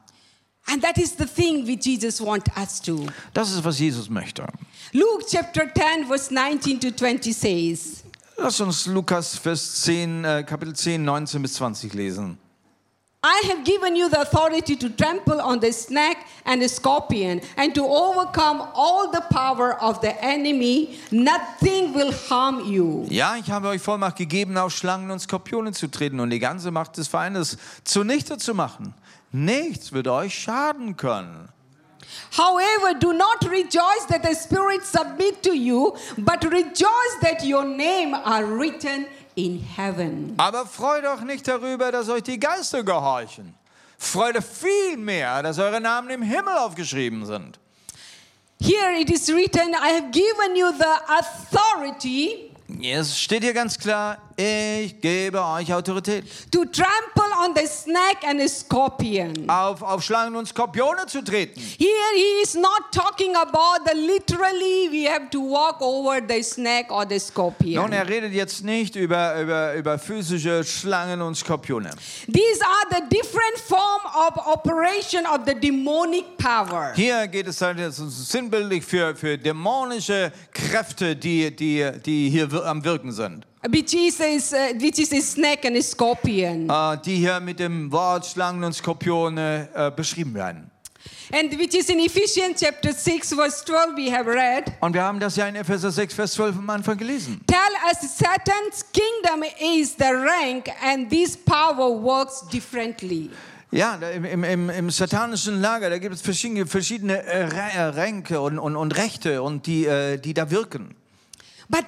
and 0.68 0.82
that 0.82 0.98
is 0.98 1.12
the 1.18 1.26
thing 1.26 1.66
which 1.68 1.86
Jesus 1.86 2.22
wants 2.22 2.50
us 2.56 2.80
to. 2.82 3.06
Das 3.34 3.52
ist, 3.52 3.64
was 3.64 3.80
Jesus 3.80 4.10
möchte. 4.10 4.46
Luke 4.94 5.26
chapter 5.30 5.66
10, 5.74 6.06
verse 6.08 6.34
19 6.34 6.80
to 6.80 6.92
20 6.92 7.34
says, 7.34 8.04
Lass 8.38 8.62
uns 8.62 8.86
Lukas 8.86 9.36
Vers 9.38 9.82
10, 9.82 10.24
äh, 10.24 10.44
Kapitel 10.44 10.74
10, 10.74 11.04
19 11.04 11.42
bis 11.42 11.54
20 11.56 11.94
lesen. 11.94 12.38
I 13.24 13.44
have 13.50 13.64
given 13.64 13.96
you 13.96 14.10
the 14.10 14.22
authority 14.22 14.76
to 14.78 14.90
trample 14.90 15.40
on 15.40 15.60
the 15.60 15.72
snake 15.72 16.18
and 16.44 16.60
the 16.60 16.68
scorpion 16.68 17.42
and 17.56 17.76
to 17.76 17.86
overcome 17.86 18.68
all 18.74 19.12
the 19.12 19.22
power 19.30 19.80
of 19.80 20.02
the 20.02 20.12
enemy. 20.26 20.98
Nothing 21.12 21.94
will 21.94 22.12
harm 22.12 22.66
you. 22.66 23.06
Ja, 23.12 23.36
ich 23.36 23.52
habe 23.52 23.68
euch 23.68 23.80
Vollmacht 23.80 24.16
gegeben, 24.16 24.58
auf 24.58 24.74
Schlangen 24.74 25.12
und 25.12 25.20
Skorpione 25.20 25.72
zu 25.72 25.88
treten 25.88 26.20
und 26.20 26.32
die 26.32 26.40
ganze 26.40 26.72
Macht 26.72 26.98
des 26.98 27.08
Feindes 27.08 27.58
zunichte 27.84 28.40
zu 28.40 28.56
machen. 28.56 28.96
Nichts 29.32 29.92
wird 29.92 30.08
euch 30.08 30.34
schaden 30.34 30.98
können. 30.98 31.50
However, 32.32 32.96
do 33.00 33.14
not 33.14 33.44
rejoice 33.48 34.06
that 34.10 34.24
the 34.24 34.34
spirits 34.34 34.90
submit 34.90 35.44
to 35.44 35.54
you, 35.54 35.96
but 36.18 36.44
rejoice 36.44 37.20
that 37.22 37.44
your 37.44 37.64
name 37.66 38.16
are 38.16 38.46
written 38.46 39.06
in 39.36 39.60
heaven. 39.78 40.34
Aber 40.38 40.66
freut 40.66 41.06
euch 41.06 41.22
nicht 41.22 41.48
darüber, 41.48 41.92
dass 41.92 42.10
euch 42.10 42.24
die 42.24 42.40
Geister 42.40 42.84
gehorchen. 42.84 43.54
Freut 43.98 44.38
euch 44.38 44.46
vielmehr, 44.46 45.44
dass 45.44 45.60
eure 45.60 45.80
Namen 45.80 46.10
im 46.10 46.22
Himmel 46.22 46.58
aufgeschrieben 46.58 47.26
sind. 47.26 47.60
Here 48.60 48.92
it 49.00 49.10
is 49.10 49.28
written, 49.30 49.74
I 49.74 49.96
have 49.96 50.12
given 50.12 50.56
you 50.56 50.72
the 50.78 50.86
authority 51.08 52.52
Es 52.82 53.20
steht 53.20 53.44
hier 53.44 53.54
ganz 53.54 53.78
klar, 53.78 54.18
ich 54.38 55.00
gebe 55.02 55.44
euch 55.44 55.74
Autorität. 55.74 56.24
to 56.52 56.66
trample 56.66 57.32
on 57.44 57.54
the 57.56 57.68
snake 57.68 58.24
and 58.28 58.40
the 58.40 58.48
scorpion. 58.48 59.50
Auf, 59.50 59.82
auf 59.82 60.04
Schlangen 60.04 60.36
und 60.36 60.48
Skorpione 60.48 61.06
zu 61.08 61.24
treten. 61.24 61.60
Here 61.60 61.90
he 62.16 62.42
is 62.44 62.56
not 62.56 62.92
talking 62.92 63.36
about 63.36 63.86
the 63.86 63.96
literally 63.96 64.90
we 64.92 65.10
have 65.10 65.30
to 65.30 65.40
walk 65.40 65.82
over 65.82 66.22
the 66.28 66.42
snake 66.44 66.92
or 66.92 67.06
the 67.08 67.20
scorpion. 67.20 67.84
Nun, 67.84 67.94
er 67.94 68.08
redet 68.08 68.34
jetzt 68.34 68.64
nicht 68.64 68.96
über, 68.96 69.40
über, 69.42 69.74
über 69.74 70.00
physische 70.00 70.64
Schlangen 70.64 71.22
und 71.22 71.36
Skorpione. 71.36 71.92
These 72.28 72.62
are 72.62 72.90
the 72.90 73.02
different 73.10 73.58
form 73.58 74.02
of 74.28 74.38
operation 74.48 75.26
of 75.26 75.42
the 75.46 75.56
demonic 75.56 76.38
power. 76.38 76.94
Hier 76.96 77.28
geht 77.28 77.48
es 77.48 77.62
halt 77.62 77.80
jetzt 77.80 77.98
sinnbildlich 77.98 78.86
für, 78.86 79.16
für 79.16 79.38
dämonische 79.38 80.32
Kräfte, 80.54 81.16
die, 81.16 81.56
die, 81.56 81.90
die 82.06 82.30
hier 82.30 82.52
am 82.66 82.84
Wirken 82.84 83.12
sind. 83.12 83.46
Uh, 83.64 83.70
which 83.70 83.94
is 83.94 85.14
a 85.14 85.22
snake 85.22 85.66
and 85.66 85.78
a 85.78 85.82
scorpion. 85.82 86.68
Äh, 86.68 86.98
die 87.06 87.18
hier 87.18 87.40
mit 87.40 87.60
dem 87.60 87.92
Wort 87.92 88.26
Schlangen 88.26 88.64
und 88.64 88.74
Skorpione 88.74 89.70
äh, 89.74 89.92
beschrieben 89.92 90.34
werden. 90.34 90.72
And 91.32 91.58
which 91.58 91.76
is 91.76 91.90
in 91.90 92.00
Ephesians 92.00 92.60
chapter 92.60 92.92
6 92.92 93.34
verse 93.34 93.64
12 93.64 93.96
we 93.96 94.12
have 94.12 94.28
read. 94.28 94.72
Und 94.82 94.94
wir 94.94 95.04
haben 95.04 95.20
das 95.20 95.36
ja 95.36 95.48
in 95.48 95.56
Epheser 95.56 95.92
6, 95.92 96.14
Vers 96.14 96.34
12 96.34 96.58
am 96.58 96.70
Anfang 96.70 96.98
gelesen. 96.98 97.40
Tell 97.48 97.58
us 97.88 98.18
Satan's 98.18 98.84
kingdom 98.92 99.44
is 99.78 99.96
the 99.98 100.12
rank 100.12 100.70
and 100.84 101.10
this 101.10 101.38
power 101.38 101.90
works 101.90 102.48
differently. 102.52 103.30
Ja, 103.72 103.96
im, 103.96 104.44
im, 104.44 104.70
im, 104.70 104.90
satanischen 104.90 105.62
Lager, 105.62 105.90
da 105.90 105.98
gibt 105.98 106.16
es 106.16 106.22
verschiedene, 106.22 106.66
verschiedene 106.66 107.24
äh, 107.24 107.48
äh, 107.48 107.82
Ränke 107.84 108.42
und, 108.42 108.60
und, 108.60 108.76
und 108.76 108.98
Rechte, 108.98 109.42
und 109.42 109.66
die, 109.66 109.86
äh, 109.86 110.18
die 110.18 110.34
da 110.34 110.52
wirken. 110.52 110.96
But 111.70 111.86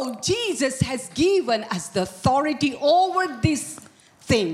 overall, 0.00 0.20
Jesus 0.22 0.80
has 0.82 1.10
given 1.14 1.64
us 1.70 1.88
the 1.88 2.02
authority 2.02 2.74
over 2.80 3.40
this. 3.42 3.76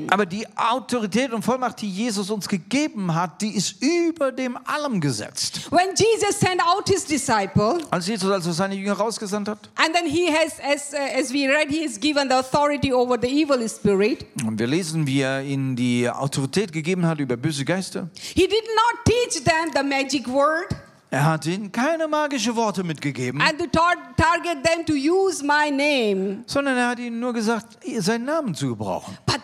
Aber 0.09 0.25
die 0.25 0.47
Autorität 0.57 1.35
und 1.35 1.43
Vollmacht, 1.43 1.83
die 1.83 1.91
Jesus 1.91 2.31
uns 2.31 2.49
gegeben 2.49 3.15
hat, 3.15 3.43
die 3.43 3.55
ist 3.55 3.75
über 3.83 4.33
dem 4.33 4.57
allem 4.65 5.03
gesetzt. 5.03 5.71
When 5.71 5.89
Jesus 5.95 6.41
sent 6.41 6.63
out 6.63 6.89
his 6.89 7.05
disciple, 7.05 7.81
Als 7.91 8.07
Jesus 8.07 8.31
also 8.31 8.53
seine 8.53 8.75
Jünger 8.75 8.95
rausgesandt 8.95 9.49
hat, 9.49 9.69
and 9.75 9.95
then 9.95 10.07
he 10.07 10.29
has, 10.33 10.55
as, 10.61 10.95
uh, 10.95 11.21
as 11.21 11.31
we 11.31 11.47
read, 11.47 11.69
he 11.69 11.85
has 11.85 12.01
given 12.01 12.27
the 12.27 12.37
authority 12.37 12.91
over 12.91 13.19
the 13.21 13.29
evil 13.29 13.69
spirit. 13.69 14.25
und 14.47 14.59
wir 14.59 14.67
lesen, 14.67 15.07
wie 15.07 15.21
er 15.21 15.43
ihnen 15.43 15.77
die 15.77 16.09
Autorität 16.09 16.73
gegeben 16.73 17.05
hat 17.07 17.21
über 17.21 17.37
böse 17.37 17.67
Geister. 17.67 18.09
He 18.35 18.47
did 18.47 18.65
not 18.77 19.05
teach 19.05 19.45
them 19.45 19.73
the 19.75 19.83
magic 19.83 20.27
word 20.27 20.75
Er 21.11 21.25
hat 21.25 21.47
ihnen 21.47 21.71
keine 21.71 22.09
magischen 22.09 22.57
Worte 22.57 22.83
mitgegeben, 22.83 23.41
and 23.41 23.59
to 23.59 23.67
tar- 23.67 23.95
target 24.17 24.63
them 24.65 24.85
to 24.85 24.93
use 24.95 25.43
my 25.45 25.71
name. 25.71 26.43
sondern 26.47 26.77
er 26.77 26.89
hat 26.89 26.99
ihnen 26.99 27.21
nur 27.21 27.33
gesagt, 27.33 27.79
seinen 27.99 28.25
Namen 28.25 28.55
zu 28.55 28.69
gebrauchen. 28.69 29.17
But 29.25 29.41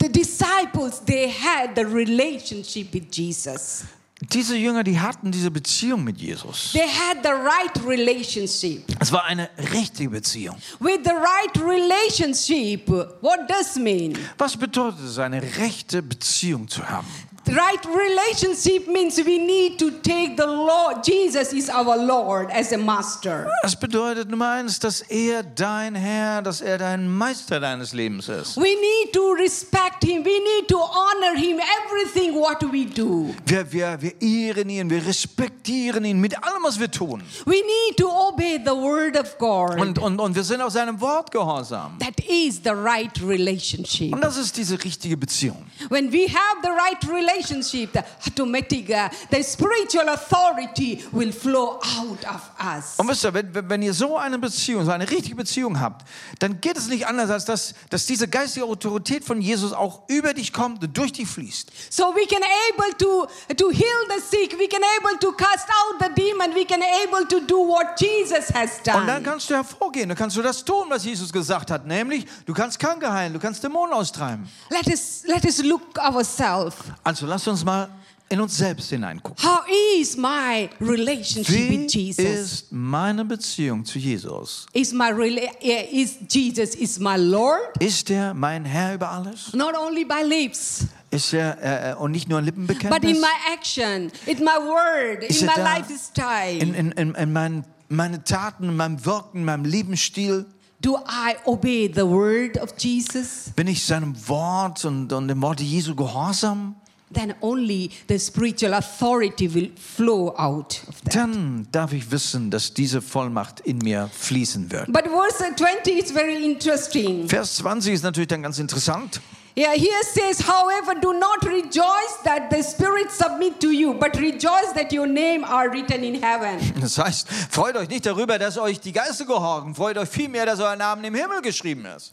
the 0.00 0.08
disciples, 0.08 1.02
they 1.04 1.28
had 1.30 1.70
the 1.74 1.82
relationship 1.82 2.92
with 2.94 3.04
Jesus. 3.10 3.84
Diese 4.22 4.54
Jünger, 4.54 4.84
die 4.84 5.00
hatten 5.00 5.32
diese 5.32 5.50
Beziehung 5.50 6.04
mit 6.04 6.18
Jesus. 6.20 6.72
They 6.72 6.86
had 6.86 7.22
the 7.22 7.30
right 7.30 7.86
relationship. 7.86 8.82
Es 9.00 9.10
war 9.10 9.24
eine 9.24 9.48
richtige 9.72 10.10
Beziehung. 10.10 10.56
With 10.78 11.00
the 11.04 11.10
right 11.10 11.56
relationship, 11.58 12.86
what 13.22 13.48
does 13.48 13.76
mean? 13.76 14.16
Was 14.36 14.56
bedeutet 14.56 15.00
es, 15.06 15.18
eine 15.18 15.40
rechte 15.56 16.02
Beziehung 16.02 16.68
zu 16.68 16.86
haben? 16.86 17.06
The 17.42 17.54
right 17.54 17.84
relationship 17.86 18.86
means 18.86 19.16
we 19.16 19.38
need 19.38 19.78
to 19.78 19.90
take 19.90 20.36
the 20.36 20.46
Lord. 20.46 21.02
Jesus 21.02 21.54
is 21.54 21.70
our 21.70 21.96
Lord 21.96 22.50
as 22.50 22.70
a 22.72 22.76
master. 22.76 23.50
Das 23.62 23.74
bedeutet 23.74 24.28
Nummer 24.28 24.50
eins, 24.50 24.78
dass 24.78 25.00
er 25.00 25.42
dein 25.42 25.94
Herr, 25.94 26.42
dass 26.42 26.60
er 26.60 26.76
dein 26.76 27.08
Meister 27.08 27.58
deines 27.58 27.94
Lebens 27.94 28.28
ist. 28.28 28.56
We 28.58 28.74
need 28.74 29.14
to 29.14 29.32
respect 29.32 30.04
him. 30.04 30.22
We 30.22 30.38
need 30.38 30.68
to 30.68 30.76
honor 30.78 31.34
him. 31.34 31.58
Everything 31.86 32.34
what 32.34 32.62
we 32.70 32.84
do. 32.84 33.34
Wir, 33.46 33.72
wir, 33.72 33.96
wir 34.00 34.20
ehren 34.20 34.68
ihn, 34.68 34.90
wir 34.90 35.04
respektieren 35.04 36.04
ihn 36.04 36.20
mit 36.20 36.36
allem, 36.44 36.62
was 36.62 36.78
wir 36.78 36.90
tun. 36.90 37.22
We 37.46 37.62
need 37.62 37.96
to 37.96 38.06
obey 38.06 38.60
the 38.62 38.72
word 38.72 39.18
of 39.18 39.38
God. 39.38 39.80
Und, 39.80 39.98
und, 39.98 40.20
und 40.20 40.34
wir 40.34 40.44
sind 40.44 40.60
auf 40.60 40.74
seinem 40.74 41.00
Wort 41.00 41.30
gehorsam. 41.30 41.98
That 42.00 42.20
is 42.28 42.60
the 42.62 42.70
right 42.74 43.18
relationship. 43.22 44.12
Und 44.12 44.20
das 44.20 44.36
ist 44.36 44.58
diese 44.58 44.82
richtige 44.84 45.16
Beziehung. 45.16 45.64
When 45.88 46.12
we 46.12 46.28
have 46.28 46.58
the 46.62 46.68
right 46.68 47.02
relationship, 47.08 47.29
the 47.38 48.04
automatic, 48.26 48.86
the 49.30 49.42
spiritual 49.42 50.08
authority 50.08 51.04
will 51.12 51.32
flow 51.32 51.78
out 51.98 52.24
of 52.26 52.50
us. 52.60 52.94
Und 52.98 53.08
wisst 53.08 53.24
ihr, 53.24 53.34
wenn, 53.34 53.68
wenn- 53.68 53.82
ihr 53.82 53.94
so 53.94 54.16
eine 54.16 54.38
Beziehung, 54.38 54.84
so 54.84 54.90
eine 54.90 55.08
richtige 55.10 55.34
Beziehung 55.36 55.80
habt, 55.80 56.06
dann 56.38 56.60
geht 56.60 56.76
es 56.76 56.88
nicht 56.88 57.06
anders, 57.06 57.30
als 57.30 57.44
dass, 57.46 57.74
dass 57.88 58.06
diese 58.06 58.28
geistige 58.28 58.66
Autorität 58.66 59.24
von 59.24 59.40
Jesus 59.40 59.72
auch 59.72 60.02
über 60.08 60.34
dich 60.34 60.52
kommt 60.52 60.82
und 60.84 60.96
durch 60.96 61.12
dich 61.12 61.28
fließt. 61.28 61.70
So 61.90 62.14
we 62.14 62.26
can 62.26 62.42
able 62.72 62.96
to, 62.98 63.26
to 63.56 63.70
heal 63.70 64.00
the 64.14 64.20
sick. 64.20 64.58
We 64.58 64.68
can 64.68 64.82
able 64.98 65.18
to 65.18 65.32
cast 65.32 65.68
out 65.68 66.00
the 66.00 66.08
demon. 66.14 66.54
We 66.54 66.64
can 66.66 66.82
able 66.82 67.26
to 67.28 67.40
do 67.40 67.56
what 67.66 67.98
Jesus 67.98 68.52
has 68.52 68.78
Und 68.80 68.86
dann 68.86 69.06
done. 69.06 69.22
kannst 69.22 69.48
du 69.50 69.54
hervorgehen, 69.54 70.08
dann 70.08 70.18
kannst 70.18 70.36
du 70.36 70.42
das 70.42 70.64
tun, 70.64 70.86
was 70.88 71.04
Jesus 71.04 71.32
gesagt 71.32 71.70
hat, 71.70 71.86
nämlich 71.86 72.26
du 72.46 72.52
kannst 72.52 72.78
Kranke 72.78 73.10
heilen, 73.10 73.32
du 73.32 73.38
kannst 73.38 73.62
Dämonen 73.64 73.94
austreiben. 73.94 74.48
Let 74.68 74.86
us, 74.88 75.22
let 75.26 75.44
us 75.44 75.62
look 75.62 75.96
ourselves. 75.98 76.76
Also 77.04 77.19
lass 77.26 77.46
uns 77.48 77.64
mal 77.64 77.88
in 78.28 78.40
uns 78.40 78.56
selbst 78.56 78.90
hineingucken. 78.90 79.44
How 79.44 79.60
is 79.98 80.16
my 80.16 80.70
relationship 80.80 81.48
Wie 81.48 81.84
with 81.86 81.92
Jesus? 81.92 82.24
ist 82.24 82.72
meine 82.72 83.24
Beziehung 83.24 83.84
zu 83.84 83.98
Jesus? 83.98 84.66
Is 84.72 84.92
my 84.92 85.10
rela- 85.10 85.50
is 85.60 86.16
Jesus 86.28 86.76
is 86.76 86.98
my 87.00 87.16
Lord? 87.16 87.76
Ist 87.80 88.08
er 88.10 88.32
mein 88.34 88.64
Herr 88.64 88.94
über 88.94 89.10
alles? 89.10 89.52
Not 89.52 89.74
only 89.76 90.04
by 90.04 90.22
lips, 90.24 90.84
Ist 91.10 91.32
er 91.34 91.90
äh, 91.90 91.94
und 91.96 92.12
nicht 92.12 92.28
nur 92.28 92.38
ein 92.38 92.44
but 92.46 92.54
in 92.54 92.66
Lippenbekenntnis? 92.68 93.20
my 93.20 93.52
action, 93.52 94.12
in 94.26 94.38
my 94.44 94.58
word, 94.64 95.24
Ist 95.24 95.42
in 95.42 95.48
er 95.48 95.56
my 95.56 95.62
da? 95.64 95.76
lifestyle. 95.78 96.58
In, 96.60 96.74
in, 96.74 96.92
in, 96.92 97.14
in 97.16 97.32
meinen, 97.32 97.64
meine 97.88 98.22
Taten, 98.22 98.68
in 98.68 98.76
meinem 98.76 99.04
Wirken, 99.04 99.38
in 99.40 99.44
meinem 99.44 99.64
Lebensstil? 99.64 100.46
Do 100.80 100.98
I 100.98 101.34
obey 101.46 101.90
the 101.92 102.06
word 102.06 102.56
of 102.62 102.72
Jesus? 102.78 103.50
Bin 103.56 103.66
ich 103.66 103.84
seinem 103.84 104.14
Wort 104.28 104.84
und, 104.84 105.12
und 105.12 105.26
dem 105.26 105.42
Wort 105.42 105.60
Jesu 105.60 105.96
gehorsam? 105.96 106.76
Then 107.12 107.34
only 107.40 107.90
the 108.08 108.18
spiritual 108.18 108.74
authority 108.74 109.52
will 109.52 109.70
flow 109.76 110.34
out 110.38 110.82
of 110.88 111.00
that. 111.02 111.14
Dann 111.14 111.66
darf 111.72 111.92
ich 111.92 112.10
wissen, 112.10 112.50
dass 112.50 112.74
diese 112.74 113.02
Vollmacht 113.02 113.60
in 113.60 113.78
mir 113.78 114.10
fließen 114.12 114.70
wird. 114.70 114.92
But 114.92 115.04
verse 115.06 115.44
20 115.56 115.98
is 115.98 116.12
very 116.12 116.44
interesting. 116.44 117.28
Vers 117.28 117.56
20 117.56 117.94
ist 117.94 118.02
natürlich 118.02 118.28
dann 118.28 118.42
ganz 118.42 118.58
interessant. 118.58 119.20
Yeah, 119.56 119.72
here 119.72 120.02
says, 120.04 120.40
however, 120.40 120.94
do 120.94 121.12
not 121.12 121.44
rejoice 121.44 122.22
that 122.22 122.50
the 122.50 122.62
Spirit 122.62 123.10
submit 123.10 123.60
to 123.60 123.72
you, 123.72 123.94
but 123.94 124.16
rejoice 124.16 124.72
that 124.74 124.92
your 124.92 125.08
name 125.08 125.44
are 125.44 125.68
written 125.68 126.04
in 126.04 126.22
heaven. 126.22 126.58
Das 126.80 126.96
heißt, 126.96 127.28
freut 127.50 127.76
euch 127.76 127.88
nicht 127.88 128.06
darüber, 128.06 128.38
dass 128.38 128.56
euch 128.56 128.80
die 128.80 128.92
Geister 128.92 129.24
gehorchen, 129.24 129.74
freut 129.74 129.98
euch 129.98 130.08
vielmehr, 130.08 130.46
dass 130.46 130.60
euer 130.60 130.76
Name 130.76 131.06
im 131.08 131.14
Himmel 131.14 131.42
geschrieben 131.42 131.84
ist. 131.84 132.12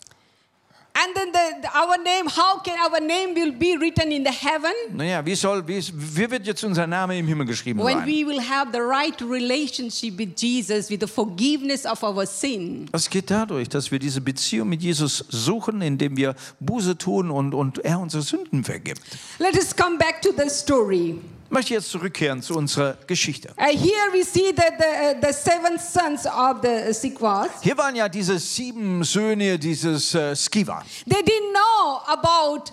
And 0.99 1.13
then 1.15 1.31
the, 1.31 1.69
our 1.77 1.95
name, 2.03 2.25
how 2.27 2.57
can 2.59 2.75
our 2.79 2.99
name 2.99 3.35
will 3.35 3.51
be 3.51 3.77
written 3.77 4.11
in 4.11 4.23
the 4.23 4.31
heaven? 4.31 4.71
Naja, 4.93 5.23
wie 5.23 5.35
soll, 5.35 5.61
wie, 5.67 5.79
wie 5.93 6.31
wird 6.31 6.47
jetzt 6.47 6.63
unser 6.63 6.87
Name 6.87 7.19
im 7.19 7.27
Himmel 7.27 7.45
geschrieben 7.45 7.83
When 7.83 7.99
sein? 7.99 8.07
we 8.07 8.25
will 8.25 8.41
have 8.41 8.71
the 8.71 8.81
right 8.81 9.21
relationship 9.21 10.17
with 10.17 10.29
Jesus, 10.35 10.89
with 10.89 11.01
the 11.01 11.07
forgiveness 11.07 11.85
of 11.85 12.01
our 12.01 12.25
sin. 12.25 12.87
Das 12.91 13.07
geht 13.09 13.29
dadurch, 13.29 13.69
dass 13.69 13.91
wir 13.91 13.99
diese 13.99 14.21
Beziehung 14.21 14.69
mit 14.69 14.81
Jesus 14.81 15.23
suchen, 15.29 15.83
indem 15.83 16.17
wir 16.17 16.33
Buße 16.59 16.97
tun 16.97 17.29
und, 17.29 17.53
und 17.53 17.77
er 17.85 17.99
unsere 17.99 18.23
Sünden 18.23 18.63
vergibt. 18.63 19.01
Let 19.37 19.55
us 19.55 19.75
come 19.75 19.99
back 19.99 20.19
to 20.23 20.31
the 20.35 20.49
story. 20.49 21.19
Ich 21.47 21.51
möchte 21.51 21.73
jetzt 21.75 21.89
zurückkehren 21.91 22.41
zu 22.41 22.55
unserer 22.57 22.97
Geschichte. 23.07 23.53
Uh, 23.57 23.67
here 23.67 24.11
we 24.11 24.21
see 24.21 24.53
that 24.53 24.73
the, 24.77 24.83
uh, 24.83 25.21
the 25.25 25.31
seven 25.33 25.79
sons 25.79 26.25
of 26.25 26.57
the 26.61 26.89
uh, 26.89 27.47
Hier 27.61 27.77
waren 27.77 27.95
ja 27.95 28.09
diese 28.09 28.37
sieben 28.37 29.01
Söhne 29.05 29.57
dieses 29.57 30.13
äh, 30.13 30.35
Skiva. 30.35 30.83
they 31.09 31.21
didn't 31.21 31.53
know 31.53 32.01
about, 32.07 32.65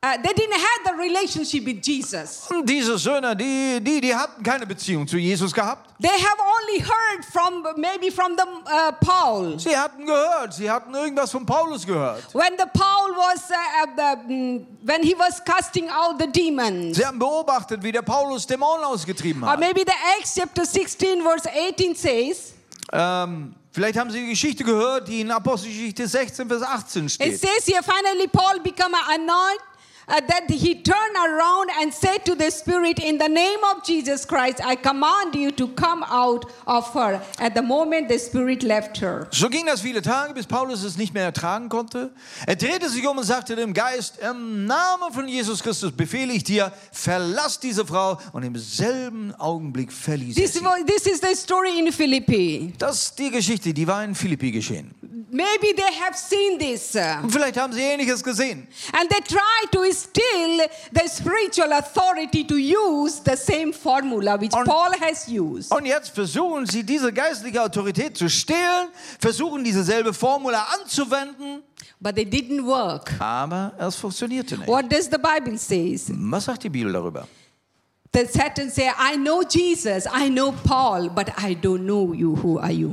uh, 0.00 0.16
they 0.22 0.32
didn't 0.32 0.52
have 0.52 0.84
the 0.84 0.94
relationship 0.96 1.64
with 1.64 1.82
Jesus. 1.82 2.48
Diese 2.64 2.96
Söhne, 2.98 3.34
die, 3.34 3.80
die, 3.80 4.00
die 4.00 4.14
hatten 4.14 4.42
keine 4.42 4.64
Beziehung 4.66 5.06
zu 5.08 5.16
Jesus 5.18 5.52
gehabt. 5.52 5.90
They 6.00 6.08
have 6.08 6.38
only 6.38 6.80
heard 6.80 7.24
from, 7.24 7.66
maybe 7.80 8.10
from 8.12 8.36
the 8.36 8.44
uh, 8.70 8.92
Paul. 9.00 9.58
Sie 9.58 9.76
hatten 9.76 10.06
gehört, 10.06 10.54
sie 10.54 10.70
hatten 10.70 10.94
irgendwas 10.94 11.32
von 11.32 11.44
Paulus 11.44 11.84
gehört. 11.84 12.32
When 12.32 12.52
the 12.56 12.66
Paul 12.72 13.10
was, 13.16 13.50
uh, 13.50 14.16
mm, 14.28 14.66
when 14.84 15.02
he 15.02 15.14
was 15.18 15.42
casting 15.44 15.88
out 15.90 16.18
the 16.20 16.28
demons. 16.30 16.96
Sie 16.96 17.04
haben 17.04 17.18
beobachtet, 17.18 17.82
wie 17.82 17.90
der 17.90 18.02
Paulus 18.02 18.46
Dämonen 18.46 18.84
ausgetrieben 18.84 19.42
Or 19.42 19.50
hat. 19.50 19.58
maybe 19.60 19.80
the 19.84 19.92
Acts 20.16 20.34
chapter 20.36 20.64
16 20.64 21.22
verse 21.22 21.48
18 21.48 21.94
says, 21.96 22.54
Ähm, 22.92 23.54
vielleicht 23.72 23.98
haben 23.98 24.10
Sie 24.10 24.20
die 24.20 24.30
Geschichte 24.30 24.64
gehört, 24.64 25.08
die 25.08 25.20
in 25.20 25.30
Apostelgeschichte 25.30 26.06
16, 26.06 26.48
Vers 26.48 26.62
18 26.62 27.04
It 27.06 27.12
steht. 27.12 27.40
says 27.40 27.66
here, 27.66 27.82
finally 27.82 28.26
Paul 28.28 28.60
became 28.62 28.94
anointed, 29.10 29.60
uh, 30.08 30.20
that 30.26 30.50
he 30.50 30.74
turned 30.82 31.16
around 31.16 31.70
and 31.80 31.92
said 31.92 32.24
to 32.24 32.34
the 32.34 32.50
Spirit, 32.50 32.98
In 32.98 33.18
the 33.18 33.28
name 33.28 33.58
of 33.74 33.84
Jesus 33.84 34.24
Christ, 34.26 34.60
I 34.64 34.76
command 34.76 35.34
you 35.34 35.50
to 35.52 35.68
come 35.68 36.02
out 36.04 36.44
of 36.66 36.92
her. 36.94 37.20
At 37.38 37.54
the 37.54 37.62
moment 37.62 38.08
the 38.08 38.18
Spirit 38.18 38.62
left 38.62 38.98
her. 38.98 39.28
So 39.30 39.48
ging 39.48 39.66
das 39.66 39.80
viele 39.82 40.02
Tage, 40.02 40.34
bis 40.34 40.46
Paulus 40.46 40.82
es 40.84 40.96
nicht 40.96 41.14
mehr 41.14 41.24
ertragen 41.24 41.68
konnte. 41.68 42.10
Er 42.46 42.56
drehte 42.56 42.88
sich 42.88 43.06
um 43.06 43.18
und 43.18 43.24
sagte 43.24 43.56
dem 43.56 43.72
Geist, 43.74 44.18
im 44.18 44.66
Namen 44.66 45.12
von 45.12 45.28
Jesus 45.28 45.62
Christus 45.62 45.92
befehle 45.92 46.32
ich 46.32 46.44
dir, 46.44 46.72
verlass 46.92 47.60
diese 47.60 47.84
Frau. 47.86 48.18
Und 48.32 48.42
im 48.42 48.56
selben 48.56 49.34
Augenblick 49.34 49.92
verließ 49.92 50.36
er 50.36 50.42
This, 50.42 50.54
sie. 50.54 50.60
this 50.86 51.06
is 51.06 51.20
the 51.20 51.34
story 51.34 51.78
in 51.78 51.92
Philippi. 51.92 52.72
Das 52.78 53.02
ist 53.04 53.18
die 53.18 53.30
Geschichte, 53.30 53.72
die 53.74 53.86
war 53.86 54.04
in 54.04 54.14
Philippi 54.14 54.50
geschehen. 54.50 54.94
Maybe 55.30 55.74
they 55.76 55.92
have 56.00 56.16
seen 56.16 56.58
this. 56.58 56.94
Und 57.22 57.30
vielleicht 57.30 57.58
haben 57.58 57.72
Sie 57.72 57.82
Ähnliches 57.82 58.24
gesehen. 58.24 58.66
And 58.98 59.10
they 59.10 59.20
try 59.20 59.68
to 59.72 59.82
steal 60.02 60.68
the 60.92 61.08
spiritual 61.08 61.72
authority 61.72 62.44
to 62.46 62.56
use 62.56 63.20
the 63.24 63.36
same 63.36 63.72
formula 63.72 64.38
which 64.40 64.54
On- 64.54 64.64
Paul 64.64 64.92
has 65.00 65.26
used. 65.28 65.72
Und 65.72 65.86
jetzt 65.86 66.10
versuchen 66.14 66.66
Sie, 66.66 66.82
diese 66.84 67.12
geistliche 67.12 67.62
Autorität 67.62 68.16
zu 68.16 68.28
stehlen, 68.28 68.88
versuchen 69.20 69.64
dieselbe 69.64 70.12
Formula 70.12 70.66
anzuwenden, 70.80 71.62
But 72.00 72.14
they 72.14 72.24
didn't 72.24 72.64
work. 72.64 73.12
aber 73.20 73.72
es 73.78 73.96
funktionierte 73.96 74.56
nicht. 74.56 74.68
What 74.68 74.90
does 74.92 75.06
the 75.10 75.18
Bible 75.18 75.58
says? 75.58 76.10
Was 76.14 76.44
sagt 76.44 76.62
die 76.64 76.68
Bibel 76.70 76.92
darüber? 76.92 77.26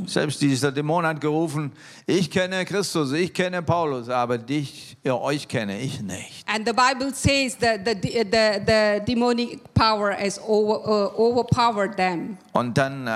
Selbst 0.08 0.42
dieser 0.42 0.72
Dämon 0.72 1.06
hat 1.06 1.22
gerufen, 1.22 1.72
ich 2.06 2.30
kenne 2.30 2.66
Christus, 2.66 3.12
ich 3.14 3.34
kenne 3.34 3.62
Paulus, 3.62 4.10
aber 4.10 4.38
dich, 4.38 4.98
ja, 5.04 5.16
euch 5.16 5.48
kenne 5.48 5.80
ich 5.80 6.02
nicht. 6.02 6.44
And 6.48 6.68
the 6.68 6.74
Bible 6.74 7.14
says 7.14 7.58
that 7.60 7.80
the, 7.86 7.94
the, 8.02 8.24
the 8.66 9.02
demonic 9.06 9.60
power 9.74 10.12
has 10.18 10.40
over, 10.46 10.80
uh, 10.86 11.18
overpowered 11.18 11.96
them. 11.98 12.38
Und 12.54 12.78
dann 12.78 13.06
äh, 13.08 13.10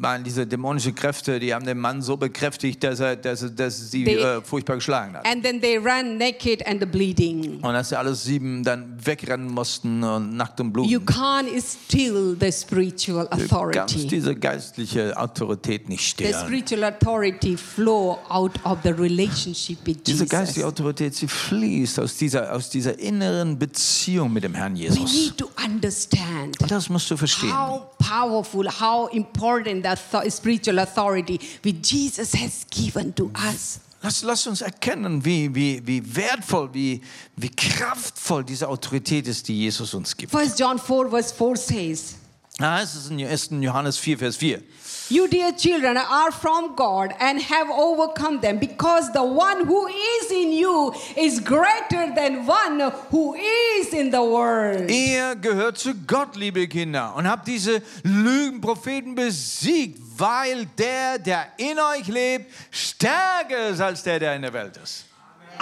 waren 0.00 0.24
diese 0.24 0.46
dämonischen 0.46 0.94
Kräfte, 0.94 1.38
die 1.38 1.52
haben 1.52 1.66
den 1.66 1.78
Mann 1.78 2.00
so 2.00 2.16
bekräftigt, 2.16 2.82
dass 2.82 3.00
er, 3.00 3.16
dass 3.16 3.42
er, 3.42 3.50
dass 3.50 3.90
sie 3.90 4.04
Die- 4.04 4.14
äh, 4.16 4.40
furchtbar 4.42 4.76
geschlagen 4.76 5.14
hat. 5.16 5.26
And 5.26 5.42
then 5.42 5.60
they 5.60 5.76
ran 5.76 6.16
naked 6.16 6.66
and 6.66 6.90
bleeding. 6.90 7.60
Und 7.60 7.74
dass 7.74 7.90
sie 7.90 7.98
alle 7.98 8.14
sieben 8.14 8.62
dann 8.64 8.96
wegrennen 9.04 9.48
mussten 9.52 10.02
und 10.02 10.36
nackt 10.36 10.60
und 10.60 10.72
You 10.86 11.00
bluten. 11.22 11.46
can't 11.46 11.62
steal 11.62 12.36
the 12.38 12.50
spiritual 12.52 13.24
Du 13.24 13.28
kannst 13.30 13.52
authority. 13.52 14.06
diese 14.06 14.34
geistliche 14.34 15.16
Autorität 15.16 15.88
nicht 15.88 16.00
The 16.18 16.24
stehlen. 16.24 16.34
spiritual 16.46 16.84
authority 16.84 17.56
flow 17.56 18.18
out 18.28 18.52
of 18.64 18.78
the 18.82 18.90
relationship 18.90 19.78
with 19.86 20.02
Diese 20.04 20.26
geistige 20.26 20.60
Jesus. 20.60 20.72
Autorität, 20.72 21.14
sie 21.14 21.28
fließt 21.28 22.00
aus 22.00 22.16
dieser, 22.16 22.52
aus 22.52 22.70
dieser 22.70 22.98
inneren 22.98 23.58
Beziehung 23.58 24.32
mit 24.32 24.44
dem 24.44 24.54
Herrn 24.54 24.74
We 24.74 24.80
Jesus. 24.80 25.12
need 25.12 25.38
to 25.38 25.48
understand 25.64 26.60
Und 26.60 26.70
das 26.70 26.88
musst 26.88 27.10
du 27.10 27.16
verstehen. 27.16 27.50
how 27.52 27.82
powerful, 27.98 28.66
how 28.68 29.08
important 29.12 29.84
that 29.84 29.98
spiritual 30.32 30.78
authority 30.78 31.38
which 31.62 31.90
Jesus 31.92 32.32
has 32.34 32.66
given 32.70 33.14
to 33.14 33.30
us. 33.48 33.80
Lass, 34.02 34.22
lass 34.22 34.46
uns 34.48 34.60
erkennen, 34.60 35.24
wie, 35.24 35.54
wie, 35.54 35.80
wie 35.86 36.16
wertvoll, 36.16 36.68
wie, 36.72 37.00
wie 37.36 37.48
kraftvoll 37.48 38.42
diese 38.42 38.68
Autorität 38.68 39.28
ist, 39.28 39.46
die 39.46 39.60
Jesus 39.60 39.94
uns 39.94 40.16
gibt. 40.16 40.32
First 40.32 40.58
John 40.58 40.78
4 40.78 41.08
verse 41.08 41.32
4 41.32 41.56
says, 41.56 42.14
heißt 42.60 42.96
es 42.96 43.10
in 43.10 43.24
1. 43.24 43.50
Johannes 43.60 43.98
4, 43.98 44.18
Vers 44.18 44.36
4. 44.36 44.60
You, 45.08 45.26
dear 45.26 45.52
children, 45.52 45.96
are 45.96 46.32
from 46.32 46.74
God 46.74 47.12
and 47.20 47.40
have 47.40 47.68
overcome 47.70 48.40
them 48.40 48.58
because 48.58 49.12
the 49.12 49.22
one 49.22 49.66
who 49.66 49.86
is 49.86 50.30
in 50.30 50.52
you 50.52 50.94
is 51.16 51.38
greater 51.40 52.14
than 52.14 52.46
one 52.46 52.92
who 53.10 53.34
is 53.34 53.92
in 53.92 54.10
the 54.10 54.22
world. 54.22 54.90
Ihr 54.90 55.36
gehört 55.36 55.78
zu 55.78 55.94
Gott, 56.06 56.34
liebe 56.36 56.66
Kinder, 56.66 57.14
und 57.14 57.28
habt 57.28 57.46
diese 57.46 57.82
Lügenpropheten 58.04 59.14
besiegt, 59.14 60.01
weil 60.18 60.66
der, 60.78 61.18
der 61.18 61.52
in 61.56 61.78
euch 61.78 62.06
lebt, 62.08 62.52
stärker 62.70 63.68
ist 63.68 63.80
als 63.80 64.02
der, 64.02 64.18
der 64.18 64.36
in 64.36 64.42
der 64.42 64.52
Welt 64.52 64.76
ist. 64.76 65.06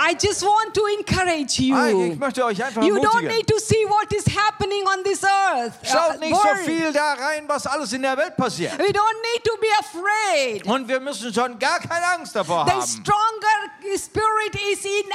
I 0.03 0.15
just 0.15 0.43
want 0.43 0.73
to 0.75 0.81
encourage 0.99 1.59
you. 1.61 1.75
Ah, 1.77 1.89
Ich 1.91 2.19
möchte 2.19 2.43
euch 2.43 2.65
einfach 2.65 2.83
You 2.83 2.97
don't 3.01 3.27
need 3.29 3.47
to 3.47 3.59
see 3.59 3.85
what 3.87 4.11
is 4.15 4.25
happening 4.35 4.83
on 4.87 5.05
this 5.05 5.23
earth. 5.23 5.75
Schaut 5.83 6.17
uh, 6.17 6.19
nicht 6.19 6.35
so 6.35 6.49
viel 6.65 6.91
da 6.91 7.13
rein, 7.13 7.45
was 7.47 7.67
alles 7.67 7.93
in 7.93 8.01
der 8.01 8.17
Welt 8.17 8.35
passiert. 8.35 8.79
We 8.79 8.91
don't 8.93 9.21
need 9.35 9.45
to 9.45 9.53
be 9.61 9.67
afraid. 9.79 10.67
Und 10.67 10.89
wir 10.89 11.01
müssen 11.01 11.33
schon 11.35 11.59
gar 11.59 11.81
keine 11.81 12.07
Angst 12.19 12.35
davor 12.35 12.65
The 12.65 12.73
haben. 12.73 12.87
stronger 12.87 13.97
spirit 13.99 14.55
is 14.73 14.85
in 14.87 15.11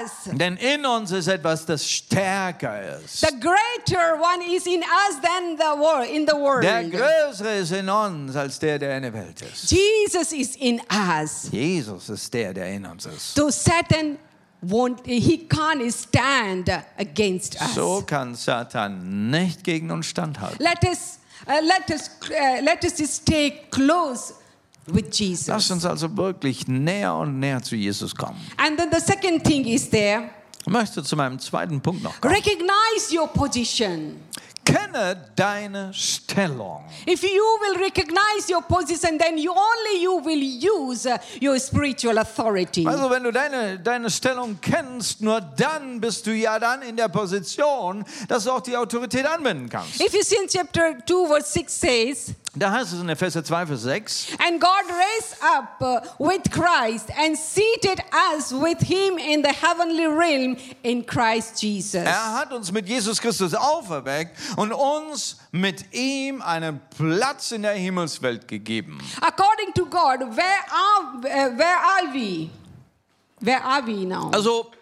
us. 0.00 0.38
Denn 0.38 0.56
in 0.56 0.86
uns 0.86 1.10
ist 1.10 1.26
etwas, 1.26 1.66
das 1.66 1.88
stärker 1.90 3.00
ist. 3.00 3.20
The 3.20 3.34
greater 3.40 4.20
one 4.20 4.44
is 4.54 4.66
in 4.66 4.82
us 4.82 5.20
than 5.20 5.56
the 5.56 5.76
world 5.80 6.08
in 6.08 6.26
the 6.28 6.34
world. 6.34 6.62
Der 6.62 6.84
Größere 6.84 7.56
ist 7.58 7.72
in 7.72 7.88
uns 7.88 8.36
als 8.36 8.58
der, 8.60 8.78
der 8.78 8.96
in 8.98 9.02
der 9.02 9.12
Welt 9.12 9.42
ist. 9.42 9.68
Jesus 9.70 10.32
is 10.32 10.54
in 10.56 10.80
us. 11.20 11.48
Jesus 11.50 12.08
ist 12.08 12.32
der, 12.32 12.54
der 12.54 12.68
in 12.68 12.86
uns 12.86 13.04
ist. 13.06 13.34
So 13.34 13.50
Satan 13.50 14.16
won't 14.62 15.04
he 15.06 15.46
can't 15.48 15.90
stand 15.92 16.68
against 16.98 17.60
us. 17.60 17.74
So 17.74 18.02
kann 18.06 18.34
Satan 18.34 19.30
nicht 19.30 19.62
gegen 19.64 19.90
uns 19.90 20.06
standhalten. 20.06 20.58
let 20.60 20.82
us 20.84 21.18
uh, 21.46 21.52
let 21.64 21.90
us 21.90 22.10
uh, 22.30 22.64
let 22.64 22.84
us 22.84 23.14
stay 23.14 23.60
close 23.70 24.34
with 24.86 25.06
Lass 25.06 25.18
Jesus. 25.18 25.70
uns 25.70 25.84
also 25.84 26.16
wirklich 26.16 26.66
näher 26.66 27.14
und 27.14 27.38
näher 27.38 27.62
zu 27.62 27.76
Jesus 27.76 28.14
kommen. 28.14 28.40
And 28.56 28.78
then 28.78 28.88
the 28.92 29.00
second 29.00 29.44
thing 29.44 29.64
is 29.66 29.88
there 29.90 30.30
Ich 30.60 30.72
möchte 30.72 31.02
zu 31.02 31.14
meinem 31.16 31.38
zweiten 31.38 31.80
Punkt 31.80 32.02
noch 32.02 32.20
kommen. 32.20 32.34
recognize 32.34 33.14
your 33.16 33.28
position. 33.28 34.16
Kenne 34.68 35.16
deine 35.34 35.94
Stellung. 35.94 36.84
If 37.06 37.22
you 37.22 37.42
will 37.62 37.82
recognize 37.82 38.50
your 38.50 38.60
position, 38.60 39.16
then 39.18 39.38
you 39.38 39.50
only 39.50 40.02
you 40.02 40.22
will 40.22 40.42
use 40.42 41.08
your 41.40 41.58
spiritual 41.58 42.18
authority. 42.18 42.86
Also 42.86 43.08
wenn 43.08 43.24
du 43.24 43.32
deine, 43.32 43.78
deine 43.78 44.10
Stellung 44.10 44.58
kennst, 44.60 45.22
nur 45.22 45.40
dann 45.40 46.02
bist 46.02 46.26
du 46.26 46.34
ja 46.34 46.58
dann 46.58 46.82
in 46.82 46.96
der 46.96 47.08
Position, 47.08 48.04
dass 48.28 48.44
du 48.44 48.50
auch 48.50 48.60
die 48.60 48.76
Autorität 48.76 49.24
anwenden 49.24 49.70
kannst. 49.70 50.02
Ephesians 50.02 50.52
chapter 50.52 50.98
2 51.06 51.26
verse 51.26 51.50
6 51.50 51.80
says, 51.80 52.34
Da 52.58 52.72
heißt 52.72 52.92
es 52.92 53.00
in 53.00 53.08
Epheser 53.08 53.44
2, 53.44 53.66
Vers 53.66 53.82
6, 53.82 54.26
And 54.44 54.60
God 54.60 54.84
raised 54.88 55.36
up 55.42 55.80
uh, 55.80 56.00
with 56.18 56.42
Christ 56.50 57.08
and 57.16 57.36
seated 57.36 58.00
us 58.34 58.52
with 58.52 58.80
him 58.80 59.16
in 59.16 59.42
the 59.42 59.52
heavenly 59.52 60.06
realm 60.06 60.56
in 60.82 61.06
Christ 61.06 61.62
Jesus. 61.62 62.02
er 62.02 62.32
hat 62.34 62.52
uns 62.52 62.72
mit 62.72 62.88
Jesus 62.88 63.20
Christus 63.20 63.54
auferweckt 63.54 64.36
und 64.56 64.72
uns 64.72 65.36
mit 65.52 65.94
ihm 65.94 66.42
einen 66.42 66.80
Platz 66.96 67.52
in 67.52 67.62
der 67.62 67.74
Himmelswelt 67.74 68.48
gegeben. 68.48 68.98
According 69.20 69.72
to 69.74 69.84
God, 69.86 70.36
where 70.36 70.64
are, 70.68 71.18
uh, 71.18 71.56
where 71.56 71.78
are 71.78 72.12
we? 72.12 72.50
Where 73.40 73.62
are 73.62 73.86
we 73.86 74.04
now? 74.04 74.32
Also 74.32 74.72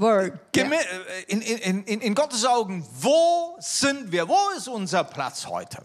äh, 0.00 0.30
in, 0.52 1.42
in, 1.42 1.82
in, 1.84 2.00
in 2.00 2.14
Gottes 2.14 2.46
Augen, 2.46 2.82
wo 3.00 3.56
sind 3.58 4.10
wir? 4.10 4.26
Wo 4.26 4.50
ist 4.56 4.68
unser 4.68 5.04
Platz 5.04 5.46
heute? 5.46 5.82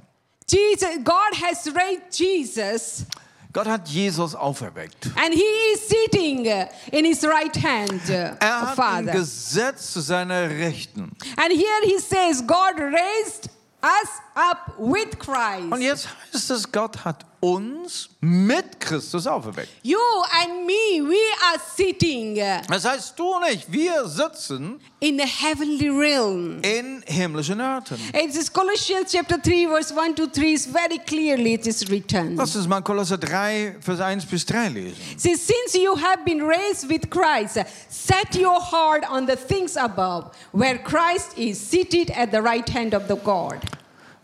Jesus, 0.51 0.89
God 1.03 1.33
has 1.41 1.65
raised 1.73 2.17
Jesus 2.17 3.05
Gott 3.53 3.67
hat 3.67 3.85
Jesus 3.85 4.33
auferweckt. 4.33 5.11
and 5.17 5.33
he 5.33 5.43
is 5.73 5.81
sitting 5.87 6.47
uh, 6.47 6.67
in 6.93 7.03
his 7.05 7.21
right 7.25 7.53
hand 7.57 7.99
uh, 8.09 8.13
Er 8.13 8.61
of 8.61 8.69
hat 8.69 8.69
ihn 8.69 8.75
Father. 8.75 9.11
gesetzt 9.11 9.91
zu 9.93 9.99
seiner 10.01 10.49
Rechten. 10.49 11.11
And 11.37 11.51
here 11.51 11.81
he 11.83 11.99
says, 11.99 12.41
God 12.41 12.79
raised 12.79 13.49
us 13.83 14.09
up 14.35 14.73
with 14.79 15.19
Christ. 15.19 15.71
Und 15.71 15.81
jetzt 15.81 16.07
heißt 16.33 16.49
es, 16.51 16.71
Gott 16.71 17.03
hat 17.03 17.25
uns 17.41 18.09
mit 18.21 18.79
Christus 18.79 19.25
auferweckt. 19.27 19.67
You 19.83 19.97
and 20.43 20.65
me, 20.65 21.01
we 21.03 21.17
are 21.49 21.59
sitting 21.75 22.35
Das 22.69 22.85
heißt, 22.85 23.17
du 23.17 23.35
und 23.35 23.43
ich, 23.51 23.65
wir 23.71 24.05
sitzen 24.07 24.79
in 24.99 25.17
the 25.17 25.25
heavenly 25.25 25.89
realm. 25.89 26.61
in 26.63 27.03
himmlischen 27.07 27.59
Örten. 27.59 27.97
It 28.13 28.35
is 28.35 28.51
Colossians 28.51 29.11
chapter 29.11 29.37
3, 29.37 29.65
verse 29.67 29.91
1 29.93 30.15
to 30.15 30.27
3 30.27 30.53
is 30.53 30.65
very 30.67 30.99
clearly 30.99 31.55
it 31.55 31.65
is 31.67 31.89
written. 31.89 32.35
Lass 32.35 32.55
uns 32.55 32.67
mal 32.67 32.81
Kolosser 32.81 33.17
3, 33.19 33.77
Vers 33.81 33.99
1 33.99 34.25
bis 34.29 34.45
3 34.45 34.69
lesen. 34.69 34.95
Says, 35.17 35.41
since 35.41 35.75
you 35.75 35.95
have 35.95 36.23
been 36.23 36.41
raised 36.43 36.87
with 36.89 37.09
Christ, 37.09 37.57
set 37.89 38.35
your 38.35 38.59
heart 38.61 39.03
on 39.09 39.25
the 39.25 39.35
things 39.35 39.75
above, 39.75 40.31
where 40.51 40.77
Christ 40.77 41.37
is 41.37 41.59
seated 41.59 42.11
at 42.11 42.31
the 42.31 42.41
right 42.41 42.69
hand 42.69 42.93
of 42.93 43.07
the 43.07 43.15
God. 43.15 43.57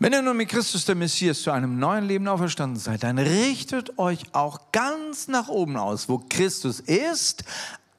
Wenn 0.00 0.12
ihr 0.12 0.22
nun 0.22 0.36
mit 0.36 0.48
Christus 0.48 0.84
der 0.84 0.94
Messias 0.94 1.42
zu 1.42 1.50
einem 1.50 1.80
neuen 1.80 2.06
Leben 2.06 2.28
auferstanden 2.28 2.78
seid, 2.78 3.02
dann 3.02 3.18
richtet 3.18 3.98
euch 3.98 4.32
auch 4.32 4.70
ganz 4.70 5.26
nach 5.26 5.48
oben 5.48 5.76
aus, 5.76 6.08
wo 6.08 6.22
Christus 6.28 6.78
ist, 6.78 7.42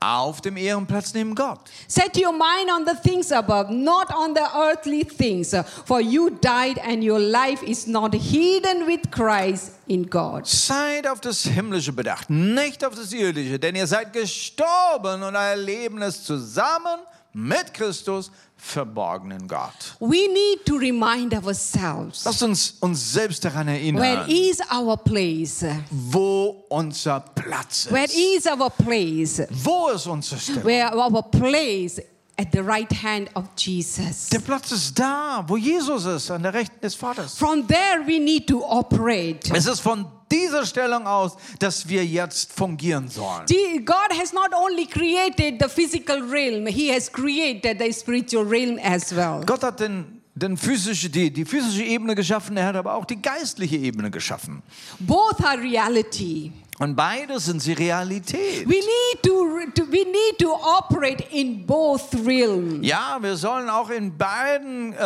auf 0.02 0.39
dem 0.41 0.56
Ehrenplatz 0.56 1.14
neben 1.14 1.36
Gott. 1.36 1.60
Set 1.88 2.16
your 2.18 2.32
mind 2.32 2.70
on 2.74 2.86
the 2.86 2.93
things 3.10 3.32
above, 3.32 3.70
not 3.70 4.10
on 4.16 4.34
the 4.34 4.41
earthly 4.58 5.04
things. 5.04 5.54
For 5.86 6.00
you 6.00 6.30
died, 6.30 6.80
and 6.88 7.04
your 7.04 7.20
life 7.20 7.62
is 7.64 7.86
not 7.86 8.14
hidden 8.14 8.88
with 8.88 9.12
Christ 9.12 9.74
in 9.88 10.10
God. 10.10 10.47
Seid 10.47 11.06
auf 11.08 11.20
das 11.20 11.43
Himmlische 11.43 11.91
bedacht, 11.91 12.30
nicht 12.30 12.86
auf 12.86 12.95
das 12.95 13.12
Irdische, 13.12 13.60
denn 13.60 13.76
ihr 13.76 13.88
seid 13.88 14.14
gestorben 14.14 15.22
und 15.22 15.36
euer 15.36 15.56
Leben 15.58 16.02
ist 16.02 16.26
zusammen 16.26 17.00
mit 17.34 17.74
Christus 17.74 18.32
verborgen 18.58 19.32
in 19.32 19.47
Gott. 19.47 19.95
We 20.00 20.28
need 20.28 20.66
to 20.66 20.76
remind 20.76 21.34
ourselves 21.34 22.26
Lasst 22.26 22.41
uns 22.43 22.76
uns 22.80 23.14
selbst 23.14 23.45
daran 23.45 23.68
where 23.68 23.78
erinnern, 23.78 24.30
is 24.30 24.60
our 24.74 24.97
place? 24.97 25.64
wo 25.91 26.39
unser 26.70 27.20
Platz 27.20 27.88
Where 27.91 28.06
ist. 28.06 28.16
is 28.16 28.45
our 28.47 28.70
place? 28.70 29.47
Wo 29.50 29.89
ist 29.89 30.08
unsere 30.08 30.39
Stelle? 30.39 30.64
Where 30.64 30.95
our 30.95 31.24
place 31.24 32.02
at 32.39 32.52
the 32.54 32.64
right 32.64 32.91
hand 32.91 33.30
of 33.36 33.45
Jesus. 33.58 34.30
Der 34.30 34.39
Platz 34.39 34.72
ist 34.72 34.97
da, 34.97 35.43
wo 35.45 35.58
Jesus 35.58 36.06
ist, 36.06 36.32
an 36.32 36.41
der 36.43 36.54
Rechten 36.54 36.80
des 36.82 36.95
Vaters. 36.95 37.38
From 37.38 37.68
there, 37.68 38.02
we 38.06 38.18
need 38.18 38.47
to 38.47 38.64
operate. 38.64 39.52
Es 39.54 39.66
ist 39.66 39.82
von 39.82 40.06
dieser 40.32 40.66
Stellung 40.66 41.06
aus, 41.06 41.36
dass 41.60 41.88
wir 41.88 42.06
jetzt 42.06 42.54
fungieren 42.54 43.10
sollen. 43.10 43.45
God 43.86 44.18
has 44.18 44.32
not 44.32 44.54
only 44.56 44.86
created 44.86 45.62
the 45.62 45.68
physical 45.68 46.22
realm, 46.22 46.66
He 46.66 46.93
has 46.93 47.12
created 47.12 47.80
the 47.80 47.91
spiritual 47.91 48.45
realm 48.45 48.80
as 48.82 49.14
well. 49.14 49.41
Gott 49.45 49.64
hat 49.64 49.82
den, 49.82 50.19
den 50.40 50.58
physische, 50.58 51.10
die, 51.10 51.32
die 51.32 51.46
physische 51.46 51.84
Ebene 51.84 52.16
geschaffen, 52.16 52.58
er 52.58 52.68
hat 52.68 52.76
aber 52.76 52.96
auch 52.96 53.06
die 53.06 53.22
geistliche 53.22 53.78
Ebene 53.78 54.10
geschaffen. 54.10 54.62
Both 55.00 55.44
are 55.44 55.62
reality. 55.62 56.52
Und 56.80 56.96
beide 56.96 57.40
sind 57.42 57.62
sie 57.62 57.74
Realität. 57.74 58.66
We 58.66 58.76
need 58.76 59.22
to, 59.24 59.46
to 59.76 59.84
we 59.92 60.06
need 60.06 60.40
to 60.40 60.50
operate 60.54 61.22
in 61.32 61.66
both 61.66 62.04
realms. 62.26 62.80
Ja, 62.88 63.18
wir 63.20 63.36
sollen 63.36 63.70
auch 63.70 63.90
in 63.90 64.18
beiden 64.18 64.94
äh, 64.94 64.98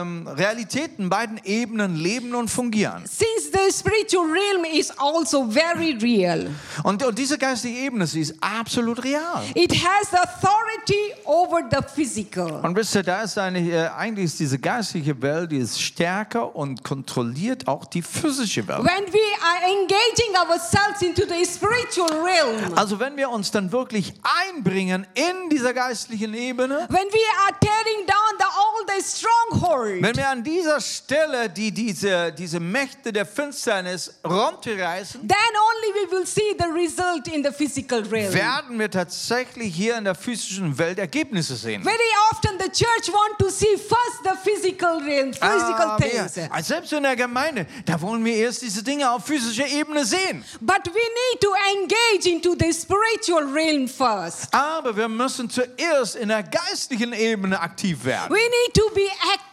ähm, 0.00 0.26
Realitäten, 0.26 1.10
beiden 1.10 1.38
Ebenen 1.44 1.96
leben 1.96 2.34
und 2.34 2.48
fungieren. 2.48 3.04
Since 3.06 3.50
the 3.52 3.70
spiritual 3.70 4.24
realm 4.24 4.64
is 4.64 4.90
also 4.98 5.46
very 5.50 5.98
real, 6.00 6.48
Und, 6.82 7.04
und 7.04 7.18
diese 7.18 7.36
geistige 7.36 7.76
Ebene, 7.78 8.06
sie 8.06 8.20
ist 8.22 8.34
absolut 8.40 9.04
real. 9.04 9.42
it 9.54 9.72
has 9.72 10.14
authority 10.14 11.12
over 11.24 11.60
the 11.70 11.78
physical. 11.94 12.60
Und 12.62 12.74
wisst 12.74 12.94
ihr, 12.94 13.02
da 13.02 13.20
ist 13.22 13.36
eigentlich, 13.36 13.70
äh, 13.70 13.88
eigentlich 13.88 14.24
ist 14.26 14.40
diese 14.40 14.58
geistige 14.58 15.20
Welt, 15.20 15.52
die 15.52 15.58
ist 15.58 15.78
stärker 15.80 16.56
und 16.56 16.82
kontrolliert 16.82 17.68
auch 17.68 17.84
die 17.84 18.00
physische 18.00 18.66
Welt. 18.66 18.78
When 18.78 19.12
we 19.12 19.20
are 19.42 19.70
engaging 19.70 20.34
ourselves 20.36 20.85
into 21.02 21.22
the 21.26 21.44
spiritual 21.44 22.08
realm, 22.24 22.72
Also 22.76 22.98
wenn 22.98 23.16
wir 23.16 23.28
uns 23.30 23.50
dann 23.50 23.70
wirklich 23.72 24.14
einbringen 24.22 25.06
in 25.14 25.50
dieser 25.50 25.74
geistlichen 25.74 26.34
Ebene, 26.34 26.86
when 26.88 27.06
we 27.12 27.20
are 27.44 27.52
tearing 27.60 28.06
down 28.06 28.38
the, 28.38 28.44
all 28.44 28.98
the 28.98 29.02
stronghold, 29.04 30.02
wenn 30.02 30.16
wir 30.16 30.28
an 30.28 30.42
dieser 30.42 30.80
Stelle 30.80 31.48
die, 31.50 31.72
diese, 31.72 32.32
diese 32.32 32.60
Mächte 32.60 33.12
der 33.12 33.26
Finsternis 33.26 34.14
runterreißen, 34.24 35.20
then 35.26 35.36
only 35.38 36.06
we 36.06 36.10
will 36.16 36.26
see 36.26 36.54
the 36.58 36.66
result 36.72 37.26
in 37.28 37.42
the 37.44 37.50
physical 37.52 38.02
realm. 38.10 38.32
werden 38.32 38.78
wir 38.78 38.90
tatsächlich 38.90 39.74
hier 39.74 39.96
in 39.96 40.04
der 40.04 40.14
physischen 40.14 40.76
Welt 40.78 40.98
Ergebnisse 40.98 41.56
sehen. 41.56 41.82
Very 41.82 41.96
often 42.32 42.58
the 42.58 42.68
church 42.70 43.12
want 43.12 43.38
to 43.38 43.48
see 43.50 43.76
first 43.76 44.22
the 44.24 44.30
physical 44.42 44.98
realm, 45.02 45.32
physical 45.32 45.86
Ah, 45.86 45.96
things. 45.98 46.36
wir, 46.36 46.52
als 46.52 46.68
selbst 46.68 46.92
in 46.92 47.02
der 47.02 47.16
Gemeinde, 47.16 47.66
da 47.84 48.00
wollen 48.00 48.24
wir 48.24 48.34
erst 48.34 48.62
diese 48.62 48.82
Dinge 48.82 49.10
auf 49.10 49.24
physischer 49.24 49.66
Ebene 49.66 50.04
sehen. 50.04 50.44
But 50.60 50.75
we 50.84 51.00
need 51.00 51.40
to 51.40 51.52
engage 51.74 52.26
into 52.26 52.54
the 52.54 52.72
spiritual 52.72 53.52
realm 53.52 53.88
first. 53.88 54.52
Aber 54.52 54.96
wir 54.96 55.08
müssen 55.08 55.48
zuerst 55.48 56.16
in 56.16 56.28
der 56.28 56.42
geistlichen 56.42 57.12
Ebene 57.12 57.58
aktiv 57.60 58.04
werden. 58.04 58.30
We 58.30 58.40
need 58.40 58.74
to 58.74 58.90
be 58.94 59.06
active. 59.32 59.45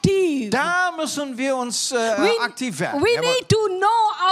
Da 0.49 0.91
müssen 0.95 1.38
wir 1.38 1.56
uns 1.56 1.91
äh, 1.91 1.95
We, 1.95 2.39
aktiv 2.41 2.80
werden. 2.80 3.01
we 3.01 3.20
need 3.20 3.47
to 3.49 3.58
know 3.68 3.88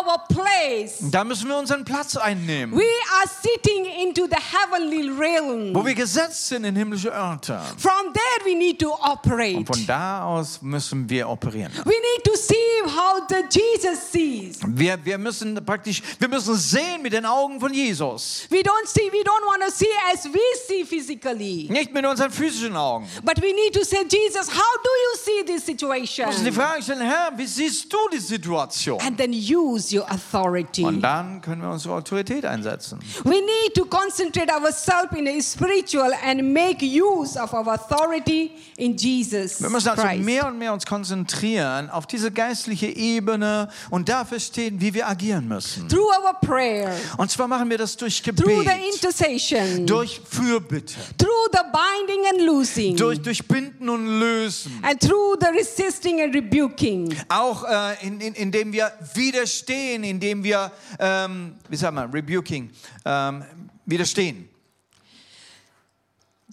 our 0.05 0.17
place. 0.27 0.97
Da 1.11 1.23
müssen 1.23 1.47
wir 1.47 1.57
unseren 1.57 1.83
Platz 1.85 2.15
einnehmen, 2.17 2.75
We 2.77 2.83
are 2.83 3.27
sitting 3.41 3.85
into 3.85 4.27
the 4.27 4.35
heavenly 4.35 5.09
realm. 5.09 5.73
wo 5.73 5.85
wir 5.85 5.95
gesetzt 5.95 6.47
sind 6.47 6.65
in 6.65 6.75
himmlische 6.75 7.11
Orte. 7.11 7.59
From 7.77 8.13
there 8.13 8.45
we 8.45 8.55
need 8.55 8.79
to 8.79 8.91
operate. 8.93 9.57
Und 9.57 9.67
von 9.67 9.85
da 9.87 10.25
aus 10.25 10.61
müssen 10.61 11.09
wir 11.09 11.27
operieren. 11.29 11.71
We 11.85 11.91
need 11.91 12.23
to 12.25 12.35
see 12.35 12.55
how 12.85 13.21
the 13.29 13.43
Jesus 13.49 14.11
sees. 14.11 14.59
Wir, 14.67 14.97
wir 15.03 15.17
müssen 15.17 15.55
praktisch, 15.65 16.01
wir 16.19 16.27
müssen 16.27 16.55
sehen 16.55 17.01
mit 17.01 17.13
den 17.13 17.25
Augen 17.25 17.59
von 17.59 17.73
Jesus. 17.73 18.45
We 18.49 18.59
don't 18.59 18.85
see, 18.87 19.09
we 19.11 19.23
don't 19.23 19.45
want 19.45 19.63
to 19.63 19.71
see 19.71 19.87
as 20.13 20.25
we 20.25 20.39
see 20.67 20.83
physically. 20.85 21.67
Nicht 21.69 21.93
mit 21.93 22.05
unseren 22.05 22.31
physischen 22.31 22.75
Augen. 22.75 23.07
But 23.23 23.41
we 23.41 23.53
need 23.53 23.73
to 23.73 23.83
say, 23.83 24.03
Jesus, 24.07 24.47
how 24.49 24.81
do 24.83 24.89
you 24.89 25.17
see 25.17 25.43
this 25.45 25.60
Wir 25.67 25.73
müssen 25.73 25.77
die 25.77 26.25
situation? 26.25 26.53
Frage 26.53 26.81
stellen, 26.83 27.01
Herr, 27.01 27.31
wie 27.37 27.45
siehst 27.45 27.91
du 27.91 27.97
die 28.11 28.19
Situation? 28.19 28.99
And 29.01 29.17
then 29.17 29.31
use 29.31 29.95
your 29.95 30.09
authority. 30.11 30.83
Und 30.83 31.01
dann 31.01 31.41
können 31.41 31.61
wir 31.61 31.69
unsere 31.69 31.95
Autorität 31.95 32.45
einsetzen. 32.45 32.99
We 33.23 33.31
need 33.41 33.73
to 33.75 33.85
concentrate 33.85 34.51
ourselves 34.51 35.11
in 35.17 35.25
the 35.25 35.41
spiritual 35.41 36.11
and 36.25 36.41
make 36.53 36.81
use 36.83 37.37
of 37.39 37.53
our 37.53 37.67
authority 37.67 38.51
in 38.77 38.95
Jesus 38.97 39.61
Wir 39.61 39.69
müssen 39.69 39.89
also 39.89 40.01
Christ. 40.03 40.23
mehr 40.23 40.47
und 40.47 40.57
mehr 40.57 40.73
uns 40.73 40.85
konzentrieren 40.85 41.89
auf 41.89 42.07
diese 42.07 42.31
geistliche 42.31 42.87
Ebene 42.87 43.69
und 43.89 44.09
dafür 44.09 44.39
stehen, 44.39 44.79
wie 44.81 44.93
wir 44.93 45.07
agieren 45.07 45.47
müssen. 45.47 45.87
Through 45.89 46.09
our 46.23 46.33
prayer, 46.41 46.91
Und 47.17 47.29
zwar 47.31 47.47
machen 47.47 47.69
wir 47.69 47.77
das 47.77 47.95
durch 47.97 48.21
through 48.23 48.35
Gebet, 48.35 48.67
the 48.67 48.95
intercession, 48.95 49.85
durch 49.85 50.21
Fürbitte, 50.29 50.95
through 51.17 51.49
the 51.51 51.59
binding 51.71 52.25
and 52.31 52.41
loosing, 52.47 52.95
durch, 52.97 53.21
durch 53.21 53.47
Binden 53.47 53.89
und 53.89 54.19
Lösen. 54.19 54.71
and 54.83 54.99
through 54.99 55.35
the 55.39 55.50
resisting 55.51 56.21
and 56.21 56.33
rebuking. 56.35 57.15
Auch 57.29 57.63
äh, 57.63 58.05
in, 58.05 58.19
in, 58.19 58.33
indem 58.33 58.71
wir 58.73 58.91
widerstehen, 59.13 60.03
indem 60.03 60.43
wir, 60.43 60.71
ähm, 60.99 61.55
wie 61.69 61.75
sagt 61.75 61.93
man, 61.93 62.11
rebuking, 62.11 62.69
ähm, 63.05 63.43
widerstehen. 63.85 64.50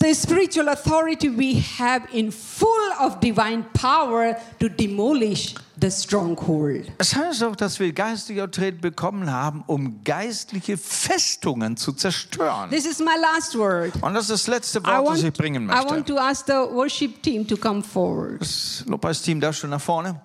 The 0.01 0.15
spiritual 0.15 0.69
authority 0.69 1.29
we 1.29 1.61
have 1.79 2.07
in 2.13 2.31
full 2.31 2.93
of 3.01 3.19
divine 3.21 3.65
power 3.73 4.37
to 4.61 4.69
demolish 4.69 5.55
the 5.81 5.91
stronghold. 5.91 6.85
Es 6.99 7.17
heißt 7.17 7.43
auch, 7.43 7.57
dass 7.57 7.81
wir 7.81 7.93
geistige 7.93 8.45
Autorität 8.45 8.81
bekommen 8.81 9.33
haben, 9.33 9.65
um 9.67 10.05
geistliche 10.05 10.77
Festungen 10.77 11.77
zu 11.77 11.93
zerstören. 11.93 12.71
This 12.71 12.87
is 12.87 13.01
my 13.01 13.17
last 13.21 13.59
word. 13.59 13.93
Und 14.01 14.15
das 14.15 14.25
ist 14.25 14.31
das 14.31 14.47
letzte 14.47 14.85
Wort, 14.85 15.09
das 15.09 15.19
ich 15.19 15.25
want, 15.25 15.37
bringen 15.37 15.65
I 15.65 15.73
want 15.73 15.91
möchte. 15.91 16.15
to 16.15 16.19
ask 16.19 16.47
the 16.47 16.53
worship 16.53 17.21
team 17.23 17.47
to 17.47 17.57
come 17.57 17.83
forward. 17.83 18.41
Das 18.41 18.85
Lobpreisteam 18.87 19.41
da 19.41 19.53
schon 19.53 19.71
nach 19.71 19.81
vorne. 19.81 20.21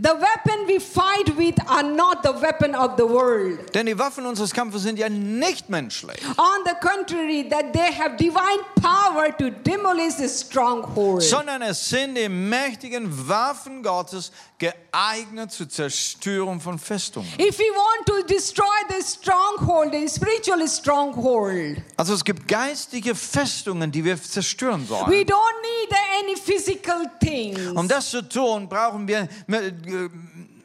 The 0.00 0.10
weapon 0.14 0.66
we 0.68 0.78
fight 0.78 1.36
with 1.36 1.56
are 1.68 1.82
not 1.82 2.22
the 2.22 2.32
weapon 2.40 2.72
of 2.76 2.96
the 2.96 3.02
world. 3.04 3.58
Denn 3.74 3.86
die 3.86 3.98
Waffen 3.98 4.26
unseres 4.26 4.52
Kampfes 4.52 4.82
sind 4.82 4.96
ja 4.96 5.08
nicht 5.08 5.68
menschlich, 5.68 6.16
On 6.36 6.64
the 6.64 6.74
contrary, 6.80 7.48
that 7.50 7.72
they 7.72 7.92
have 7.92 8.16
divine 8.16 8.60
power 8.80 9.36
to 9.36 9.50
demolish 9.50 10.14
the 10.18 10.28
stronghold. 10.28 11.22
sondern 11.22 11.62
es 11.62 11.88
sind 11.88 12.14
die 12.16 12.28
mächtigen 12.28 13.10
Waffen 13.28 13.82
Gottes 13.82 14.30
geeignet 14.58 15.50
zur 15.52 15.68
Zerstörung 15.68 16.60
von 16.60 16.78
Festungen. 16.78 17.28
If 17.40 17.58
we 17.58 17.64
want 17.64 18.06
to 18.06 18.22
destroy 18.32 18.64
the 18.88 19.02
stronghold, 19.04 19.92
the 19.92 20.08
spiritual 20.08 20.66
stronghold, 20.68 21.78
Also 21.96 22.14
es 22.14 22.24
gibt 22.24 22.46
geistige 22.46 23.16
Festungen, 23.16 23.90
die 23.90 24.04
wir 24.04 24.20
zerstören 24.20 24.82
we 24.82 24.86
sollen. 24.86 25.10
don't 25.10 25.60
need 25.62 25.98
any 26.22 26.36
physical 26.36 27.10
things. 27.20 27.58
Um 27.76 27.88
das 27.88 28.10
zu 28.10 28.22
tun, 28.22 28.68
brauchen 28.68 29.06
wir, 29.08 29.28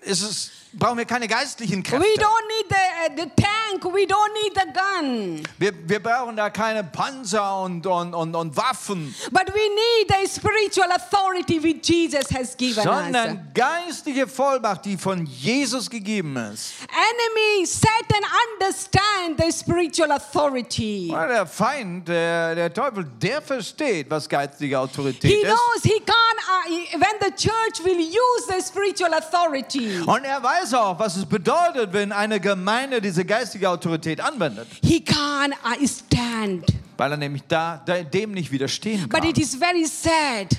ist 0.01 0.21
es, 0.21 0.51
brauchen 0.73 0.97
wir 0.97 1.05
keine 1.05 1.27
geistlichen 1.27 1.79
We 1.79 1.83
Kräfte. 1.83 2.19
don't 2.19 2.47
need 2.47 2.69
the, 2.69 2.75
uh, 2.75 3.15
the 3.15 3.41
tank, 3.41 3.83
we 3.93 4.05
don't 4.05 4.33
need 4.43 4.53
the 4.55 4.67
gun, 4.73 5.43
Wir, 5.59 5.71
wir 5.87 6.01
brauchen 6.01 6.35
da 6.35 6.49
keine 6.49 6.83
Panzer 6.83 7.61
und, 7.61 7.85
und, 7.85 8.13
und, 8.13 8.35
und 8.35 8.57
Waffen, 8.57 9.13
but 9.31 9.47
we 9.53 9.59
need 9.69 10.09
the 10.09 10.27
spiritual 10.27 10.89
authority 10.91 11.61
which 11.61 11.87
Jesus 11.87 12.29
has 12.33 12.55
given 12.57 12.77
us. 12.77 12.83
sondern 12.83 13.51
geistige 13.53 14.27
Vollmacht, 14.27 14.85
die 14.85 14.97
von 14.97 15.25
Jesus 15.25 15.89
gegeben 15.89 16.35
ist. 16.37 16.73
Enemy, 16.89 17.65
Satan 17.65 18.23
understand 18.51 19.39
the 19.39 19.51
spiritual 19.51 20.11
authority. 20.11 21.09
Der 21.13 21.45
Feind, 21.45 22.07
der, 22.07 22.55
der 22.55 22.73
Teufel, 22.73 23.05
der 23.21 23.41
versteht, 23.41 24.09
was 24.09 24.27
geistige 24.27 24.79
Autorität 24.79 25.29
He 25.31 25.37
ist. 25.37 25.45
knows 25.45 25.83
he 25.83 25.99
can't, 25.99 26.39
uh, 26.47 26.99
when 26.99 27.19
the 27.21 27.31
church 27.31 27.83
will 27.83 27.99
use 27.99 28.47
the 28.47 28.61
spiritual 28.61 29.13
authority, 29.13 29.99
Und 30.05 30.23
er 30.25 30.41
weiß 30.41 30.62
auch, 30.71 30.99
was 30.99 31.15
es 31.17 31.25
bedeutet, 31.25 31.91
wenn 31.93 32.11
eine 32.11 32.39
Gemeinde 32.39 33.01
diese 33.01 33.25
geistige 33.25 33.67
Autorität 33.67 34.21
anwendet. 34.21 34.67
he 34.83 34.99
can't 35.03 35.53
stand. 35.87 36.65
Weil 36.95 37.11
er 37.11 37.17
nämlich 37.17 37.41
da, 37.47 37.77
dem 37.77 38.33
nicht 38.33 38.51
widerstehen 38.51 39.09
But 39.09 39.21
kann. 39.21 39.29
it 39.31 39.39
is 39.39 39.55
very 39.55 39.83
sad 39.85 40.55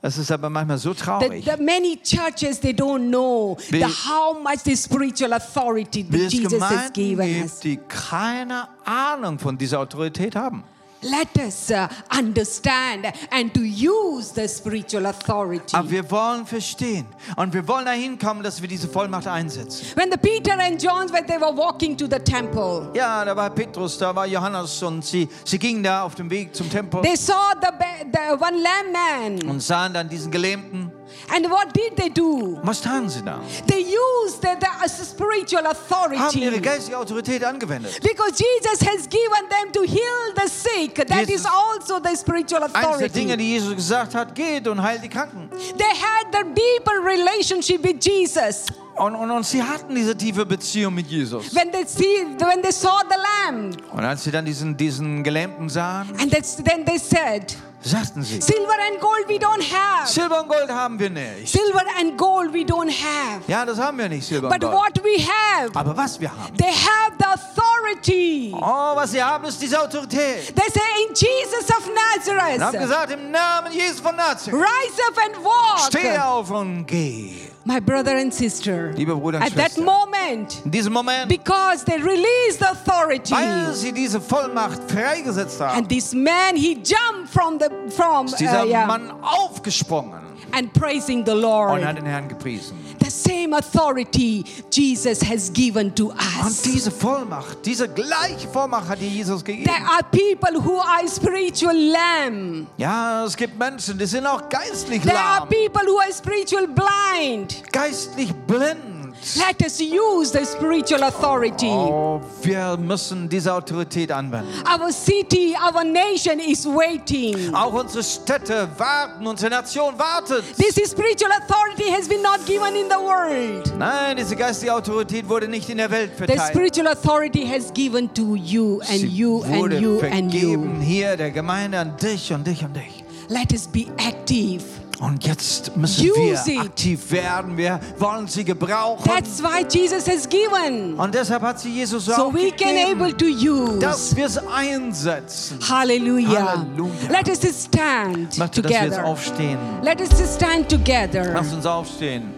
Das 0.00 0.16
ist 0.18 0.30
aber 0.32 0.48
manchmal 0.48 0.78
so 0.78 0.94
traurig. 0.94 1.44
the 1.44 1.62
many 1.62 1.98
churches 2.02 2.58
they 2.60 2.72
don't 2.72 3.08
know 3.08 3.56
Wie- 3.68 3.78
the, 3.78 3.84
how 3.84 4.34
much 4.42 4.60
the 4.64 4.74
spiritual 4.76 5.32
authority 5.34 6.02
that 6.04 6.20
es 6.20 6.32
Jesus 6.32 6.52
has 6.60 6.92
Gemeinden 6.92 6.92
given 6.94 7.42
us. 7.44 7.60
gibt, 7.60 7.64
die 7.64 7.76
keine 7.88 8.66
Ahnung 8.84 9.38
von 9.38 9.56
dieser 9.58 9.80
Autorität 9.80 10.34
haben. 10.36 10.64
Let 11.04 11.36
us 11.46 11.70
uh, 11.70 11.86
understand 12.16 13.12
and 13.30 13.52
to 13.52 13.60
use 13.60 14.32
the 14.34 14.48
spiritual 14.48 15.04
authority. 15.06 15.76
Aber 15.76 15.90
wir 15.90 16.10
wollen 16.10 16.46
verstehen 16.46 17.04
und 17.36 17.52
wir 17.52 17.66
wollen 17.68 17.84
dahin 17.84 18.18
kommen, 18.18 18.42
dass 18.42 18.60
wir 18.62 18.68
diese 18.68 18.88
Vollmacht 18.88 19.26
einsetzen. 19.26 19.84
When 19.96 20.10
the 20.10 20.16
Peter 20.16 20.58
and 20.58 20.82
John 20.82 21.12
when 21.12 21.26
they 21.26 21.38
were 21.38 21.54
walking 21.54 21.94
to 21.96 22.06
the 22.06 22.18
temple, 22.18 22.90
Ja, 22.94 23.22
da 23.24 23.36
war 23.36 23.50
Petrus, 23.50 23.98
da 23.98 24.14
war 24.16 24.26
Johannes 24.26 24.82
und 24.82 25.04
sie, 25.04 25.28
sie 25.44 25.58
gingen 25.58 25.82
da 25.82 26.04
auf 26.04 26.14
dem 26.14 26.30
Weg 26.30 26.54
zum 26.54 26.70
Tempel 26.70 27.02
they 27.02 27.16
saw 27.16 27.52
the, 27.60 27.68
the 28.12 28.32
one 28.32 28.62
lamb 28.62 28.92
man. 28.92 29.50
und 29.50 29.60
sahen 29.62 29.92
dann 29.92 30.08
diesen 30.08 30.30
Gelähmten. 30.30 30.90
And 31.30 31.50
what 31.50 31.72
did 31.72 31.96
they 31.96 32.08
do? 32.08 32.58
Was 32.64 32.80
taten 32.80 33.08
sie 33.08 33.22
da? 33.22 33.38
They 33.66 33.80
used 33.80 34.40
the, 34.42 34.56
the 34.60 34.66
uh, 34.66 34.88
spiritual 34.88 35.62
Haben 35.64 35.76
ihre 36.08 36.26
authority. 36.26 36.60
geistige 36.60 36.96
Autorität 36.96 37.44
angewendet. 37.44 38.00
Because 38.02 38.32
Jesus 38.38 38.80
has 38.86 39.06
given 39.08 39.48
them 39.48 39.72
to 39.72 39.82
heal 39.82 40.34
the 40.34 40.48
sick. 40.48 40.94
That 40.94 41.26
Jesus- 41.26 41.40
is 41.40 41.46
also 41.46 42.00
the 42.00 42.14
spiritual 42.16 42.62
Eines 42.62 42.72
der 42.72 42.80
authority. 42.90 43.08
Dinge, 43.20 43.36
die 43.36 43.52
Jesus 43.52 43.74
gesagt 43.74 44.14
hat, 44.14 44.34
geht 44.34 44.66
und 44.68 44.82
heilt 44.82 45.02
die 45.02 45.08
Kranken. 45.08 45.48
They 45.50 45.94
had 45.94 46.32
the 46.32 46.44
deeper 46.54 47.00
relationship 47.00 47.82
with 47.82 47.96
Jesus. 48.00 48.66
Und, 48.96 49.16
und, 49.16 49.30
und 49.30 49.44
sie 49.44 49.62
hatten 49.62 49.94
diese 49.94 50.16
tiefe 50.16 50.46
Beziehung 50.46 50.94
mit 50.94 51.08
Jesus. 51.08 51.54
When 51.54 51.72
they 51.72 51.84
see, 51.84 52.24
when 52.38 52.62
they 52.62 52.70
saw 52.72 53.00
the 53.10 53.16
lamb, 53.16 53.76
Und 53.92 54.04
als 54.04 54.22
sie 54.24 54.30
dann 54.30 54.44
diesen, 54.44 54.76
diesen 54.76 55.24
Gelähmten 55.24 55.68
sahen, 55.68 56.08
and 56.20 56.32
that's, 56.32 56.56
then 56.56 56.84
they 56.84 56.98
said, 56.98 57.56
sagten 57.82 58.22
sie, 58.22 58.40
"Silver 58.40 58.76
and 58.92 59.00
gold 59.00 59.28
we 59.28 59.34
don't 59.34 59.62
have. 59.72 60.06
Silber 60.08 60.40
und 60.42 60.48
Gold 60.48 60.70
haben 60.70 60.96
wir 60.98 61.10
nicht. 61.10 61.48
Silver 61.48 61.82
and 62.00 62.16
gold 62.16 62.52
we 62.54 62.60
don't 62.60 62.88
have. 62.90 63.42
Ja, 63.48 63.66
das 63.66 63.78
haben 63.78 63.98
wir 63.98 64.08
nicht, 64.08 64.26
Silber 64.26 64.46
und 64.48 64.52
But 64.60 64.70
Gold. 64.70 64.74
what 64.74 65.04
we 65.04 65.20
have, 65.22 65.70
Aber 65.74 65.96
was 65.96 66.20
wir 66.20 66.30
haben, 66.30 66.56
they 66.56 66.70
have 66.72 67.14
the 67.18 67.24
authority." 67.26 68.52
oh, 68.56 68.94
was 68.94 69.10
sie 69.10 69.22
haben, 69.22 69.44
ist 69.46 69.60
diese 69.60 69.80
Autorität. 69.82 70.54
They 70.54 70.70
say, 70.72 70.80
"In 71.08 71.14
Jesus 71.14 71.68
of 71.68 71.88
Und 71.88 71.98
haben 71.98 72.58
Nazareth, 72.58 72.80
gesagt, 72.80 73.10
im 73.12 73.30
Namen 73.32 73.72
Jesus 73.72 73.98
von 74.00 74.14
Nazareth, 74.14 74.54
rise 74.60 75.02
up 75.08 75.18
and 75.26 75.44
walk." 75.44 75.86
steh 75.88 76.16
auf 76.16 76.48
und 76.50 76.86
geh. 76.86 77.50
My 77.66 77.80
brother 77.80 78.16
and 78.18 78.32
sister, 78.32 78.92
Liebe 78.94 79.14
Bruder 79.16 79.38
und 79.38 79.44
at 79.44 79.54
that 79.54 79.72
Schwester, 79.72 79.82
moment, 79.84 80.60
in 80.66 80.70
diesem 80.70 80.92
Moment, 80.92 81.28
because 81.30 81.82
they 81.84 81.96
released 81.98 82.58
the 82.58 82.70
authority. 82.70 83.32
weil 83.32 83.72
sie 83.74 83.90
diese 83.92 84.20
Vollmacht 84.20 84.82
freigesetzt 84.90 85.58
haben, 85.60 85.78
And 85.78 85.88
this 85.88 86.12
man, 86.12 86.56
he 86.56 86.74
jumped 86.74 87.30
from 87.32 87.58
the 87.58 87.70
from 87.90 88.26
ist 88.26 88.34
uh, 88.34 88.36
dieser 88.38 88.64
yeah, 88.66 88.86
Mann 88.86 89.10
aufgesprungen 89.22 90.20
and 90.52 90.72
praising 90.74 91.24
the 91.24 91.32
und 91.32 91.40
Lord. 91.40 91.84
hat 91.84 91.96
den 91.96 92.04
Herrn 92.04 92.28
gepriesen. 92.28 92.76
Same 93.22 93.54
authority 93.56 94.44
Jesus 94.70 95.20
has 95.22 95.52
given 95.52 95.94
to 95.94 96.08
Und 96.10 96.46
us. 96.46 96.62
diese 96.62 96.90
Vollmacht, 96.90 97.58
diese 97.64 97.88
gleiche 97.88 98.48
Vollmacht 98.48 98.88
hat 98.88 99.00
Jesus 99.00 99.44
gegeben. 99.44 99.64
There 99.70 99.86
are 99.86 100.02
people 100.10 100.60
who 100.64 100.78
are 100.80 101.06
spiritual 101.08 101.76
lamb. 101.76 102.66
Ja, 102.76 103.24
es 103.24 103.36
gibt 103.36 103.58
Menschen, 103.58 103.98
die 103.98 104.06
sind 104.06 104.26
auch 104.26 104.48
geistlich 104.48 105.02
There 105.02 105.16
are 105.18 105.40
lahm, 105.40 105.48
people 105.48 105.86
who 105.86 105.98
are 106.00 106.12
spiritual 106.12 106.66
blind. 106.68 107.62
geistlich 107.72 108.32
blind. 108.46 108.93
Let 109.36 109.62
us 109.64 109.80
use 109.80 110.30
the 110.32 110.44
spiritual 110.44 111.02
authority. 111.02 111.66
Oh, 111.70 112.20
wir 112.42 112.76
müssen 112.76 113.28
diese 113.28 113.52
Autorität 113.54 114.12
anwenden. 114.12 114.48
Our 114.68 114.92
city, 114.92 115.54
our 115.56 115.82
nation 115.82 116.38
is 116.40 116.66
waiting. 116.66 117.54
Auch 117.54 117.72
unsere 117.72 118.02
Städte 118.04 118.68
warten, 118.76 119.26
unsere 119.26 119.50
Nation 119.50 119.98
wartet. 119.98 120.44
This 120.56 120.74
spiritual 120.90 121.32
authority 121.32 121.90
has 121.90 122.06
been 122.06 122.22
not 122.22 122.44
given 122.46 122.74
in 122.76 122.88
the 122.90 122.96
world. 122.98 123.72
Nein, 123.78 124.16
diese 124.18 124.36
geistige 124.36 124.74
Autorität 124.74 125.28
wurde 125.28 125.48
nicht 125.48 125.68
in 125.70 125.78
der 125.78 125.90
Welt 125.90 126.10
The 126.18 126.24
verteilt. 126.26 126.50
spiritual 126.52 126.86
authority 126.88 127.46
has 127.46 127.72
given 127.72 128.12
to 128.14 128.36
you 128.36 128.80
and 128.80 129.00
Sie 129.00 129.06
you 129.06 129.42
and 129.42 129.72
you 129.72 130.00
and 130.00 130.32
you. 130.34 130.50
vergeben 130.50 130.80
hier 130.80 131.16
der 131.16 131.30
Gemeinde 131.30 131.78
an 131.78 131.96
dich 131.96 132.32
und 132.32 132.46
dich 132.46 132.62
und 132.62 132.74
dich. 132.76 133.02
Let 133.28 133.52
us 133.54 133.66
be 133.66 133.86
active. 133.96 134.62
Und 135.04 135.26
jetzt 135.26 135.76
müssen 135.76 136.08
Use 136.10 136.46
wir 136.46 136.54
it. 136.54 136.60
aktiv 136.60 137.10
werden. 137.10 137.56
Wir 137.58 137.78
wollen 137.98 138.26
sie 138.26 138.42
gebrauchen. 138.42 139.04
That's 139.04 139.42
why 139.42 139.62
Jesus 139.68 140.08
has 140.08 140.26
given. 140.26 140.94
Und 140.94 141.14
deshalb 141.14 141.42
hat 141.42 141.60
sie 141.60 141.68
Jesus 141.70 142.06
So 142.06 142.12
auch 142.14 142.32
we 142.34 142.50
can 142.50 142.68
able 142.76 143.12
gegeben, 143.12 143.68
to 143.80 143.80
dass 143.80 144.08
use. 144.12 144.16
wir 144.16 144.26
es 144.26 144.38
einsetzen. 144.38 145.58
Hallelujah. 145.68 146.56
Halleluja. 146.56 147.10
Let 147.10 147.28
us 147.28 147.64
stand 147.66 148.38
möchte, 148.38 148.62
dass 148.62 148.72
wir 148.72 148.80
together. 148.80 149.04
aufstehen. 149.04 149.58
Let 149.82 150.00
us 150.00 150.34
stand 150.34 150.68
together. 150.70 151.32
Lass 151.34 151.52
uns 151.52 151.66
aufstehen. 151.66 152.32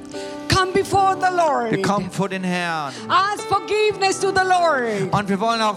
Come 0.52 0.72
before 0.72 1.14
the 1.16 1.26
Wir 1.30 1.76
Lord. 1.76 1.82
kommen 1.84 2.10
vor 2.10 2.28
den 2.28 2.42
Herrn. 2.42 2.92
Ask 3.08 3.42
forgiveness 3.48 4.18
to 4.18 4.28
the 4.30 4.42
Lord. 4.44 5.12
Und 5.14 5.28
wir 5.28 5.38
wollen 5.38 5.60
auch 5.62 5.76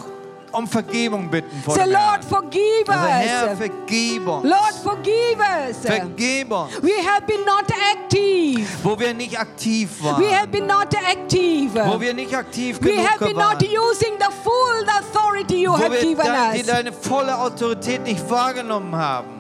um 0.52 0.68
Vergebung 0.68 1.30
bitten 1.30 1.62
vor 1.64 1.76
Say, 1.76 1.84
dem 1.84 1.94
Lord, 1.94 2.02
Herrn. 2.02 2.24
forgive 2.24 2.90
Also 2.90 3.08
Herr, 3.08 3.52
us. 3.52 3.58
vergib 3.58 4.28
uns. 4.28 4.44
Lord, 4.44 4.74
forgive 4.84 5.40
us. 5.40 5.78
Vergib 5.84 6.52
uns, 6.52 6.82
We 6.82 6.92
have 7.06 7.26
been 7.28 7.46
not 7.46 7.66
active. 7.94 8.68
wo 8.84 9.00
wir 9.00 9.14
nicht 9.14 9.40
aktiv 9.40 9.90
We 10.02 10.06
waren. 10.06 10.24
have 10.36 10.48
been 10.48 10.68
not 10.68 10.94
active. 10.94 11.76
Wo 11.86 12.00
wir 12.00 12.14
nicht 12.14 12.34
aktiv 12.36 12.78
We 12.82 12.90
genug 12.92 13.06
have 13.08 13.20
been 13.26 13.36
not 13.38 13.62
waren. 13.62 13.90
using 13.90 14.14
the 14.20 14.32
full 14.44 14.86
authority 15.00 15.62
you 15.64 15.72
Wo 15.72 15.78
have 15.78 15.92
wir 15.92 16.02
given 16.02 16.26
de 16.26 16.54
die 16.54 16.60
us. 16.62 16.66
deine 16.68 16.92
volle 16.94 17.38
Autorität 17.38 18.04
nicht 18.04 18.30
wahrgenommen 18.30 18.96
haben. 18.96 19.39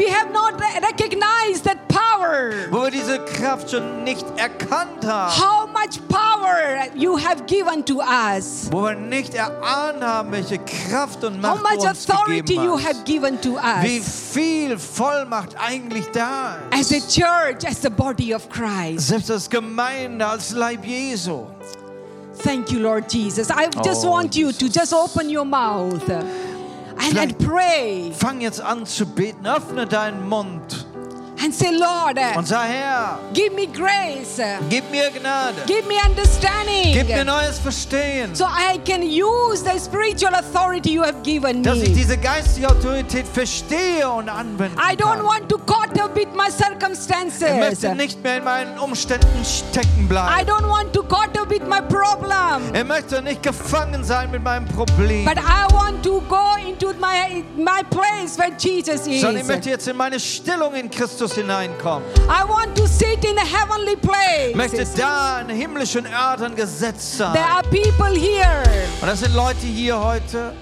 We 0.00 0.08
have 0.08 0.32
not 0.32 0.58
recognized 0.58 1.64
that 1.64 1.86
power. 1.88 2.52
Wo 2.70 2.84
wir 2.84 2.90
diese 2.90 3.18
Kraft 3.18 3.70
schon 3.70 4.02
nicht 4.02 4.24
erkannt 4.38 5.04
haben. 5.04 5.30
How 5.38 5.66
much 5.66 6.00
power 6.08 6.86
you 6.94 7.18
have 7.18 7.44
given 7.44 7.84
to 7.84 8.00
us. 8.00 8.68
Wo 8.70 8.84
wir 8.84 8.94
nicht 8.94 9.34
erahnt 9.34 10.02
haben, 10.02 10.32
welche 10.32 10.58
Kraft 10.58 11.22
und 11.22 11.42
Macht 11.42 11.58
How 11.58 11.62
much 11.62 11.82
du 11.82 11.88
uns 11.90 12.08
authority 12.08 12.40
gegeben 12.40 12.64
you 12.64 12.78
have 12.78 13.04
given 13.04 13.40
to 13.42 13.56
us. 13.56 13.82
Wie 13.82 14.00
viel 14.00 14.78
Vollmacht 14.78 15.54
eigentlich 15.58 16.06
da 16.12 16.56
As 16.70 16.90
a 16.92 17.00
church, 17.00 17.66
as 17.68 17.82
the 17.82 17.90
body 17.90 18.34
of 18.34 18.48
Christ. 18.48 19.08
Selbst 19.08 19.30
als 19.30 19.50
Gemeinde, 19.50 20.26
als 20.26 20.52
Leib 20.52 20.82
Jesu. 20.82 21.44
Thank 22.42 22.72
you, 22.72 22.78
Lord 22.78 23.12
Jesus. 23.12 23.50
I 23.50 23.68
just 23.84 24.06
Oh, 24.06 24.12
want 24.12 24.34
you 24.34 24.50
to 24.50 24.66
just 24.66 24.94
open 24.94 25.28
your 25.28 25.44
mouth 25.44 26.08
Fang 28.12 28.40
jetzt 28.40 28.60
an 28.60 28.86
zu 28.86 29.06
beten. 29.06 29.46
Öffne 29.46 29.86
deinen 29.86 30.28
Mund. 30.28 30.86
And 31.42 31.54
say, 31.54 31.70
Lord, 31.72 32.18
und 32.36 32.46
sag, 32.46 32.68
Herr, 32.68 33.18
give 33.32 33.54
me 33.54 33.66
grace, 33.66 34.40
gib 34.68 34.90
mir 34.90 35.10
Gnade, 35.10 35.54
give 35.66 35.86
me 35.86 35.94
understanding, 36.04 36.92
gib 36.92 37.08
mir 37.08 37.24
neues 37.24 37.58
Verstehen, 37.58 38.34
so 38.34 38.44
I 38.44 38.78
can 38.84 39.02
use 39.02 39.62
the 39.62 39.78
spiritual 39.78 40.34
authority 40.34 40.90
you 40.92 41.02
have 41.02 41.22
given 41.22 41.62
dass 41.62 41.78
ich 41.78 41.88
me. 41.90 41.94
diese 41.94 42.16
geistige 42.18 42.68
Autorität 42.68 43.26
verstehe 43.26 44.08
und 44.08 44.28
anwenden 44.28 44.78
I 44.78 44.94
don't 44.94 45.16
kann. 45.18 45.24
want 45.24 45.48
to 45.48 45.58
caught 45.58 45.98
up 46.00 46.14
with 46.14 46.28
my 46.34 46.48
Ich 46.48 46.54
circumstances. 46.54 47.50
möchte 47.58 47.94
nicht 47.94 48.22
mehr 48.22 48.38
in 48.38 48.44
meinen 48.44 48.78
Umständen 48.78 49.44
stecken 49.44 50.04
I 50.04 50.08
bleiben. 50.08 50.48
don't 50.50 50.68
want 50.68 50.92
to 50.92 51.02
caught 51.02 51.38
up 51.38 51.48
with 51.50 51.62
my 51.68 51.80
problem. 51.80 52.72
Er 52.74 52.84
möchte 52.84 53.22
nicht 53.22 53.42
gefangen 53.42 54.04
sein 54.04 54.30
mit 54.30 54.42
meinem 54.42 54.66
Problem. 54.66 55.24
But 55.24 55.38
I 55.38 55.72
want 55.72 56.02
to 56.04 56.20
go 56.28 56.56
into 56.66 56.88
my 57.00 57.44
my 57.56 57.82
place 57.90 58.36
where 58.38 58.50
Jesus 58.58 59.06
is. 59.06 59.20
Sondern 59.22 59.42
ich 59.42 59.46
möchte 59.48 59.70
jetzt 59.70 59.88
in 59.88 59.96
meine 59.96 60.18
Stellung 60.20 60.74
in 60.74 60.90
Christus 60.90 61.29
hineinkommen. 61.34 62.08
I 62.28 62.48
want 62.48 62.76
to 62.76 62.86
sit 62.86 63.24
in 63.24 63.36
heavenly 63.36 63.96
Ich 64.48 64.54
möchte 64.54 64.84
da 64.96 65.40
in 65.40 65.48
himmlischen 65.48 66.06
Örtern 66.06 66.54
gesetzt 66.54 67.18
sein. 67.18 67.32
There 67.32 67.44
are 67.44 67.62
people 67.62 68.18
here. 68.18 68.62
Und 69.00 69.08
das 69.08 69.20
sind 69.20 69.34
Leute 69.34 69.66
hier 69.66 69.98
heute. 69.98 70.52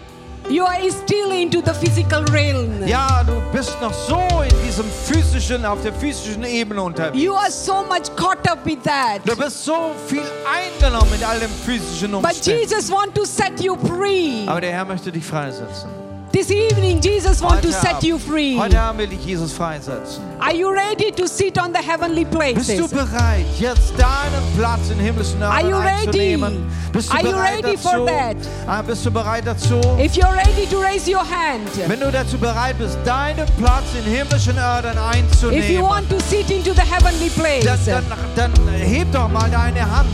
You 0.48 0.64
are 0.64 0.80
still 0.90 1.30
into 1.30 1.60
the 1.60 1.74
physical 1.74 2.24
realm. 2.32 2.86
Ja, 2.86 3.22
du 3.22 3.34
bist 3.52 3.76
noch 3.82 3.92
so 3.92 4.18
in 4.42 4.66
diesem 4.66 4.86
physischen, 5.04 5.66
auf 5.66 5.82
der 5.82 5.92
physischen 5.92 6.42
Ebene 6.44 6.80
unterwegs. 6.80 7.22
You 7.22 7.34
are 7.34 7.50
so 7.50 7.84
much 7.84 8.14
caught 8.16 8.48
up 8.50 8.64
with 8.64 8.78
that. 8.84 9.20
Du 9.26 9.36
bist 9.36 9.62
so 9.62 9.92
viel 10.06 10.22
eingenommen 10.50 11.10
mit 11.10 11.22
all 11.22 11.38
dem 11.38 11.50
physischen 11.50 12.12
But 12.12 12.24
Umständen. 12.24 12.62
Jesus 12.62 12.90
want 12.90 13.14
to 13.14 13.26
set 13.26 13.60
you 13.60 13.76
free. 13.86 14.46
Aber 14.46 14.62
der 14.62 14.72
Herr 14.72 14.86
möchte 14.86 15.12
dich 15.12 15.24
freisetzen. 15.24 16.07
This 16.30 16.50
evening, 16.50 17.00
Jesus 17.00 17.40
want 17.40 17.62
to 17.62 17.72
set 17.72 18.02
you 18.04 18.18
free. 18.18 18.56
Heute 18.58 18.78
Abend 18.78 18.98
will 19.00 19.12
ich 19.18 19.24
Jesus 19.24 19.52
freisetzen. 19.52 20.22
Are 20.38 20.52
you 20.54 20.70
ready 20.70 21.10
to 21.10 21.26
sit 21.26 21.58
on 21.58 21.72
the 21.72 21.80
heavenly 21.80 22.24
Bist 22.24 22.68
du 22.68 22.86
places? 22.86 22.90
bereit, 22.90 23.46
jetzt 23.58 23.92
deinen 23.98 24.42
Platz 24.56 24.90
in 24.90 24.98
himmlischen 25.00 25.42
Are 25.42 25.62
you 25.66 25.76
ready? 25.76 26.06
einzunehmen? 26.06 26.70
Bist 26.92 27.08
du 27.10 27.14
Are 27.16 27.22
you 27.24 27.30
bereit 27.32 27.64
ready 27.64 27.76
dazu? 27.76 27.88
for 27.88 28.06
that? 28.06 28.36
Ah, 28.66 28.82
bist 28.82 29.06
du 29.06 29.10
bereit 29.10 29.46
dazu? 29.46 29.80
If 29.98 30.16
you're 30.16 30.32
ready 30.34 30.66
to 30.70 30.78
raise 30.80 31.08
your 31.10 31.24
hand, 31.24 31.66
Wenn 31.88 31.98
du 32.00 32.10
dazu 32.12 32.36
bereit 32.36 32.76
bist, 32.78 32.98
deinen 33.06 33.46
Platz 33.58 33.84
in 33.98 34.04
himmlischen 34.12 34.58
Örtern 34.58 34.96
if 34.98 35.00
you 35.00 35.48
einzunehmen, 35.48 35.82
want 35.82 36.10
to 36.10 36.20
sit 36.20 36.50
into 36.50 36.74
the 36.74 36.82
heavenly 36.82 37.30
place, 37.30 37.64
dann, 37.64 38.04
dann, 38.36 38.52
dann 38.54 38.68
heb 38.68 39.10
doch 39.12 39.28
mal 39.28 39.48
deine 39.50 39.80
Hand. 39.80 40.08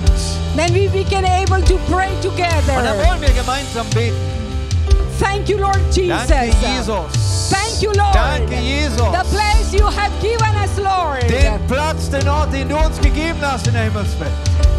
then 0.56 0.72
we, 0.72 0.88
we 0.92 1.02
can 1.04 1.24
able 1.24 1.60
to 1.64 1.76
pray 1.90 2.08
Und 2.08 2.24
dann 2.24 2.36
together. 2.36 3.04
wollen 3.04 3.20
wir 3.20 3.30
gemeinsam 3.30 3.86
beten. 3.92 4.43
Thank 5.18 5.48
you, 5.48 5.58
Lord 5.58 5.80
Jesus. 5.92 6.28
Danke, 6.28 6.54
Jesus. 6.60 7.50
Thank 7.50 7.82
you, 7.82 7.92
Lord. 7.92 8.14
Danke, 8.14 8.60
Jesus. 8.60 8.96
The 8.96 9.24
place 9.30 9.72
you 9.72 9.86
have 9.86 10.12
given 10.20 10.54
us, 10.56 10.76
Lord. 10.78 11.28
Den 11.28 11.60
Platz, 11.68 12.10
den 12.10 12.28
Ort, 12.28 12.52
den 12.52 12.68
du 12.68 12.76
uns 12.76 13.00
gegeben 13.00 13.38
hast 13.40 13.66
in 13.66 13.74
der 13.74 13.84
Himmelswelt. 13.84 14.32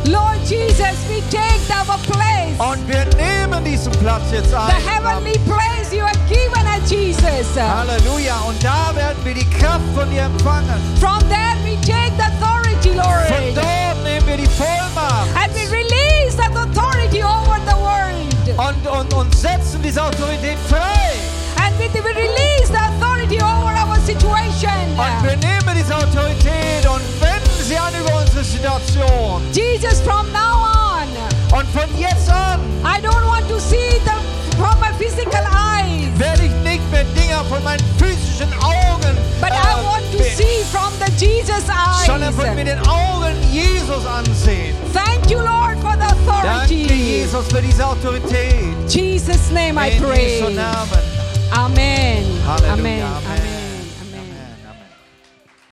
Lord 0.06 0.38
Jesus, 0.46 0.98
we 1.10 1.22
take 1.32 1.66
our 1.72 1.98
place. 1.98 2.60
Und 2.60 2.88
wir 2.88 3.06
nehmen 3.16 3.64
diesen 3.64 3.92
Platz 3.94 4.24
jetzt 4.32 4.54
ein. 4.54 4.70
The 4.70 4.90
heavenly 4.90 5.40
place 5.40 5.92
you 5.92 6.04
have 6.04 6.20
given 6.28 6.66
us, 6.68 6.90
Jesus. 6.90 7.58
Halleluja. 7.58 8.36
Und 8.48 8.64
da 8.64 8.96
werden 8.96 9.18
wir 9.24 9.34
die 9.34 9.50
Kraft 9.50 9.86
von 9.96 10.10
dir 10.12 10.24
empfangen. 10.24 10.80
From 11.00 11.20
there 11.30 11.56
we 11.64 11.76
take 11.82 12.12
the 12.18 12.24
authority, 12.24 12.92
Lord. 12.94 13.28
Von 13.28 13.56
dort 13.56 14.04
nehmen 14.04 14.28
wir 14.28 14.38
die 14.38 14.48
Vollmacht 14.48 15.30
And 15.36 15.54
we 15.54 15.66
release 15.72 16.36
that 16.38 16.56
authority 16.56 17.24
over. 17.24 17.45
Und, 18.58 18.88
und, 18.88 19.14
und 19.14 19.36
setzen 19.36 19.82
diese 19.82 20.04
Autorität 20.04 20.58
frei. 20.70 21.12
And 21.58 21.78
we, 21.80 21.88
release 21.88 22.68
the 22.68 22.78
authority 22.78 23.38
over 23.38 23.74
our 23.74 23.98
situation. 24.06 24.72
Und 24.98 25.24
wir 25.24 25.38
nehmen 25.38 25.76
diese 25.76 25.96
Autorität 25.96 26.86
und 26.88 27.02
wenden 27.22 27.64
sie 27.64 27.78
an 27.78 27.94
über 28.00 28.20
unsere 28.20 28.44
Situation. 28.44 29.42
Jesus, 29.52 30.02
from 30.02 30.32
now 30.32 30.68
on, 31.02 31.58
Und 31.58 31.68
von 31.70 31.90
jetzt 31.98 32.30
an 32.30 32.60
I 32.84 33.00
don't 33.02 33.26
want 33.26 33.48
to 33.50 33.60
see 33.60 34.00
the 34.04 34.36
from 34.58 34.80
my 34.80 34.92
physical 34.98 35.44
eyes, 35.52 36.08
werde 36.18 36.44
ich 36.46 36.52
nicht 36.64 36.75
Dinger 37.14 37.44
von 37.46 37.64
meinen 37.64 37.84
physischen 37.98 38.52
Augen 38.62 39.18
But 39.40 39.52
äh, 39.52 39.56
I 39.56 39.84
want 39.84 40.12
to 40.12 40.24
see 40.24 40.64
from 40.72 40.94
the 41.00 41.12
Jesus 41.24 41.68
eyes. 41.70 42.06
Sondern 42.06 42.34
von 42.34 42.56
mir 42.56 42.66
den 42.66 42.80
Augen 42.88 43.36
Jesus 43.52 44.06
ansehen. 44.06 44.76
Thank 44.94 45.30
you, 45.30 45.40
Lord, 45.40 45.78
for 45.82 45.96
the 45.98 46.06
authority. 46.06 46.88
Danke, 46.88 46.94
Jesus, 46.94 47.48
für 47.48 47.62
diese 47.62 47.86
Autorität. 47.86 48.90
Jesus' 48.90 49.52
name 49.52 49.78
I 49.78 50.00
pray. 50.00 50.40
Jesu 50.40 50.50
Namen. 50.50 51.16
Amen. 51.52 52.26
Halleluja, 52.48 52.74
Amen. 52.74 53.04
Amen. 53.04 53.55